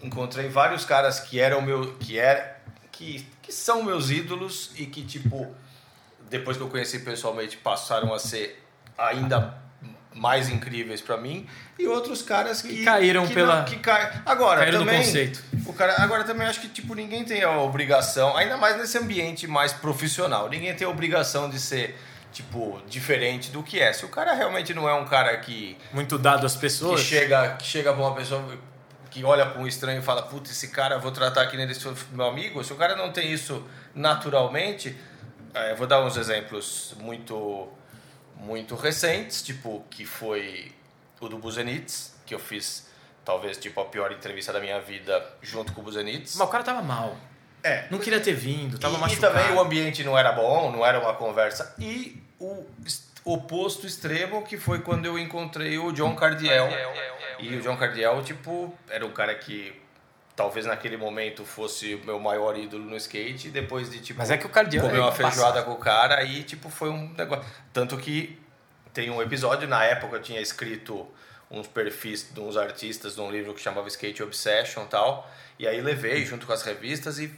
encontrei 0.00 0.48
vários 0.48 0.84
caras 0.84 1.18
que 1.18 1.40
eram 1.40 1.60
meu. 1.62 1.94
que, 1.98 2.16
era, 2.16 2.56
que, 2.92 3.26
que 3.42 3.52
são 3.52 3.82
meus 3.82 4.10
ídolos 4.10 4.70
e 4.76 4.86
que, 4.86 5.02
tipo, 5.02 5.52
depois 6.30 6.56
que 6.56 6.62
eu 6.62 6.68
conheci 6.68 7.00
pessoalmente, 7.00 7.56
passaram 7.56 8.14
a 8.14 8.20
ser 8.20 8.62
ainda 8.98 9.54
mais 10.14 10.48
incríveis 10.48 11.00
pra 11.00 11.16
mim. 11.16 11.46
E 11.78 11.86
outros 11.86 12.20
caras 12.22 12.60
que. 12.60 12.68
Que 12.68 12.84
caíram 12.84 13.26
que 13.26 13.34
pela- 13.34 13.58
Não, 13.60 13.64
que 13.64 13.76
cai... 13.76 14.20
Agora, 14.26 14.60
Caíram 14.60 14.80
no 14.80 14.84
também. 14.86 15.00
conceito. 15.04 15.42
O 15.64 15.72
cara, 15.72 15.94
agora 16.02 16.24
também 16.24 16.46
acho 16.48 16.60
que 16.60 16.68
tipo 16.68 16.94
ninguém 16.94 17.24
tem 17.24 17.42
a 17.42 17.56
obrigação, 17.60 18.36
ainda 18.36 18.56
mais 18.56 18.76
nesse 18.76 18.98
ambiente 18.98 19.46
mais 19.46 19.72
profissional, 19.72 20.48
ninguém 20.48 20.74
tem 20.74 20.86
a 20.86 20.90
obrigação 20.90 21.48
de 21.48 21.60
ser 21.60 21.96
tipo 22.32 22.80
diferente 22.88 23.50
do 23.50 23.62
que 23.62 23.78
é. 23.78 23.92
Se 23.92 24.04
o 24.04 24.08
cara 24.08 24.34
realmente 24.34 24.74
não 24.74 24.88
é 24.88 24.94
um 24.94 25.04
cara 25.04 25.36
que 25.38 25.78
Muito 25.92 26.18
dado 26.18 26.44
às 26.46 26.54
que 26.54 26.60
pessoas. 26.62 27.00
chega, 27.00 27.50
que 27.56 27.64
chega 27.64 27.92
pra 27.92 28.02
uma 28.02 28.14
pessoa 28.14 28.42
que 29.10 29.24
olha 29.24 29.46
para 29.46 29.60
um 29.62 29.66
estranho 29.66 30.00
e 30.00 30.02
fala, 30.02 30.22
puta, 30.22 30.50
esse 30.50 30.68
cara 30.68 30.98
vou 30.98 31.10
tratar 31.12 31.46
que 31.46 31.56
nem 31.56 31.64
ele 31.64 31.74
fosse 31.74 32.04
meu 32.12 32.26
amigo. 32.26 32.62
Se 32.64 32.72
o 32.72 32.76
cara 32.76 32.96
não 32.96 33.10
tem 33.12 33.32
isso 33.32 33.64
naturalmente, 33.94 34.96
eu 35.70 35.76
vou 35.76 35.86
dar 35.86 36.04
uns 36.04 36.16
exemplos 36.16 36.94
muito 37.00 37.68
muito 38.38 38.74
recentes, 38.74 39.42
tipo 39.42 39.84
que 39.90 40.04
foi 40.04 40.72
o 41.20 41.28
do 41.28 41.38
Buzenitz, 41.38 42.14
que 42.24 42.34
eu 42.34 42.38
fiz 42.38 42.88
talvez 43.24 43.58
tipo 43.58 43.80
a 43.80 43.84
pior 43.84 44.12
entrevista 44.12 44.52
da 44.52 44.60
minha 44.60 44.80
vida 44.80 45.24
junto 45.42 45.72
com 45.72 45.80
o 45.80 45.84
Buzenitz. 45.84 46.36
Mas 46.36 46.48
o 46.48 46.50
cara 46.50 46.64
tava 46.64 46.80
mal. 46.82 47.16
É, 47.62 47.86
Não 47.90 47.98
queria 47.98 48.20
ter 48.20 48.34
vindo, 48.34 48.78
tava 48.78 48.94
e, 48.94 48.98
e 48.98 49.00
machucado. 49.00 49.34
também 49.34 49.56
o 49.56 49.60
ambiente 49.60 50.04
não 50.04 50.16
era 50.16 50.32
bom, 50.32 50.70
não 50.70 50.86
era 50.86 50.98
uma 51.00 51.12
conversa. 51.14 51.74
E 51.78 52.22
o 52.38 52.64
oposto 53.24 53.86
extremo, 53.86 54.42
que 54.42 54.56
foi 54.56 54.80
quando 54.80 55.04
eu 55.06 55.18
encontrei 55.18 55.76
o 55.76 55.92
John 55.92 56.14
Cardiel. 56.14 56.68
E 57.40 57.56
o 57.56 57.60
John 57.60 57.76
Cardiel, 57.76 58.22
tipo, 58.22 58.72
era 58.88 59.04
um 59.04 59.10
cara 59.10 59.34
que 59.34 59.74
talvez 60.38 60.64
naquele 60.66 60.96
momento 60.96 61.44
fosse 61.44 61.96
o 61.96 62.06
meu 62.06 62.20
maior 62.20 62.56
ídolo 62.56 62.84
no 62.84 62.96
skate. 62.96 63.48
E 63.48 63.50
depois 63.50 63.90
de, 63.90 63.98
tipo, 63.98 64.20
Mas 64.20 64.30
é 64.30 64.36
que 64.38 64.46
o 64.46 64.48
comer 64.48 64.94
é 64.94 65.00
uma 65.00 65.10
feijoada 65.10 65.64
com 65.64 65.72
o 65.72 65.76
cara, 65.76 66.14
aí, 66.14 66.44
tipo, 66.44 66.70
foi 66.70 66.90
um 66.90 67.12
negócio. 67.14 67.44
Tanto 67.72 67.96
que 67.96 68.38
tem 68.94 69.10
um 69.10 69.20
episódio, 69.20 69.66
na 69.66 69.82
época 69.84 70.14
eu 70.14 70.22
tinha 70.22 70.40
escrito 70.40 71.04
uns 71.50 71.66
perfis 71.66 72.32
de 72.32 72.38
uns 72.38 72.56
artistas 72.56 73.16
num 73.16 73.32
livro 73.32 73.52
que 73.52 73.60
chamava 73.60 73.88
Skate 73.88 74.22
Obsession 74.22 74.84
e 74.84 74.86
tal. 74.86 75.28
E 75.58 75.66
aí 75.66 75.80
levei 75.80 76.24
junto 76.24 76.46
com 76.46 76.52
as 76.52 76.62
revistas 76.62 77.18
e 77.18 77.34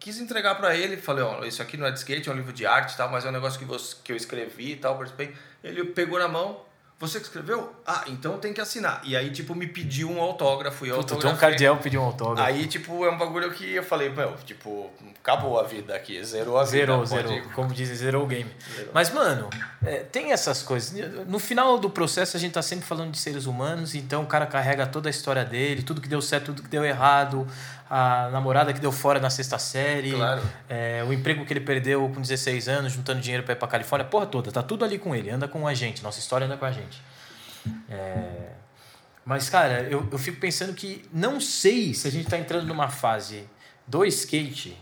quis 0.00 0.18
entregar 0.18 0.54
pra 0.54 0.74
ele. 0.74 0.96
Falei, 0.96 1.22
ó, 1.22 1.44
isso 1.44 1.60
aqui 1.60 1.76
não 1.76 1.86
é 1.86 1.90
de 1.90 1.98
skate, 1.98 2.30
é 2.30 2.32
um 2.32 2.36
livro 2.36 2.54
de 2.54 2.64
arte 2.64 2.94
e 2.94 2.96
tal, 2.96 3.10
mas 3.10 3.26
é 3.26 3.28
um 3.28 3.32
negócio 3.32 3.58
que, 3.58 3.66
você, 3.66 3.94
que 4.02 4.10
eu 4.10 4.16
escrevi 4.16 4.72
e 4.72 4.76
tal, 4.76 4.96
participei. 4.96 5.34
Ele 5.62 5.84
pegou 5.84 6.18
na 6.18 6.28
mão. 6.28 6.64
Você 7.00 7.20
que 7.20 7.26
escreveu? 7.26 7.72
Ah, 7.86 8.02
então 8.08 8.38
tem 8.38 8.52
que 8.52 8.60
assinar. 8.60 9.00
E 9.04 9.16
aí, 9.16 9.30
tipo, 9.30 9.54
me 9.54 9.68
pediu 9.68 10.10
um 10.10 10.20
autógrafo 10.20 10.84
e 10.84 10.88
eu 10.88 10.96
Puta. 10.96 11.14
John 11.14 11.36
Cardiel 11.36 11.76
pediu 11.76 12.00
um 12.00 12.06
autógrafo. 12.06 12.42
Aí, 12.42 12.66
tipo, 12.66 13.04
é 13.04 13.10
um 13.10 13.16
bagulho 13.16 13.52
que 13.52 13.72
eu 13.72 13.84
falei, 13.84 14.08
meu, 14.08 14.34
tipo, 14.44 14.90
acabou 15.20 15.60
a 15.60 15.62
vida 15.62 15.94
aqui, 15.94 16.22
zerou 16.24 16.58
a 16.58 16.64
vida. 16.64 16.76
Zerou, 16.78 17.06
zerou. 17.06 17.42
Como 17.54 17.72
dizem, 17.72 17.94
zerou 17.94 18.24
o 18.24 18.26
game. 18.26 18.50
Mas, 18.92 19.10
mano, 19.10 19.48
é, 19.84 19.98
tem 19.98 20.32
essas 20.32 20.60
coisas. 20.60 20.92
No 21.28 21.38
final 21.38 21.78
do 21.78 21.88
processo, 21.88 22.36
a 22.36 22.40
gente 22.40 22.54
tá 22.54 22.62
sempre 22.62 22.84
falando 22.84 23.12
de 23.12 23.18
seres 23.18 23.46
humanos, 23.46 23.94
então 23.94 24.24
o 24.24 24.26
cara 24.26 24.46
carrega 24.46 24.84
toda 24.84 25.08
a 25.08 25.10
história 25.10 25.44
dele, 25.44 25.84
tudo 25.84 26.00
que 26.00 26.08
deu 26.08 26.20
certo, 26.20 26.46
tudo 26.46 26.62
que 26.62 26.68
deu 26.68 26.84
errado, 26.84 27.46
a 27.90 28.28
namorada 28.30 28.72
que 28.72 28.80
deu 28.80 28.92
fora 28.92 29.18
na 29.18 29.30
sexta 29.30 29.58
série, 29.58 30.12
Claro. 30.12 30.42
é, 30.68 31.02
o 31.08 31.12
emprego 31.12 31.44
que 31.44 31.52
ele 31.52 31.60
perdeu 31.60 32.08
com 32.14 32.20
16 32.20 32.68
anos, 32.68 32.92
juntando 32.92 33.20
dinheiro 33.20 33.42
pra 33.44 33.54
ir 33.54 33.56
pra 33.56 33.66
Califórnia, 33.68 34.06
porra 34.08 34.26
toda, 34.26 34.52
tá 34.52 34.62
tudo 34.62 34.84
ali 34.84 34.98
com 34.98 35.14
ele, 35.14 35.30
anda 35.30 35.48
com 35.48 35.66
a 35.66 35.72
gente, 35.74 36.02
nossa 36.02 36.18
história 36.18 36.46
anda 36.46 36.56
com 36.56 36.64
a 36.66 36.72
gente. 36.72 37.02
É, 37.88 38.50
Mas, 39.24 39.48
cara, 39.50 39.82
eu, 39.82 40.08
eu 40.10 40.18
fico 40.18 40.38
pensando 40.40 40.72
que 40.74 41.08
não 41.12 41.40
sei 41.40 41.92
se 41.94 42.08
a 42.08 42.10
gente 42.10 42.28
tá 42.28 42.38
entrando 42.38 42.66
numa 42.66 42.88
fase 42.88 43.48
do 43.86 44.04
skate 44.04 44.76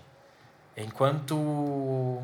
enquanto 0.77 2.23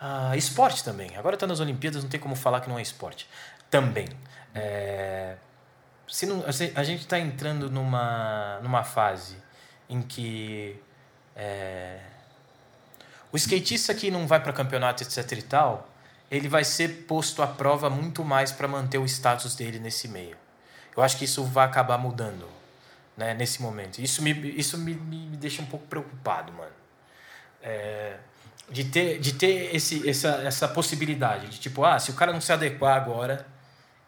ah, 0.00 0.36
esporte 0.36 0.82
também. 0.84 1.16
Agora 1.16 1.34
está 1.34 1.46
nas 1.46 1.60
Olimpíadas, 1.60 2.02
não 2.02 2.10
tem 2.10 2.18
como 2.20 2.34
falar 2.34 2.60
que 2.60 2.68
não 2.68 2.78
é 2.78 2.82
esporte. 2.82 3.28
Também. 3.70 4.08
É, 4.54 5.36
se 6.08 6.26
não, 6.26 6.44
a 6.46 6.82
gente 6.84 7.00
está 7.00 7.18
entrando 7.18 7.70
numa, 7.70 8.58
numa 8.62 8.82
fase 8.84 9.36
em 9.92 10.00
que 10.00 10.80
é, 11.36 11.98
o 13.30 13.36
skatista 13.36 13.94
que 13.94 14.10
não 14.10 14.26
vai 14.26 14.40
para 14.40 14.52
campeonato, 14.52 15.02
etc 15.02 15.32
e 15.32 15.42
tal, 15.42 15.88
ele 16.30 16.48
vai 16.48 16.64
ser 16.64 17.04
posto 17.06 17.42
à 17.42 17.46
prova 17.46 17.90
muito 17.90 18.24
mais 18.24 18.50
para 18.50 18.66
manter 18.66 18.98
o 18.98 19.04
status 19.04 19.54
dele 19.54 19.78
nesse 19.78 20.08
meio. 20.08 20.36
Eu 20.96 21.02
acho 21.02 21.18
que 21.18 21.26
isso 21.26 21.44
vai 21.44 21.66
acabar 21.66 21.98
mudando 21.98 22.48
né, 23.16 23.34
nesse 23.34 23.60
momento. 23.60 23.98
Isso, 23.98 24.22
me, 24.22 24.32
isso 24.56 24.78
me, 24.78 24.94
me 24.94 25.36
deixa 25.36 25.60
um 25.60 25.66
pouco 25.66 25.86
preocupado, 25.86 26.52
mano. 26.52 26.72
É, 27.62 28.16
de 28.70 28.84
ter, 28.84 29.18
de 29.20 29.34
ter 29.34 29.74
esse, 29.74 30.08
essa, 30.08 30.42
essa 30.44 30.66
possibilidade 30.68 31.48
de 31.48 31.60
tipo, 31.60 31.84
ah, 31.84 31.98
se 31.98 32.10
o 32.10 32.14
cara 32.14 32.32
não 32.32 32.40
se 32.40 32.52
adequar 32.52 32.96
agora, 32.96 33.46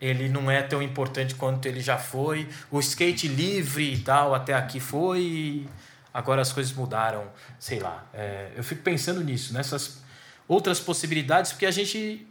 ele 0.00 0.28
não 0.28 0.50
é 0.50 0.62
tão 0.62 0.82
importante 0.82 1.34
quanto 1.34 1.66
ele 1.66 1.80
já 1.80 1.96
foi. 1.98 2.48
O 2.70 2.78
skate 2.80 3.28
livre 3.28 3.94
e 3.94 3.98
tal, 4.00 4.34
até 4.34 4.52
aqui 4.54 4.80
foi, 4.80 5.66
agora 6.12 6.42
as 6.42 6.52
coisas 6.52 6.72
mudaram, 6.72 7.26
sei 7.58 7.80
lá. 7.80 8.04
É, 8.12 8.52
eu 8.56 8.62
fico 8.64 8.82
pensando 8.82 9.22
nisso, 9.22 9.52
nessas 9.54 10.02
outras 10.46 10.78
possibilidades, 10.80 11.52
porque 11.52 11.66
a 11.66 11.70
gente, 11.70 12.26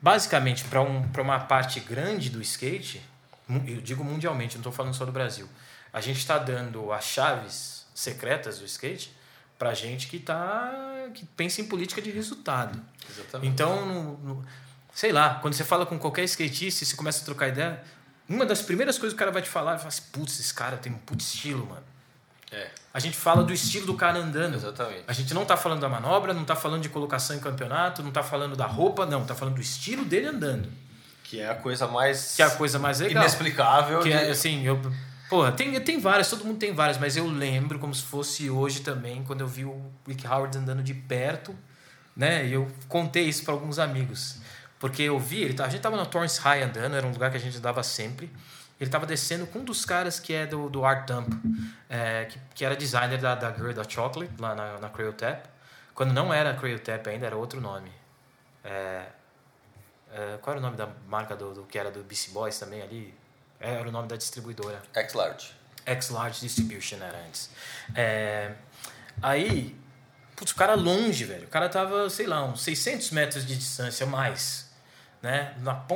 basicamente, 0.00 0.64
para 0.64 0.80
um, 0.82 1.08
pra 1.08 1.22
uma 1.22 1.40
parte 1.40 1.80
grande 1.80 2.30
do 2.30 2.40
skate, 2.42 3.00
eu 3.66 3.80
digo 3.80 4.02
mundialmente, 4.02 4.54
não 4.56 4.60
estou 4.60 4.72
falando 4.72 4.94
só 4.94 5.04
do 5.04 5.12
Brasil, 5.12 5.48
a 5.92 6.00
gente 6.00 6.18
está 6.18 6.38
dando 6.38 6.92
as 6.92 7.04
chaves 7.04 7.86
secretas 7.94 8.58
do 8.58 8.64
skate 8.64 9.14
para 9.58 9.72
gente 9.74 10.08
que 10.08 10.18
tá 10.18 10.72
que 11.14 11.24
pensa 11.24 11.60
em 11.60 11.64
política 11.66 12.02
de 12.02 12.10
resultado. 12.10 12.80
Exatamente. 13.08 13.52
Então, 13.52 13.86
no- 13.86 14.18
no- 14.18 14.44
sei 14.94 15.12
lá, 15.12 15.34
quando 15.42 15.54
você 15.54 15.64
fala 15.64 15.84
com 15.84 15.98
qualquer 15.98 16.24
skatista 16.24 16.84
e 16.84 16.86
você 16.86 16.96
começa 16.96 17.22
a 17.22 17.24
trocar 17.24 17.48
ideia, 17.48 17.82
uma 18.28 18.46
das 18.46 18.62
primeiras 18.62 18.96
coisas 18.98 19.12
que 19.12 19.16
o 19.16 19.18
cara 19.18 19.30
vai 19.32 19.42
te 19.42 19.48
falar, 19.48 19.72
ele 19.72 19.78
fala 19.80 19.88
assim, 19.88 20.02
putz, 20.12 20.40
esse 20.40 20.54
cara 20.54 20.76
tem 20.76 20.92
um 20.92 20.96
putz 20.98 21.26
estilo, 21.34 21.66
mano. 21.66 21.82
É, 22.52 22.68
A 22.92 23.00
gente 23.00 23.16
fala 23.16 23.42
do 23.42 23.52
estilo 23.52 23.84
do 23.86 23.94
cara 23.94 24.18
andando. 24.18 24.54
exatamente. 24.56 25.02
A 25.08 25.12
gente 25.12 25.34
não 25.34 25.44
tá 25.44 25.56
falando 25.56 25.80
da 25.80 25.88
manobra, 25.88 26.32
não 26.32 26.44
tá 26.44 26.54
falando 26.54 26.82
de 26.82 26.88
colocação 26.88 27.34
em 27.34 27.40
campeonato, 27.40 28.02
não 28.02 28.12
tá 28.12 28.22
falando 28.22 28.54
da 28.54 28.66
roupa, 28.66 29.04
não, 29.04 29.24
tá 29.26 29.34
falando 29.34 29.56
do 29.56 29.60
estilo 29.60 30.04
dele 30.04 30.28
andando. 30.28 30.70
Que 31.24 31.40
é 31.40 31.50
a 31.50 31.54
coisa 31.56 31.88
mais 31.88 32.36
Que 32.36 32.42
é 32.42 32.44
a 32.44 32.50
coisa 32.50 32.78
mais 32.78 33.00
legal. 33.00 33.22
inexplicável. 33.24 33.98
Que 34.00 34.08
de- 34.10 34.14
é 34.14 34.30
assim, 34.30 34.64
eu. 34.64 34.80
Porra, 35.28 35.50
tem, 35.50 35.80
tem 35.80 35.98
várias, 35.98 36.28
todo 36.30 36.44
mundo 36.44 36.58
tem 36.58 36.72
várias, 36.72 36.96
mas 36.98 37.16
eu 37.16 37.26
lembro 37.26 37.78
como 37.80 37.92
se 37.94 38.02
fosse 38.04 38.48
hoje 38.48 38.80
também, 38.80 39.24
quando 39.24 39.40
eu 39.40 39.48
vi 39.48 39.64
o 39.64 39.90
Rick 40.06 40.24
Howard 40.26 40.56
andando 40.56 40.82
de 40.82 40.94
perto, 40.94 41.56
né? 42.16 42.46
E 42.46 42.52
eu 42.52 42.70
contei 42.88 43.24
isso 43.24 43.42
para 43.42 43.52
alguns 43.54 43.80
amigos. 43.80 44.36
Porque 44.84 45.00
eu 45.04 45.18
vi, 45.18 45.40
ele, 45.42 45.54
tá- 45.54 45.64
a 45.64 45.68
gente 45.70 45.80
tava 45.80 45.96
no 45.96 46.04
Torrance 46.04 46.38
High 46.38 46.62
andando, 46.64 46.94
era 46.94 47.06
um 47.06 47.10
lugar 47.10 47.30
que 47.30 47.38
a 47.38 47.40
gente 47.40 47.56
andava 47.56 47.82
sempre. 47.82 48.30
Ele 48.78 48.90
tava 48.90 49.06
descendo 49.06 49.46
com 49.46 49.60
um 49.60 49.64
dos 49.64 49.82
caras 49.82 50.20
que 50.20 50.34
é 50.34 50.44
do, 50.46 50.68
do 50.68 50.84
Art 50.84 51.06
Dump, 51.08 51.32
é, 51.88 52.26
que, 52.26 52.38
que 52.54 52.64
era 52.66 52.76
designer 52.76 53.18
da, 53.18 53.34
da 53.34 53.50
Girl 53.50 53.72
da 53.72 53.82
Chocolate, 53.88 54.30
lá 54.38 54.54
na, 54.54 54.78
na 54.78 54.90
Cryotap. 54.90 55.48
Quando 55.94 56.12
não 56.12 56.34
era 56.34 56.52
Cryotap 56.52 57.08
ainda, 57.08 57.24
era 57.24 57.34
outro 57.34 57.62
nome. 57.62 57.90
É, 58.62 59.06
é, 60.12 60.36
qual 60.42 60.54
era 60.54 60.58
o 60.58 60.62
nome 60.62 60.76
da 60.76 60.86
marca 61.08 61.34
do, 61.34 61.54
do 61.54 61.62
que 61.62 61.78
era 61.78 61.90
do 61.90 62.04
BC 62.04 62.32
Boys 62.32 62.58
também 62.58 62.82
ali? 62.82 63.14
É, 63.58 63.76
Era 63.76 63.88
o 63.88 63.90
nome 63.90 64.06
da 64.06 64.16
distribuidora. 64.16 64.82
X-Large. 64.92 65.54
X-Large 65.86 66.40
Distribution 66.40 66.96
era 66.96 67.16
antes. 67.26 67.48
É, 67.94 68.52
aí, 69.22 69.74
putz, 70.36 70.52
o 70.52 70.56
cara 70.56 70.74
longe, 70.74 71.24
velho. 71.24 71.44
O 71.44 71.48
cara 71.48 71.70
tava, 71.70 72.10
sei 72.10 72.26
lá, 72.26 72.44
uns 72.44 72.60
600 72.62 73.12
metros 73.12 73.46
de 73.46 73.56
distância, 73.56 74.04
mais. 74.04 74.73
Né? 75.24 75.54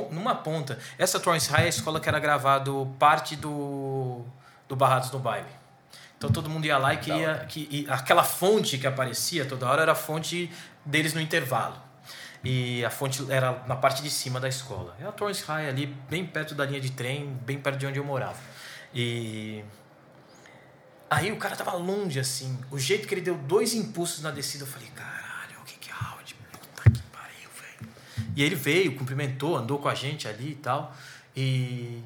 Numa 0.09 0.33
ponta. 0.33 0.79
Essa 0.97 1.19
Torrance 1.19 1.51
High 1.51 1.61
é 1.61 1.65
a 1.67 1.69
escola 1.69 1.99
que 1.99 2.09
era 2.09 2.19
gravado 2.19 2.91
parte 2.97 3.35
do, 3.35 4.25
do 4.67 4.75
Barrados 4.75 5.11
no 5.11 5.19
Baile. 5.19 5.45
Então 6.17 6.31
todo 6.31 6.49
mundo 6.49 6.65
ia 6.65 6.79
lá 6.79 6.95
e 6.95 6.97
queria. 6.97 7.45
Que, 7.47 7.67
e 7.69 7.85
aquela 7.91 8.23
fonte 8.23 8.79
que 8.79 8.87
aparecia 8.87 9.45
toda 9.45 9.69
hora 9.69 9.83
era 9.83 9.91
a 9.91 9.95
fonte 9.95 10.51
deles 10.83 11.13
no 11.13 11.21
intervalo. 11.21 11.75
e 12.43 12.83
a 12.83 12.89
fonte 12.89 13.31
era 13.31 13.63
na 13.67 13.75
parte 13.75 14.01
de 14.01 14.09
cima 14.09 14.39
da 14.39 14.47
escola. 14.49 14.95
É 14.99 15.05
a 15.05 15.11
Torrance 15.11 15.43
High 15.43 15.69
ali, 15.69 15.85
bem 16.09 16.25
perto 16.25 16.55
da 16.55 16.65
linha 16.65 16.81
de 16.81 16.89
trem, 16.89 17.27
bem 17.45 17.59
perto 17.59 17.77
de 17.77 17.85
onde 17.85 17.99
eu 17.99 18.03
morava. 18.03 18.39
E 18.93 19.63
aí 21.07 21.31
o 21.31 21.37
cara 21.37 21.55
tava 21.55 21.73
longe 21.73 22.19
assim, 22.19 22.57
o 22.71 22.79
jeito 22.79 23.07
que 23.07 23.13
ele 23.13 23.21
deu 23.21 23.35
dois 23.37 23.75
impulsos 23.75 24.23
na 24.23 24.31
descida, 24.31 24.63
eu 24.63 24.67
falei, 24.67 24.87
caralho, 24.95 25.59
o 25.61 25.65
que 25.65 25.77
que 25.77 25.91
é 25.91 25.93
áudio? 25.93 26.35
Puta 26.51 26.89
que 26.89 27.01
pariu, 27.03 27.49
velho. 27.61 27.91
E 28.39 28.43
ele 28.43 28.55
veio, 28.55 28.95
cumprimentou, 28.95 29.57
andou 29.57 29.77
com 29.79 29.89
a 29.89 29.93
gente 29.93 30.25
ali 30.25 30.51
e 30.51 30.55
tal. 30.55 30.95
E 31.35 32.01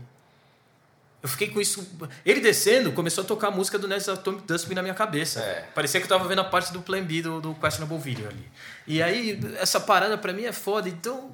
eu 1.21 1.29
fiquei 1.29 1.47
com 1.49 1.61
isso. 1.61 1.87
Ele 2.25 2.41
descendo, 2.41 2.91
começou 2.91 3.23
a 3.23 3.27
tocar 3.27 3.49
a 3.49 3.51
música 3.51 3.77
do 3.77 3.87
Ness 3.87 4.09
Atomic 4.09 4.47
Dustbin 4.47 4.73
na 4.73 4.81
minha 4.81 4.95
cabeça. 4.95 5.39
É. 5.41 5.61
Parecia 5.75 5.99
que 5.99 6.05
eu 6.05 6.09
tava 6.09 6.27
vendo 6.27 6.39
a 6.39 6.43
parte 6.43 6.73
do 6.73 6.81
Plan 6.81 7.03
B 7.03 7.21
do, 7.21 7.39
do 7.39 7.53
Questionable 7.53 7.99
Video 7.99 8.27
ali. 8.27 8.49
E 8.87 8.99
aí, 9.03 9.39
essa 9.59 9.79
parada 9.79 10.17
pra 10.17 10.33
mim 10.33 10.43
é 10.45 10.51
foda. 10.51 10.89
Então, 10.89 11.31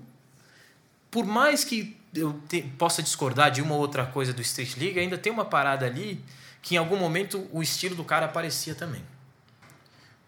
por 1.10 1.26
mais 1.26 1.64
que 1.64 1.98
eu 2.14 2.34
te- 2.50 2.62
possa 2.78 3.02
discordar 3.02 3.52
de 3.52 3.62
uma 3.62 3.76
ou 3.76 3.80
outra 3.80 4.06
coisa 4.06 4.34
do 4.34 4.42
Street 4.42 4.76
League, 4.76 5.00
ainda 5.00 5.18
tem 5.18 5.32
uma 5.32 5.46
parada 5.46 5.86
ali 5.86 6.22
que 6.62 6.76
em 6.76 6.78
algum 6.78 6.98
momento 6.98 7.48
o 7.54 7.64
estilo 7.64 7.96
do 7.96 8.04
cara 8.04 8.26
aparecia 8.26 8.76
também. 8.76 9.02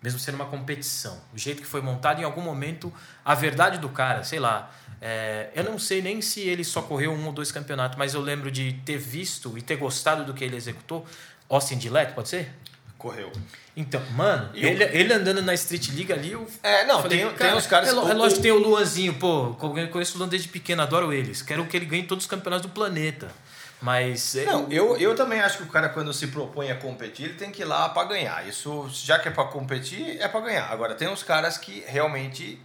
Mesmo 0.01 0.17
sendo 0.19 0.35
uma 0.35 0.45
competição. 0.45 1.19
O 1.33 1.37
jeito 1.37 1.61
que 1.61 1.67
foi 1.67 1.81
montado, 1.81 2.19
em 2.21 2.23
algum 2.23 2.41
momento, 2.41 2.91
a 3.23 3.35
verdade 3.35 3.77
do 3.77 3.89
cara, 3.89 4.23
sei 4.23 4.39
lá. 4.39 4.71
é, 4.99 5.49
eu 5.55 5.63
não 5.63 5.77
sei 5.79 6.01
nem 6.01 6.21
se 6.21 6.41
ele 6.41 6.63
só 6.63 6.81
correu 6.81 7.11
um 7.11 7.25
ou 7.27 7.31
dois 7.31 7.51
campeonatos, 7.51 7.97
mas 7.97 8.13
eu 8.13 8.21
lembro 8.21 8.49
de 8.51 8.73
ter 8.85 8.97
visto 8.97 9.57
e 9.57 9.61
ter 9.61 9.75
gostado 9.77 10.23
do 10.25 10.33
que 10.33 10.43
ele 10.43 10.55
executou. 10.55 11.05
Austin 11.49 11.79
Gillette, 11.79 12.13
pode 12.13 12.29
ser? 12.29 12.51
Correu. 12.97 13.31
Então, 13.75 14.01
mano, 14.11 14.49
E 14.53 14.63
o- 14.63 14.67
ele, 14.69 14.83
ele 14.83 15.13
andando 15.13 15.41
na 15.41 15.53
Street 15.55 15.89
League 15.89 16.13
ali, 16.13 16.31
eu 16.33 16.47
É, 16.61 16.85
não, 16.85 17.01
falei, 17.01 17.17
tem, 17.19 17.27
tem 17.29 17.35
cara, 17.37 17.55
uns 17.57 17.65
caras... 17.65 17.89
É, 17.89 17.91
é 17.91 17.93
lógico 17.95 18.25
o- 18.25 18.35
que 18.35 18.41
tem 18.41 18.51
o 18.51 18.59
Luanzinho, 18.59 19.13
pô, 19.15 19.55
eu 19.77 19.87
conheço 19.89 20.15
o 20.15 20.17
Luan 20.19 20.27
desde 20.27 20.47
pequeno, 20.49 20.81
adoro 20.83 21.11
eles. 21.11 21.41
Quero 21.41 21.65
que 21.65 21.75
ele 21.77 21.85
ganhe 21.85 22.03
todos 22.03 22.25
os 22.25 22.29
campeonatos 22.29 22.67
do 22.67 22.71
planeta. 22.73 23.31
Mas. 23.81 24.35
é, 24.35 24.45
Não, 24.45 24.71
eu, 24.71 24.95
eu 24.97 25.15
também 25.15 25.39
acho 25.39 25.57
que 25.57 25.63
o 25.63 25.67
cara, 25.67 25.89
quando 25.89 26.13
se 26.13 26.27
propõe 26.27 26.69
a 26.69 26.75
competir, 26.75 27.25
ele 27.25 27.33
tem 27.33 27.51
que 27.51 27.63
ir 27.63 27.65
lá 27.65 27.89
pra 27.89 28.03
ganhar. 28.03 28.47
Isso, 28.47 28.87
já 28.93 29.17
que 29.17 29.27
é 29.27 29.31
pra 29.31 29.45
competir, 29.45 30.21
é 30.21 30.27
pra 30.27 30.39
ganhar. 30.39 30.71
Agora, 30.71 30.93
tem 30.93 31.07
uns 31.07 31.23
caras 31.23 31.57
que 31.57 31.83
realmente 31.87 32.61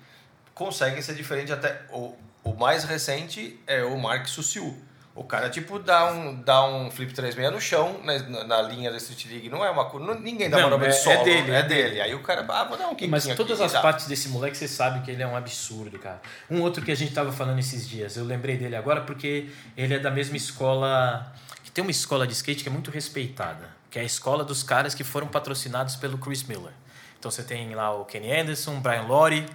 conseguem 0.54 1.00
ser 1.00 1.14
diferentes. 1.14 1.52
Até 1.52 1.80
o, 1.90 2.14
o 2.44 2.54
mais 2.54 2.84
recente 2.84 3.58
é 3.66 3.82
o 3.82 3.96
Mark 3.98 4.26
Suciu. 4.26 4.76
O 5.16 5.24
cara, 5.24 5.48
tipo, 5.48 5.78
dá 5.78 6.12
um, 6.12 6.34
dá 6.42 6.62
um 6.64 6.90
flip 6.90 7.12
36 7.14 7.50
no 7.50 7.58
chão, 7.60 7.98
na, 8.04 8.18
na- 8.18 8.44
na 8.44 8.62
linha 8.62 8.90
da 8.90 8.98
Street 8.98 9.24
League. 9.30 9.48
Não 9.48 9.64
é 9.64 9.70
uma 9.70 9.86
coisa. 9.86 10.14
Ninguém 10.16 10.50
dá 10.50 10.58
Não, 10.58 10.64
manobra 10.64 10.88
é- 10.88 10.90
de 10.90 10.96
é 10.96 11.00
solo. 11.00 11.24
dele, 11.24 11.50
é 11.50 11.54
é 11.58 11.62
dele. 11.62 11.82
dele. 11.88 12.00
Aí 12.02 12.14
o 12.14 12.22
cara, 12.22 12.44
ah, 12.48 12.64
vou 12.64 12.76
dar 12.76 12.84
um 12.86 12.90
quinquinho 12.90 13.10
Mas 13.12 13.26
aqui 13.26 13.34
todas 13.34 13.58
e 13.58 13.62
as 13.62 13.72
partes 13.72 14.06
desse 14.06 14.28
moleque, 14.28 14.56
você 14.58 14.68
sabe 14.68 15.00
que 15.00 15.10
ele 15.10 15.22
é 15.22 15.26
um 15.26 15.34
absurdo, 15.34 15.98
cara. 15.98 16.20
Um 16.50 16.60
outro 16.60 16.84
que 16.84 16.92
a 16.92 16.94
gente 16.94 17.14
tava 17.14 17.32
falando 17.32 17.58
esses 17.58 17.88
dias, 17.88 18.16
eu 18.18 18.24
lembrei 18.26 18.58
dele 18.58 18.76
agora 18.76 19.00
porque 19.00 19.48
ele 19.74 19.94
é 19.94 19.98
da 19.98 20.10
mesma 20.10 20.36
escola. 20.36 21.32
que 21.64 21.70
tem 21.70 21.82
uma 21.82 21.90
escola 21.90 22.26
de 22.26 22.34
skate 22.34 22.62
que 22.62 22.68
é 22.68 22.72
muito 22.72 22.90
respeitada, 22.90 23.70
que 23.90 23.98
é 23.98 24.02
a 24.02 24.04
escola 24.04 24.44
dos 24.44 24.62
caras 24.62 24.94
que 24.94 25.02
foram 25.02 25.26
patrocinados 25.28 25.96
pelo 25.96 26.18
Chris 26.18 26.42
Miller. 26.44 26.72
Então 27.18 27.30
você 27.30 27.42
tem 27.42 27.74
lá 27.74 27.90
o 27.94 28.04
Kenny 28.04 28.30
Anderson, 28.38 28.76
o 28.76 28.80
Brian 28.80 29.02
Lorre, 29.02 29.46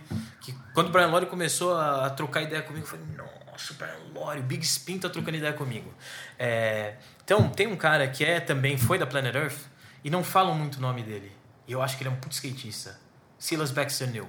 que 0.42 0.54
quando 0.74 0.88
o 0.88 0.90
Brian 0.92 1.08
Lorre 1.08 1.28
começou 1.28 1.76
a, 1.76 2.08
a 2.08 2.10
trocar 2.10 2.42
ideia 2.42 2.64
comigo, 2.64 2.84
eu 2.86 2.90
falei, 2.90 3.06
nossa, 3.52 3.74
o 3.74 3.76
Brian 3.76 4.14
Lorre, 4.14 4.40
o 4.40 4.44
Big 4.44 4.64
Spin 4.64 4.98
tá 4.98 5.10
trocando 5.10 5.38
ideia 5.38 5.54
comigo. 5.54 5.94
É, 6.40 6.96
então, 7.24 7.50
tem 7.50 7.68
um 7.68 7.76
cara 7.76 8.08
que 8.08 8.24
é 8.24 8.40
também 8.40 8.78
foi 8.78 8.98
da 8.98 9.06
Planet 9.06 9.36
Earth 9.36 9.60
e 10.04 10.10
não 10.10 10.24
falam 10.24 10.56
muito 10.56 10.78
o 10.78 10.82
nome 10.82 11.04
dele. 11.04 11.32
E 11.68 11.72
eu 11.72 11.82
acho 11.82 11.98
que 11.98 12.04
ele 12.04 12.10
é 12.10 12.12
um 12.14 12.16
puto 12.16 12.34
skatista. 12.34 13.00
Silas 13.38 13.72
Baxter 13.72 14.10
New. 14.10 14.28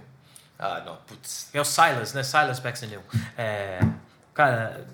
Ah, 0.58 0.82
não, 0.84 0.96
putz. 0.96 1.48
É 1.52 1.60
o 1.60 1.64
Silas, 1.64 2.12
né? 2.12 2.22
Silas 2.22 2.58
Baxter 2.58 2.88
New. 2.88 3.02
É, 3.36 3.80
cara, 4.32 4.86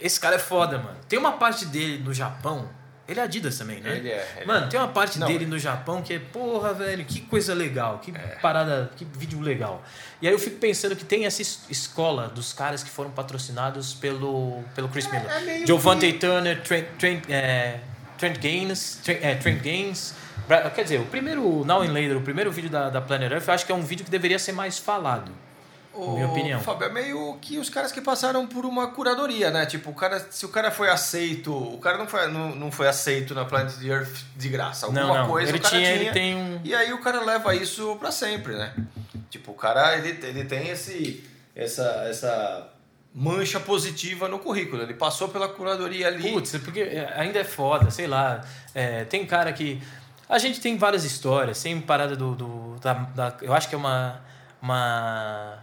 esse 0.00 0.18
cara 0.18 0.36
é 0.36 0.38
foda, 0.38 0.78
mano. 0.78 0.98
Tem 1.08 1.18
uma 1.18 1.32
parte 1.32 1.66
dele 1.66 2.02
no 2.02 2.12
Japão. 2.12 2.68
Ele 3.06 3.20
é 3.20 3.22
Adidas 3.22 3.58
também, 3.58 3.80
né? 3.80 3.96
Ele 3.98 4.08
é, 4.08 4.32
ele 4.38 4.46
mano, 4.46 4.68
tem 4.68 4.80
uma 4.80 4.88
parte 4.88 5.18
Não. 5.18 5.26
dele 5.26 5.44
no 5.44 5.58
Japão 5.58 6.00
que 6.00 6.14
é, 6.14 6.18
porra, 6.18 6.72
velho, 6.72 7.04
que 7.04 7.20
coisa 7.20 7.52
legal, 7.52 7.98
que 7.98 8.12
parada, 8.40 8.90
que 8.96 9.04
vídeo 9.04 9.40
legal. 9.40 9.82
E 10.22 10.26
aí 10.26 10.32
eu 10.32 10.38
fico 10.38 10.56
pensando 10.56 10.96
que 10.96 11.04
tem 11.04 11.26
essa 11.26 11.42
es- 11.42 11.60
escola 11.68 12.28
dos 12.28 12.52
caras 12.54 12.82
que 12.82 12.88
foram 12.88 13.10
patrocinados 13.10 13.92
pelo, 13.92 14.62
pelo 14.74 14.88
Chris 14.88 15.06
Miller. 15.10 15.26
é 15.30 15.66
Giovanni 15.66 16.14
Turner, 16.14 16.62
Trent, 16.62 16.86
Trent, 16.98 17.24
é, 17.28 17.80
Trent 18.16 18.38
Gaines, 18.38 19.00
Trent, 19.04 19.18
é, 19.22 19.34
Trent 19.34 19.60
Gaines. 19.60 20.14
Quer 20.74 20.82
dizer, 20.82 21.00
o 21.00 21.06
primeiro 21.06 21.64
Now 21.64 21.82
and 21.82 21.92
Later, 21.92 22.16
o 22.16 22.22
primeiro 22.22 22.50
vídeo 22.52 22.70
da, 22.70 22.88
da 22.90 23.00
Planet 23.02 23.30
Earth, 23.32 23.48
eu 23.48 23.54
acho 23.54 23.66
que 23.66 23.72
é 23.72 23.74
um 23.74 23.82
vídeo 23.82 24.04
que 24.04 24.10
deveria 24.10 24.38
ser 24.38 24.52
mais 24.52 24.78
falado. 24.78 25.30
O, 25.96 26.14
Minha 26.14 26.26
opinião. 26.28 26.60
Fábio, 26.60 26.86
é 26.86 26.90
meio 26.92 27.38
que 27.40 27.56
os 27.58 27.70
caras 27.70 27.92
que 27.92 28.00
passaram 28.00 28.46
por 28.46 28.66
uma 28.66 28.88
curadoria, 28.88 29.50
né? 29.50 29.64
Tipo, 29.66 29.90
o 29.90 29.94
cara, 29.94 30.18
se 30.30 30.44
o 30.44 30.48
cara 30.48 30.70
foi 30.70 30.90
aceito, 30.90 31.52
o 31.56 31.78
cara 31.78 31.96
não 31.96 32.06
foi, 32.06 32.26
não, 32.28 32.54
não 32.54 32.72
foi 32.72 32.88
aceito 32.88 33.34
na 33.34 33.44
Planet 33.44 33.74
Earth 33.82 34.16
de 34.36 34.48
graça. 34.48 34.86
Alguma 34.86 35.02
Não, 35.06 35.14
não. 35.14 35.28
coisa 35.28 35.50
Ele 35.50 35.58
o 35.58 35.62
cara 35.62 35.76
tinha- 35.76 35.88
tinha, 35.92 36.02
ele 36.02 36.10
tem 36.12 36.34
um- 36.36 36.60
E 36.64 36.74
aí 36.74 36.92
o 36.92 37.00
cara 37.00 37.20
leva 37.24 37.54
isso 37.54 37.96
pra 37.96 38.10
sempre, 38.10 38.54
né? 38.54 38.74
Tipo, 39.30 39.52
o 39.52 39.54
cara, 39.54 39.96
ele, 39.96 40.18
ele 40.26 40.44
tem 40.44 40.68
esse, 40.68 41.24
essa, 41.54 41.84
essa 42.08 42.68
mancha 43.14 43.60
positiva 43.60 44.28
no 44.28 44.40
currículo. 44.40 44.82
Ele 44.82 44.94
passou 44.94 45.28
pela 45.28 45.48
curadoria 45.48 46.08
ali. 46.08 46.32
Putz, 46.32 46.54
é 46.54 46.58
porque 46.58 46.80
é, 46.80 47.12
ainda 47.16 47.38
é 47.38 47.44
foda, 47.44 47.90
sei 47.90 48.06
lá. 48.08 48.40
É, 48.74 49.04
tem 49.04 49.24
cara 49.24 49.52
que. 49.52 49.80
A 50.28 50.38
gente 50.38 50.60
tem 50.60 50.76
várias 50.76 51.04
histórias, 51.04 51.62
tem 51.62 51.80
parada 51.80 52.16
do. 52.16 52.34
do 52.34 52.76
da, 52.80 52.94
da- 52.94 53.36
eu 53.42 53.52
acho 53.54 53.68
que 53.68 53.74
é 53.74 53.78
uma. 53.78 54.20
uma 54.62 55.58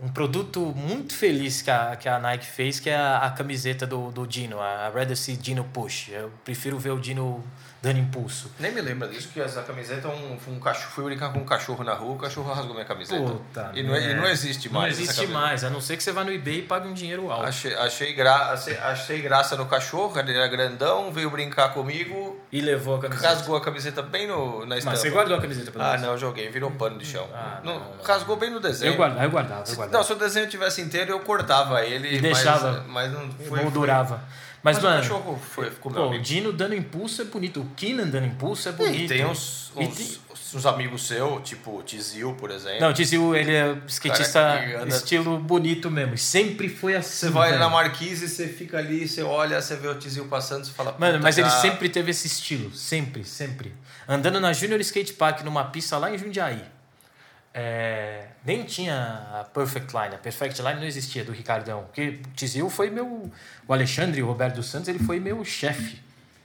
um 0.00 0.08
produto 0.08 0.60
muito 0.76 1.14
feliz 1.14 1.62
que 1.62 1.70
a, 1.70 1.96
que 1.96 2.08
a 2.08 2.18
Nike 2.18 2.46
fez, 2.46 2.80
que 2.80 2.90
é 2.90 2.96
a, 2.96 3.18
a 3.18 3.30
camiseta 3.30 3.86
do, 3.86 4.10
do 4.10 4.26
Dino, 4.26 4.60
a 4.60 4.88
Rather 4.88 5.16
See 5.16 5.36
Dino 5.36 5.64
Push. 5.64 6.08
Eu 6.10 6.32
prefiro 6.44 6.78
ver 6.78 6.90
o 6.90 7.00
Dino 7.00 7.44
dando 7.84 7.98
impulso. 8.00 8.50
Nem 8.58 8.72
me 8.72 8.80
lembra 8.80 9.06
disso, 9.08 9.28
que 9.32 9.40
essa 9.40 9.62
camiseta, 9.62 10.08
um, 10.08 10.36
um 10.48 10.58
cachorro, 10.58 10.90
fui 10.92 11.04
brincar 11.04 11.32
com 11.32 11.38
um 11.38 11.44
cachorro 11.44 11.84
na 11.84 11.94
rua, 11.94 12.14
o 12.14 12.18
cachorro 12.18 12.52
rasgou 12.52 12.74
minha 12.74 12.84
camiseta. 12.84 13.22
Puta 13.22 13.70
e, 13.74 13.82
não, 13.82 13.94
é- 13.94 14.10
e 14.10 14.14
não 14.14 14.26
existe 14.26 14.68
mais. 14.72 14.96
Não 14.96 15.04
existe 15.04 15.26
mais, 15.28 15.62
a 15.64 15.70
não 15.70 15.80
ser 15.80 15.96
que 15.96 16.02
você 16.02 16.10
vá 16.12 16.24
no 16.24 16.32
eBay 16.32 16.58
e 16.58 16.62
pague 16.62 16.88
um 16.88 16.92
dinheiro 16.94 17.30
alto. 17.30 17.46
Achei, 17.46 17.74
achei, 17.74 18.12
gra, 18.14 18.52
achei, 18.52 18.76
achei 18.78 19.20
graça 19.22 19.56
no 19.56 19.66
cachorro, 19.66 20.18
ele 20.18 20.32
era 20.34 20.48
grandão, 20.48 21.12
veio 21.12 21.30
brincar 21.30 21.72
comigo, 21.74 22.40
E 22.50 22.60
levou 22.60 22.96
a 22.96 23.00
camiseta. 23.00 23.28
rasgou 23.28 23.56
a 23.56 23.60
camiseta 23.60 24.02
bem 24.02 24.26
no, 24.26 24.66
na 24.66 24.76
estampa. 24.78 24.92
Mas 24.96 25.00
você 25.00 25.10
guardou 25.10 25.36
a 25.36 25.40
camiseta 25.40 25.70
pelo 25.70 25.84
Ah, 25.84 25.88
menos? 25.88 26.02
não, 26.02 26.10
eu 26.12 26.18
joguei, 26.18 26.48
virou 26.50 26.70
pano 26.70 26.98
de 26.98 27.04
chão. 27.06 27.28
Ah, 27.34 27.60
Não, 27.62 27.78
não, 27.78 27.80
não. 27.96 28.02
Rasgou 28.02 28.36
bem 28.36 28.50
no 28.50 28.60
desenho. 28.60 28.92
Eu 28.92 28.96
guardava, 28.96 29.24
eu 29.24 29.30
guardava, 29.30 29.60
eu 29.60 29.66
Se, 29.66 29.76
guardava. 29.76 29.98
não, 29.98 30.04
se 30.04 30.12
o 30.12 30.16
desenho 30.16 30.48
tivesse 30.48 30.80
inteiro, 30.80 31.10
eu 31.12 31.20
cortava 31.20 31.82
ele, 31.84 32.16
E 32.16 32.20
deixava. 32.20 32.84
mas, 32.88 33.10
mas 33.10 33.12
não 33.12 33.30
foi. 33.46 33.60
moldurava. 33.62 34.20
Mas, 34.64 34.76
Mas, 34.76 34.82
mano, 34.84 34.96
o 34.96 35.02
cachorro 35.02 35.38
foi, 35.54 35.70
ficou 35.70 35.92
pô, 35.92 36.08
o. 36.08 36.18
Dino 36.18 36.50
dando 36.50 36.74
impulso 36.74 37.20
é 37.20 37.26
bonito. 37.26 37.60
O 37.60 37.66
Keenan 37.76 38.08
dando 38.08 38.26
impulso 38.26 38.66
é 38.68 38.72
E 38.72 38.74
bonito. 38.74 39.08
tem 39.08 39.26
uns, 39.26 39.70
E 39.76 39.84
uns, 39.84 39.94
tem- 39.96 40.18
uns 40.54 40.64
amigos 40.64 41.06
seus, 41.06 41.46
tipo 41.46 41.78
o 41.78 41.82
Tizil, 41.82 42.32
por 42.32 42.50
exemplo. 42.50 42.80
Não, 42.80 42.88
o 42.88 42.92
Tizil, 42.94 43.36
ele 43.36 43.52
é 43.54 43.76
skatista 43.86 44.40
Cara 44.40 44.82
anda- 44.84 44.96
estilo 44.96 45.38
bonito 45.38 45.90
mesmo. 45.90 46.14
E 46.14 46.18
sempre 46.18 46.70
foi 46.70 46.96
assim. 46.96 47.26
Você 47.26 47.30
vai 47.30 47.50
velho. 47.50 47.60
na 47.60 47.68
Marquise, 47.68 48.26
você 48.26 48.48
fica 48.48 48.78
ali, 48.78 49.06
você 49.06 49.22
olha, 49.22 49.60
você 49.60 49.76
vê 49.76 49.86
o 49.86 49.94
Tizil 49.96 50.24
passando, 50.28 50.64
você 50.64 50.72
fala. 50.72 50.96
Mano, 50.98 51.12
"Puta, 51.14 51.22
mas 51.24 51.36
ele 51.36 51.50
já- 51.50 51.60
sempre 51.60 51.90
teve 51.90 52.10
esse 52.12 52.26
estilo. 52.26 52.72
Sempre, 52.74 53.22
sempre. 53.22 53.74
Andando 54.08 54.40
na 54.40 54.54
Junior 54.54 54.80
Skate 54.80 55.12
Park 55.12 55.42
numa 55.42 55.64
pista 55.64 55.98
lá 55.98 56.10
em 56.10 56.16
Jundiaí. 56.16 56.62
É, 57.56 58.26
nem 58.44 58.64
tinha 58.64 59.28
a 59.40 59.44
Perfect 59.44 59.94
Line. 59.96 60.14
A 60.16 60.18
Perfect 60.18 60.60
Line 60.60 60.74
não 60.74 60.84
existia 60.84 61.24
do 61.24 61.30
Ricardão. 61.30 61.84
Porque 61.84 62.20
o 62.26 62.30
Tizil 62.34 62.68
foi 62.68 62.90
meu. 62.90 63.30
O 63.68 63.72
Alexandre, 63.72 64.20
o 64.22 64.26
Roberto 64.26 64.56
dos 64.56 64.66
Santos, 64.66 64.88
ele 64.88 64.98
foi 64.98 65.20
meu 65.20 65.44
chefe 65.44 66.02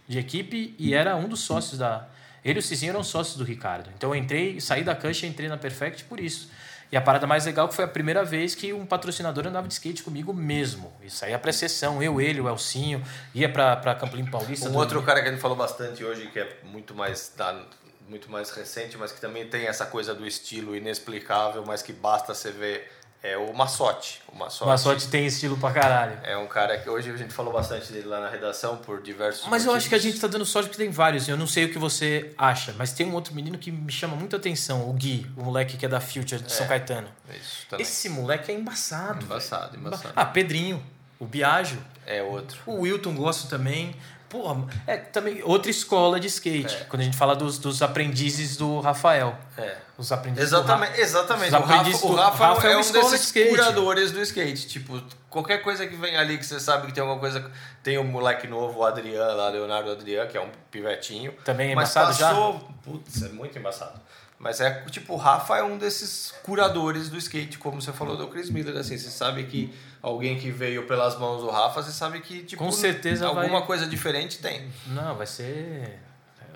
de 0.07 0.19
equipe 0.19 0.75
e 0.77 0.93
era 0.93 1.15
um 1.15 1.27
dos 1.27 1.39
sócios 1.41 1.79
da. 1.79 2.07
Ele 2.45 2.59
e 2.59 2.61
o 2.61 2.63
Cizinho 2.63 2.91
eram 2.91 3.03
sócios 3.03 3.35
do 3.37 3.43
Ricardo. 3.43 3.89
Então 3.97 4.11
eu 4.11 4.15
entrei, 4.15 4.61
saí 4.61 4.83
da 4.83 4.95
Cush 4.95 5.23
e 5.23 5.27
entrei 5.27 5.49
na 5.49 5.57
Perfect 5.57 6.03
por 6.05 6.19
isso. 6.19 6.49
E 6.91 6.95
a 6.97 7.01
parada 7.01 7.27
mais 7.27 7.45
legal 7.45 7.67
que 7.67 7.75
foi 7.75 7.85
a 7.85 7.87
primeira 7.87 8.23
vez 8.23 8.55
que 8.55 8.71
um 8.73 8.85
patrocinador 8.85 9.45
andava 9.45 9.67
de 9.67 9.73
skate 9.73 10.01
comigo 10.01 10.33
mesmo. 10.33 10.91
Isso 11.03 11.23
aí 11.25 11.31
ia 11.31 11.37
pra 11.39 11.51
sessão, 11.51 12.01
eu, 12.01 12.19
ele, 12.21 12.39
o 12.41 12.47
Elcinho, 12.49 13.03
ia 13.35 13.47
pra, 13.51 13.75
pra 13.75 13.93
Campo 13.93 14.15
Limpo 14.15 14.31
Paulista. 14.31 14.69
Um 14.69 14.75
outro 14.75 15.03
cara 15.03 15.21
que 15.21 15.27
a 15.27 15.31
gente 15.31 15.41
falou 15.41 15.55
bastante 15.57 16.03
hoje, 16.03 16.27
que 16.27 16.39
é 16.39 16.57
muito 16.63 16.95
mais, 16.95 17.31
da- 17.37 17.61
muito 18.09 18.29
mais 18.31 18.49
recente, 18.51 18.97
mas 18.97 19.11
que 19.11 19.21
também 19.21 19.47
tem 19.47 19.67
essa 19.67 19.85
coisa 19.85 20.13
do 20.15 20.25
estilo 20.25 20.75
inexplicável, 20.75 21.63
mas 21.65 21.81
que 21.81 21.93
basta 21.93 22.33
você 22.33 22.51
ver, 22.51 22.91
é 23.21 23.37
o 23.37 23.53
Massotti. 23.53 24.21
O 24.31 24.35
Massotti, 24.35 24.69
Massotti 24.69 25.07
tem 25.09 25.25
estilo 25.27 25.57
pra 25.57 25.71
caralho. 25.71 26.17
é 26.23 26.35
um 26.37 26.47
cara 26.47 26.77
que 26.79 26.89
hoje 26.89 27.11
a 27.11 27.17
gente 27.17 27.33
falou 27.33 27.51
bastante 27.53 27.91
dele 27.91 28.07
lá 28.07 28.19
na 28.21 28.29
redação 28.29 28.77
por 28.77 29.01
diversos 29.01 29.45
Mas 29.49 29.65
eu 29.65 29.73
acho 29.73 29.87
que 29.89 29.93
a 29.93 29.97
motivos. 29.97 30.13
gente 30.15 30.21
tá 30.21 30.27
dando 30.27 30.45
sorte 30.45 30.69
porque 30.69 30.81
tem 30.81 30.89
vários. 30.91 31.27
Eu 31.27 31.35
não 31.37 31.45
sei 31.45 31.65
o 31.65 31.71
que 31.71 31.77
você 31.77 32.33
acha, 32.37 32.73
mas 32.77 32.93
tem 32.93 33.05
um 33.05 33.13
outro 33.13 33.35
menino 33.35 33.57
que 33.57 33.71
me 33.71 33.91
chama 33.91 34.15
muita 34.15 34.37
atenção, 34.37 34.89
o 34.89 34.93
Gui, 34.93 35.29
o 35.37 35.43
moleque 35.43 35.77
que 35.77 35.85
é 35.85 35.89
da 35.89 35.99
Future 36.01 36.41
de 36.41 36.51
São 36.51 36.65
Caetano. 36.65 37.09
Isso 37.39 37.67
também. 37.69 37.83
Esse 37.85 38.09
moleque 38.09 38.51
é 38.51 38.55
embaçado. 38.55 39.23
Embaçado, 39.25 39.71
velho. 39.73 39.87
embaçado. 39.87 40.13
Ah, 40.15 40.25
Pedrinho, 40.25 40.81
o 41.19 41.25
Biagio, 41.25 41.79
É 42.07 42.23
outro. 42.23 42.57
o 42.65 42.79
Wilton 42.81 43.13
gosto 43.15 43.47
também. 43.49 43.93
Porra, 44.29 44.67
é 44.85 44.97
também 44.97 45.41
outra 45.43 45.71
escola 45.71 46.19
de 46.19 46.27
skate. 46.27 46.75
É. 46.75 46.79
Quando 46.85 47.01
a 47.01 47.05
gente 47.05 47.17
fala 47.17 47.35
dos, 47.35 47.57
dos 47.57 47.81
aprendizes 47.81 48.55
do 48.57 48.79
Rafael. 48.79 49.35
É. 49.57 49.75
Os 49.97 50.11
aprendizes 50.11 50.49
Exatamente, 50.49 50.91
do 50.91 50.95
Ra- 50.95 51.01
exatamente. 51.01 51.47
Os 51.49 51.53
O 51.53 51.57
Rafa, 51.57 51.73
aprendizes 51.75 52.03
o 52.03 52.07
do- 52.07 52.15
Rafa 52.15 52.43
é 52.67 52.71
é 52.71 52.77
um 52.77 52.81
de 52.81 52.91
desses 52.93 53.21
skate. 53.25 53.49
curadores 53.49 54.11
do 54.11 54.21
skate. 54.21 54.67
Tipo, 54.67 55.01
qualquer 55.29 55.57
coisa 55.61 55.85
que 55.87 55.95
vem 55.95 56.15
ali 56.15 56.37
que 56.37 56.45
você 56.45 56.59
sabe 56.59 56.87
que 56.87 56.93
tem 56.93 57.01
alguma 57.01 57.19
coisa. 57.19 57.51
Tem 57.83 57.97
um 57.97 58.03
moleque 58.05 58.47
novo, 58.47 58.79
o 58.79 58.85
Adriano, 58.85 59.35
lá, 59.35 59.49
Leonardo 59.49 59.91
Adriano, 59.91 60.29
que 60.29 60.37
é 60.37 60.41
um 60.41 60.49
pivetinho. 60.71 61.33
Também 61.43 61.71
é 61.71 61.75
mas 61.75 61.89
embaçado 61.89 62.17
já? 62.17 62.29
passou, 62.29 62.69
Putz, 62.83 63.23
é 63.23 63.29
muito 63.29 63.57
embaçado. 63.59 63.99
Mas 64.39 64.61
é 64.61 64.71
tipo, 64.89 65.13
o 65.13 65.17
Rafa 65.17 65.57
é 65.57 65.63
um 65.63 65.77
desses 65.77 66.33
curadores 66.43 67.09
do 67.09 67.17
skate, 67.17 67.57
como 67.57 67.81
você 67.81 67.91
falou 67.91 68.15
do 68.15 68.27
Chris 68.27 68.49
Miller, 68.49 68.77
assim, 68.77 68.97
você 68.97 69.09
sabe 69.09 69.43
que 69.43 69.73
alguém 70.01 70.39
que 70.39 70.49
veio 70.49 70.83
pelas 70.87 71.19
mãos 71.19 71.41
do 71.41 71.49
Rafa, 71.49 71.83
você 71.83 71.91
sabe 71.91 72.21
que 72.21 72.43
tipo 72.43 72.63
Com 72.63 72.71
certeza 72.71 73.27
alguma 73.27 73.59
vai- 73.59 73.65
coisa 73.67 73.85
diferente 73.85 74.37
tem. 74.39 74.71
Não, 74.87 75.13
vai 75.15 75.27
ser. 75.27 75.99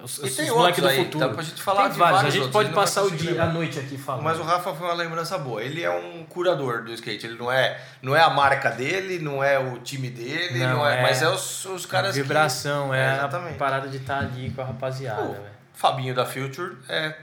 Os, 0.01 0.17
E 0.17 0.25
os, 0.25 0.35
tem 0.35 0.49
moleque 0.49 0.81
outros 0.81 0.83
do 0.83 0.87
aí, 0.89 1.05
futuro. 1.05 1.27
dá 1.27 1.33
pra 1.33 1.43
gente 1.43 1.61
falar 1.61 1.83
tem 1.83 1.91
de 1.93 1.97
vários. 1.99 2.19
A 2.19 2.23
gente 2.25 2.35
outros, 2.43 2.51
pode 2.51 2.69
passar 2.73 3.03
o 3.03 3.11
dia, 3.11 3.41
a 3.43 3.45
noite 3.47 3.79
aqui 3.79 3.97
falando. 3.97 4.23
Mas 4.23 4.37
o 4.39 4.43
Rafa 4.43 4.73
foi 4.73 4.87
uma 4.87 4.93
lembrança 4.93 5.37
boa. 5.37 5.61
Ele 5.63 5.81
é 5.83 5.89
um 5.89 6.25
curador 6.25 6.83
do 6.83 6.93
skate. 6.93 7.25
Ele 7.25 7.37
não 7.37 7.49
é, 7.51 7.79
não 8.01 8.13
é 8.15 8.21
a 8.21 8.29
marca 8.29 8.69
dele, 8.69 9.19
não 9.19 9.41
é 9.43 9.57
o 9.59 9.77
time 9.79 10.09
dele, 10.09 10.59
Não, 10.59 10.77
não, 10.77 10.87
é, 10.89 10.99
é 10.99 11.01
mas 11.01 11.21
é 11.21 11.29
os, 11.29 11.63
os 11.65 11.85
caras 11.85 12.15
Vibração, 12.15 12.89
que... 12.89 12.95
é, 12.95 13.09
a 13.11 13.15
exatamente. 13.15 13.57
parada 13.57 13.87
de 13.87 13.97
estar 13.97 14.19
ali 14.19 14.49
com 14.51 14.61
a 14.61 14.65
rapaziada. 14.65 15.21
Velho. 15.21 15.43
Fabinho 15.73 16.13
da 16.13 16.25
Future 16.25 16.75
é 16.89 17.15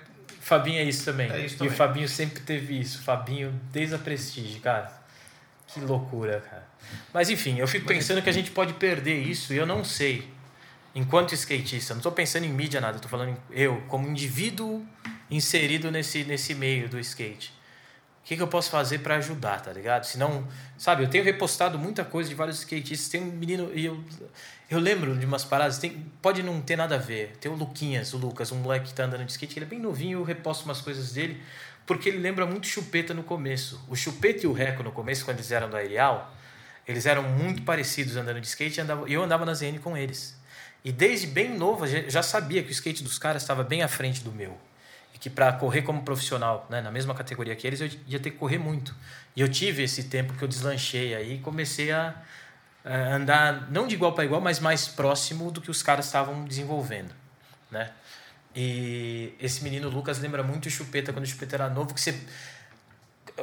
Fabinho 0.50 0.78
é 0.80 0.82
isso 0.82 1.04
também. 1.04 1.30
É 1.30 1.44
isso 1.44 1.54
E 1.54 1.58
também. 1.58 1.72
o 1.72 1.76
Fabinho 1.76 2.08
sempre 2.08 2.40
teve 2.40 2.78
isso. 2.78 3.00
Fabinho 3.02 3.58
desde 3.72 3.94
a 3.94 3.98
Prestige, 3.98 4.58
cara. 4.58 4.92
Que 5.68 5.78
loucura, 5.80 6.40
cara. 6.40 6.66
Mas 7.14 7.30
enfim, 7.30 7.56
eu 7.58 7.68
fico 7.68 7.86
pensando 7.86 8.20
que 8.20 8.28
a 8.28 8.32
gente 8.32 8.50
pode 8.50 8.72
perder 8.72 9.22
isso 9.22 9.54
e 9.54 9.56
eu 9.56 9.64
não 9.64 9.84
sei. 9.84 10.28
Enquanto 10.92 11.32
skatista, 11.34 11.94
não 11.94 12.00
estou 12.00 12.10
pensando 12.10 12.44
em 12.46 12.48
mídia 12.52 12.80
nada, 12.80 12.96
estou 12.96 13.08
falando 13.08 13.36
eu, 13.52 13.80
como 13.86 14.08
indivíduo 14.08 14.84
inserido 15.30 15.88
nesse, 15.88 16.24
nesse 16.24 16.52
meio 16.52 16.88
do 16.88 16.98
skate. 16.98 17.52
O 18.22 18.28
que, 18.30 18.36
que 18.36 18.42
eu 18.42 18.48
posso 18.48 18.70
fazer 18.70 18.98
para 18.98 19.16
ajudar, 19.16 19.60
tá 19.60 19.72
ligado? 19.72 20.04
Se 20.04 20.18
não, 20.18 20.46
sabe, 20.78 21.02
eu 21.02 21.08
tenho 21.08 21.24
repostado 21.24 21.78
muita 21.78 22.04
coisa 22.04 22.28
de 22.28 22.34
vários 22.34 22.58
skatistas. 22.58 23.08
Tem 23.08 23.20
um 23.20 23.26
menino, 23.26 23.70
e 23.74 23.86
eu, 23.86 24.04
eu 24.70 24.78
lembro 24.78 25.16
de 25.16 25.26
umas 25.26 25.44
paradas, 25.44 25.78
tem, 25.78 26.06
pode 26.22 26.42
não 26.42 26.60
ter 26.60 26.76
nada 26.76 26.94
a 26.94 26.98
ver. 26.98 27.36
Tem 27.40 27.50
o 27.50 27.54
Luquinhas, 27.54 28.12
o 28.12 28.18
Lucas, 28.18 28.52
um 28.52 28.56
moleque 28.56 28.88
que 28.88 28.94
tá 28.94 29.04
andando 29.04 29.24
de 29.24 29.32
skate, 29.32 29.58
ele 29.58 29.66
é 29.66 29.68
bem 29.68 29.80
novinho, 29.80 30.20
eu 30.20 30.22
reposto 30.22 30.64
umas 30.64 30.80
coisas 30.80 31.12
dele, 31.12 31.42
porque 31.86 32.08
ele 32.08 32.18
lembra 32.18 32.46
muito 32.46 32.66
Chupeta 32.66 33.12
no 33.12 33.24
começo. 33.24 33.84
O 33.88 33.96
Chupeta 33.96 34.44
e 34.44 34.46
o 34.46 34.52
Reco 34.52 34.82
no 34.82 34.92
começo, 34.92 35.24
quando 35.24 35.38
eles 35.38 35.50
eram 35.50 35.68
da 35.68 35.78
Arial, 35.78 36.32
eles 36.86 37.06
eram 37.06 37.22
muito 37.22 37.62
parecidos 37.62 38.16
andando 38.16 38.40
de 38.40 38.46
skate 38.46 38.80
e 39.08 39.12
eu 39.12 39.22
andava 39.22 39.44
na 39.44 39.54
ZN 39.54 39.78
com 39.82 39.96
eles. 39.96 40.38
E 40.84 40.92
desde 40.92 41.26
bem 41.26 41.56
novo, 41.56 41.86
já 41.86 42.22
sabia 42.22 42.62
que 42.62 42.68
o 42.68 42.72
skate 42.72 43.02
dos 43.02 43.18
caras 43.18 43.42
estava 43.42 43.62
bem 43.62 43.82
à 43.82 43.88
frente 43.88 44.22
do 44.22 44.32
meu. 44.32 44.56
Que 45.20 45.30
para 45.30 45.52
correr 45.52 45.82
como 45.82 46.02
profissional, 46.02 46.66
né, 46.70 46.80
na 46.80 46.90
mesma 46.90 47.14
categoria 47.14 47.54
que 47.54 47.66
eles, 47.66 47.80
eu 47.80 47.90
ia 48.06 48.18
ter 48.18 48.30
que 48.30 48.38
correr 48.38 48.58
muito. 48.58 48.94
E 49.36 49.40
eu 49.40 49.48
tive 49.48 49.82
esse 49.82 50.04
tempo 50.04 50.32
que 50.32 50.42
eu 50.42 50.48
deslanchei 50.48 51.14
aí 51.14 51.34
e 51.34 51.38
comecei 51.38 51.92
a, 51.92 52.14
a 52.84 53.14
andar, 53.14 53.70
não 53.70 53.86
de 53.86 53.94
igual 53.94 54.12
para 54.12 54.24
igual, 54.24 54.40
mas 54.40 54.58
mais 54.58 54.88
próximo 54.88 55.50
do 55.50 55.60
que 55.60 55.70
os 55.70 55.82
caras 55.82 56.06
estavam 56.06 56.44
desenvolvendo. 56.44 57.14
Né? 57.70 57.90
E 58.56 59.34
esse 59.38 59.62
menino 59.62 59.88
Lucas 59.88 60.18
lembra 60.18 60.42
muito 60.42 60.66
o 60.66 60.70
Chupeta, 60.70 61.12
quando 61.12 61.24
o 61.24 61.28
Chupeta 61.28 61.56
era 61.56 61.68
novo, 61.68 61.94
que 61.94 62.00
você 62.00 62.18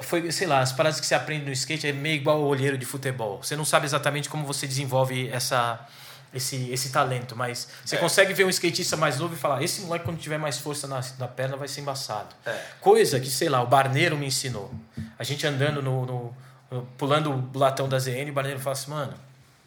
foi, 0.02 0.32
sei 0.32 0.48
lá, 0.48 0.60
as 0.60 0.72
paradas 0.72 1.00
que 1.00 1.06
você 1.06 1.16
aprende 1.16 1.46
no 1.46 1.52
skate 1.52 1.88
é 1.88 1.94
meio 1.94 2.16
igual 2.16 2.38
ao 2.38 2.48
olheiro 2.48 2.78
de 2.78 2.86
futebol. 2.86 3.42
Você 3.42 3.56
não 3.56 3.66
sabe 3.66 3.86
exatamente 3.86 4.30
como 4.30 4.46
você 4.46 4.68
desenvolve 4.68 5.30
essa, 5.30 5.88
esse, 6.34 6.70
esse 6.72 6.90
talento, 6.90 7.36
mas 7.36 7.68
você 7.86 7.96
É. 7.96 8.00
consegue 8.00 8.34
ver 8.34 8.46
um 8.46 8.50
skatista 8.50 8.96
mais 8.98 9.18
novo 9.18 9.34
e 9.34 9.38
falar: 9.38 9.64
esse 9.64 9.82
moleque, 9.82 10.06
quando 10.06 10.18
tiver 10.20 10.38
mais 10.38 10.58
força 10.58 10.88
na, 10.88 11.02
na 11.18 11.28
perna, 11.28 11.56
vai 11.58 11.68
ser 11.68 11.82
embaçado. 11.82 12.36
É. 12.46 12.60
Coisa 12.82 13.20
que, 13.20 13.30
sei 13.30 13.50
lá, 13.50 13.62
o 13.62 13.68
Barneiro 13.68 14.18
me 14.18 14.26
ensinou. 14.26 14.74
A 15.18 15.24
gente 15.24 15.46
andando 15.48 15.82
no. 15.82 16.06
no- 16.06 16.36
no- 16.70 16.82
pulando 16.98 17.32
o 17.32 17.58
latão 17.58 17.88
da 17.88 17.98
ZN, 17.98 18.30
o 18.30 18.34
Barneiro 18.34 18.60
fala 18.60 18.74
assim: 18.74 18.92
mano, 18.92 19.14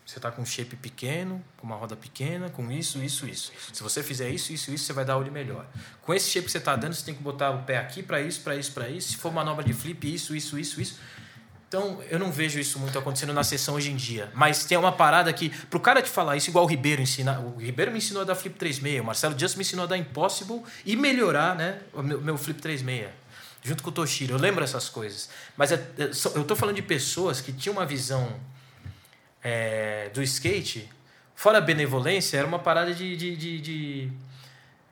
você 0.05 0.21
tá 0.21 0.31
com 0.31 0.43
um 0.43 0.47
shape 0.47 0.77
pequeno, 0.77 1.43
com 1.57 1.67
uma 1.67 1.77
roda 1.77 1.97
pequena, 1.97 2.51
com 2.51 2.71
isso, 2.71 2.99
isso, 2.99 3.27
isso. 3.27 3.53
Se 3.73 3.83
você 3.83 4.03
fizer 4.03 4.29
isso, 4.29 4.53
isso, 4.53 4.71
isso, 4.71 4.85
você 4.85 4.93
vai 4.93 5.05
dar 5.05 5.17
olho 5.17 5.33
melhor. 5.33 5.65
Com 6.03 6.13
esse 6.13 6.29
shape 6.29 6.45
que 6.47 6.53
você 6.53 6.61
tá 6.61 6.77
dando, 6.77 6.93
você 6.95 7.05
tem 7.05 7.15
que 7.15 7.23
botar 7.23 7.51
o 7.53 7.63
pé 7.63 7.79
aqui 7.79 8.03
para 8.03 8.21
isso, 8.21 8.41
para 8.43 8.55
isso, 8.55 8.73
para 8.73 8.89
isso. 8.89 9.11
Se 9.13 9.17
for 9.17 9.33
manobra 9.33 9.65
de 9.65 9.73
flip, 9.73 10.13
isso, 10.15 10.37
isso, 10.37 10.59
isso, 10.59 10.81
isso. 10.81 10.99
Então, 11.71 12.03
eu 12.11 12.19
não 12.19 12.33
vejo 12.33 12.59
isso 12.59 12.81
muito 12.81 12.99
acontecendo 12.99 13.33
na 13.33 13.45
sessão 13.45 13.77
hoje 13.77 13.93
em 13.93 13.95
dia. 13.97 14.29
Mas 14.35 14.65
tem 14.65 14.77
uma 14.77 14.91
parada 14.91 15.33
que, 15.33 15.51
pro 15.71 15.79
cara 15.79 16.03
te 16.03 16.11
falar 16.11 16.37
isso, 16.37 16.51
igual 16.51 16.65
o 16.65 16.69
Ribeiro 16.69 17.01
ensina. 17.01 17.39
O 17.39 17.59
Ribeiro 17.61 17.93
me 17.93 17.99
ensinou 17.99 18.23
a 18.23 18.25
dar 18.25 18.35
flip 18.35 18.59
36, 18.59 19.01
o 19.01 19.05
Marcelo 19.05 19.39
Just 19.39 19.55
me 19.55 19.61
ensinou 19.63 19.85
a 19.85 19.87
dar 19.87 19.97
impossible 19.97 20.63
e 20.85 20.97
melhorar 20.97 21.55
né, 21.55 21.79
o 21.95 22.03
meu, 22.03 22.21
meu 22.21 22.37
flip 22.37 22.61
36. 22.61 23.07
Junto 23.63 23.85
com 23.85 23.91
o 23.91 23.93
Toshiro. 23.93 24.35
Eu 24.35 24.39
lembro 24.41 24.65
essas 24.65 24.89
coisas. 24.89 25.29
Mas 25.57 25.71
é- 25.71 25.77
é 25.97 26.11
eu 26.35 26.43
tô 26.43 26.57
falando 26.57 26.75
de 26.75 26.83
pessoas 26.83 27.41
que 27.41 27.53
tinham 27.53 27.75
uma 27.77 27.87
visão 27.87 28.35
é, 29.41 30.11
do 30.13 30.21
skate, 30.25 30.89
fora 31.37 31.59
a 31.59 31.61
benevolência, 31.61 32.37
era 32.37 32.49
uma 32.49 32.59
parada 32.59 32.93
de, 32.93 33.17
de, 33.17 33.37
de- 33.37 33.61
de- 33.61 34.13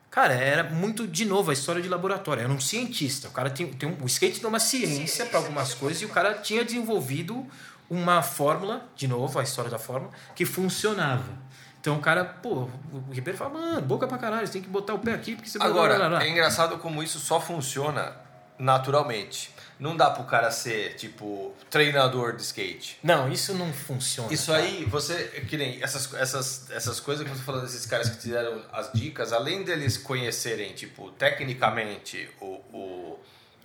Cara, 0.09 0.33
era 0.33 0.63
muito, 0.63 1.07
de 1.07 1.23
novo, 1.23 1.51
a 1.51 1.53
história 1.53 1.81
de 1.81 1.87
laboratório. 1.87 2.43
Era 2.43 2.51
um 2.51 2.59
cientista. 2.59 3.27
O 3.27 3.31
cara 3.31 3.49
tem, 3.49 3.71
tem 3.71 3.87
um, 3.87 4.03
o 4.03 4.05
skate 4.07 4.39
tem 4.39 4.49
uma 4.49 4.59
ciência 4.59 5.25
para 5.25 5.37
algumas 5.37 5.73
coisas 5.73 6.01
e 6.01 6.05
o 6.05 6.09
cara 6.09 6.33
tinha 6.35 6.65
desenvolvido 6.65 7.45
uma 7.89 8.21
fórmula, 8.21 8.87
de 8.95 9.07
novo, 9.07 9.39
a 9.39 9.43
história 9.43 9.69
da 9.69 9.79
fórmula, 9.79 10.11
que 10.35 10.45
funcionava. 10.45 11.49
Então 11.79 11.95
o 11.95 12.01
cara, 12.01 12.25
pô, 12.25 12.67
o 12.91 13.11
Ribeiro 13.11 13.37
fala, 13.37 13.51
mano, 13.51 13.81
boca 13.81 14.05
pra 14.07 14.17
caralho, 14.17 14.45
você 14.45 14.53
tem 14.53 14.61
que 14.61 14.67
botar 14.67 14.93
o 14.93 14.99
pé 14.99 15.13
aqui 15.13 15.35
porque 15.35 15.49
você 15.49 15.57
vai. 15.57 15.67
Agora, 15.67 16.23
é 16.23 16.29
engraçado 16.29 16.77
como 16.77 17.01
isso 17.01 17.19
só 17.19 17.39
funciona 17.39 18.13
naturalmente. 18.57 19.51
Não 19.79 19.95
dá 19.95 20.09
pro 20.09 20.25
cara 20.25 20.51
ser, 20.51 20.95
tipo, 20.95 21.53
treinador 21.69 22.35
de 22.35 22.41
skate. 22.41 22.97
Não, 23.01 23.31
isso 23.31 23.53
não 23.53 23.71
funciona. 23.71 24.31
Isso 24.33 24.51
cara. 24.51 24.61
aí, 24.63 24.83
você, 24.83 25.15
que 25.47 25.55
nem 25.55 25.81
essas, 25.81 26.13
essas, 26.15 26.69
essas 26.71 26.99
coisas 26.99 27.25
que 27.25 27.33
você 27.33 27.41
falou 27.43 27.61
desses 27.61 27.85
caras 27.85 28.09
que 28.09 28.17
te 28.17 28.27
deram 28.27 28.61
as 28.73 28.91
dicas, 28.91 29.31
além 29.31 29.63
deles 29.63 29.97
conhecerem, 29.97 30.73
tipo, 30.73 31.11
tecnicamente 31.11 32.29
o, 32.41 32.45
o, 32.73 33.19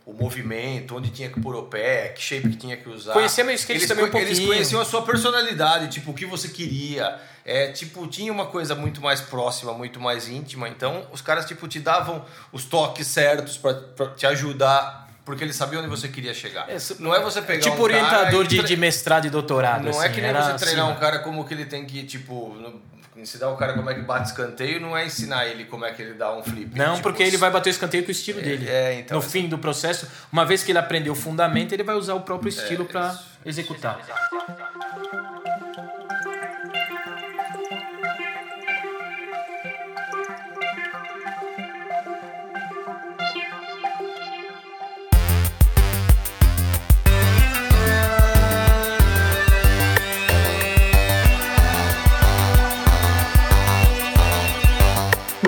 o 0.07 0.13
movimento, 0.13 0.97
onde 0.97 1.11
tinha 1.11 1.29
que 1.29 1.41
pôr 1.41 1.57
o 1.57 1.65
pé, 1.65 2.09
que 2.11 2.23
shape 2.23 2.49
que 2.51 2.57
tinha 2.57 2.77
que 2.77 2.89
usar. 2.89 3.13
Conhecer 3.13 3.43
meu 3.43 3.55
skate 3.55 3.81
eles, 3.81 3.89
também 3.89 4.05
um 4.05 4.11
co- 4.11 4.19
Eles 4.19 4.29
pouquinho. 4.39 4.49
conheciam 4.55 4.81
a 4.81 4.85
sua 4.85 5.03
personalidade, 5.03 5.89
tipo, 5.93 6.13
o 6.13 6.15
que 6.15 6.27
você 6.27 6.49
queria. 6.49 7.21
É, 7.45 7.73
tipo, 7.73 8.07
tinha 8.07 8.33
uma 8.33 8.47
coisa 8.47 8.75
muito 8.75 9.01
mais 9.03 9.21
próxima, 9.21 9.73
muito 9.73 10.01
mais 10.01 10.29
íntima. 10.29 10.69
Então, 10.69 11.07
os 11.13 11.21
caras, 11.21 11.45
tipo, 11.45 11.67
te 11.69 11.81
davam 11.81 12.25
os 12.53 12.65
toques 12.65 13.07
certos 13.07 13.59
pra 13.59 13.75
te 14.17 14.27
ajudar, 14.27 15.04
porque 15.25 15.43
eles 15.45 15.57
sabiam 15.57 15.81
onde 15.81 15.89
você 15.91 16.09
queria 16.09 16.35
chegar. 16.35 16.69
É, 16.69 16.77
não 16.99 17.15
é 17.15 17.21
você 17.21 17.41
pegar 17.43 17.63
tipo 17.63 17.77
um 17.77 17.83
orientador 17.83 18.47
de, 18.47 18.59
tre- 18.59 18.67
de 18.67 18.77
mestrado 18.77 19.27
e 19.27 19.31
doutorado. 19.31 19.83
não 19.85 20.03
é 20.03 20.07
assim, 20.07 20.15
que 20.15 20.21
nem 20.21 20.33
você 20.33 20.55
treinar 20.65 20.89
um 20.91 20.97
cara 20.97 21.21
como 21.21 21.45
que 21.45 21.55
ele 21.55 21.65
tem 21.65 21.85
que, 21.87 22.03
tipo, 22.05 22.57
ensinar 23.17 23.49
o 23.49 23.57
cara 23.57 23.73
como 23.75 23.89
é 23.89 23.95
que 23.95 24.03
bate 24.03 24.29
escanteio, 24.29 24.81
não 24.81 24.97
é 24.97 25.07
ensinar 25.07 25.47
ele 25.47 25.65
como 25.65 25.85
é 25.85 25.93
que 25.93 26.03
ele 26.03 26.15
dá 26.15 26.33
um 26.37 26.43
flip. 26.43 26.77
Não, 26.77 26.97
Tipo, 26.97 27.05
porque 27.09 27.23
ele 27.23 27.37
vai 27.37 27.51
bater 27.51 27.71
o 27.71 27.73
escanteio 27.73 28.03
com 28.03 28.09
o 28.09 28.13
estilo 28.13 28.43
dele. 28.43 28.69
é, 28.69 28.95
então, 29.01 29.17
no 29.19 29.23
esse- 29.23 29.33
fim 29.33 29.49
do 29.49 29.57
processo, 29.57 30.07
uma 30.33 30.45
vez 30.45 30.63
que 30.63 30.73
ele 30.73 30.79
aprendeu 30.79 31.13
o 31.13 31.17
fundamento, 31.17 31.73
ele 31.73 31.83
vai 31.85 31.95
usar 31.95 32.15
o 32.15 32.21
próprio 32.21 32.49
estilo 32.49 32.85
para 32.85 33.19
É, 33.47 33.49
isso. 33.51 33.61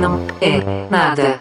Não 0.01 0.21
é 0.41 0.87
nada. 0.91 1.41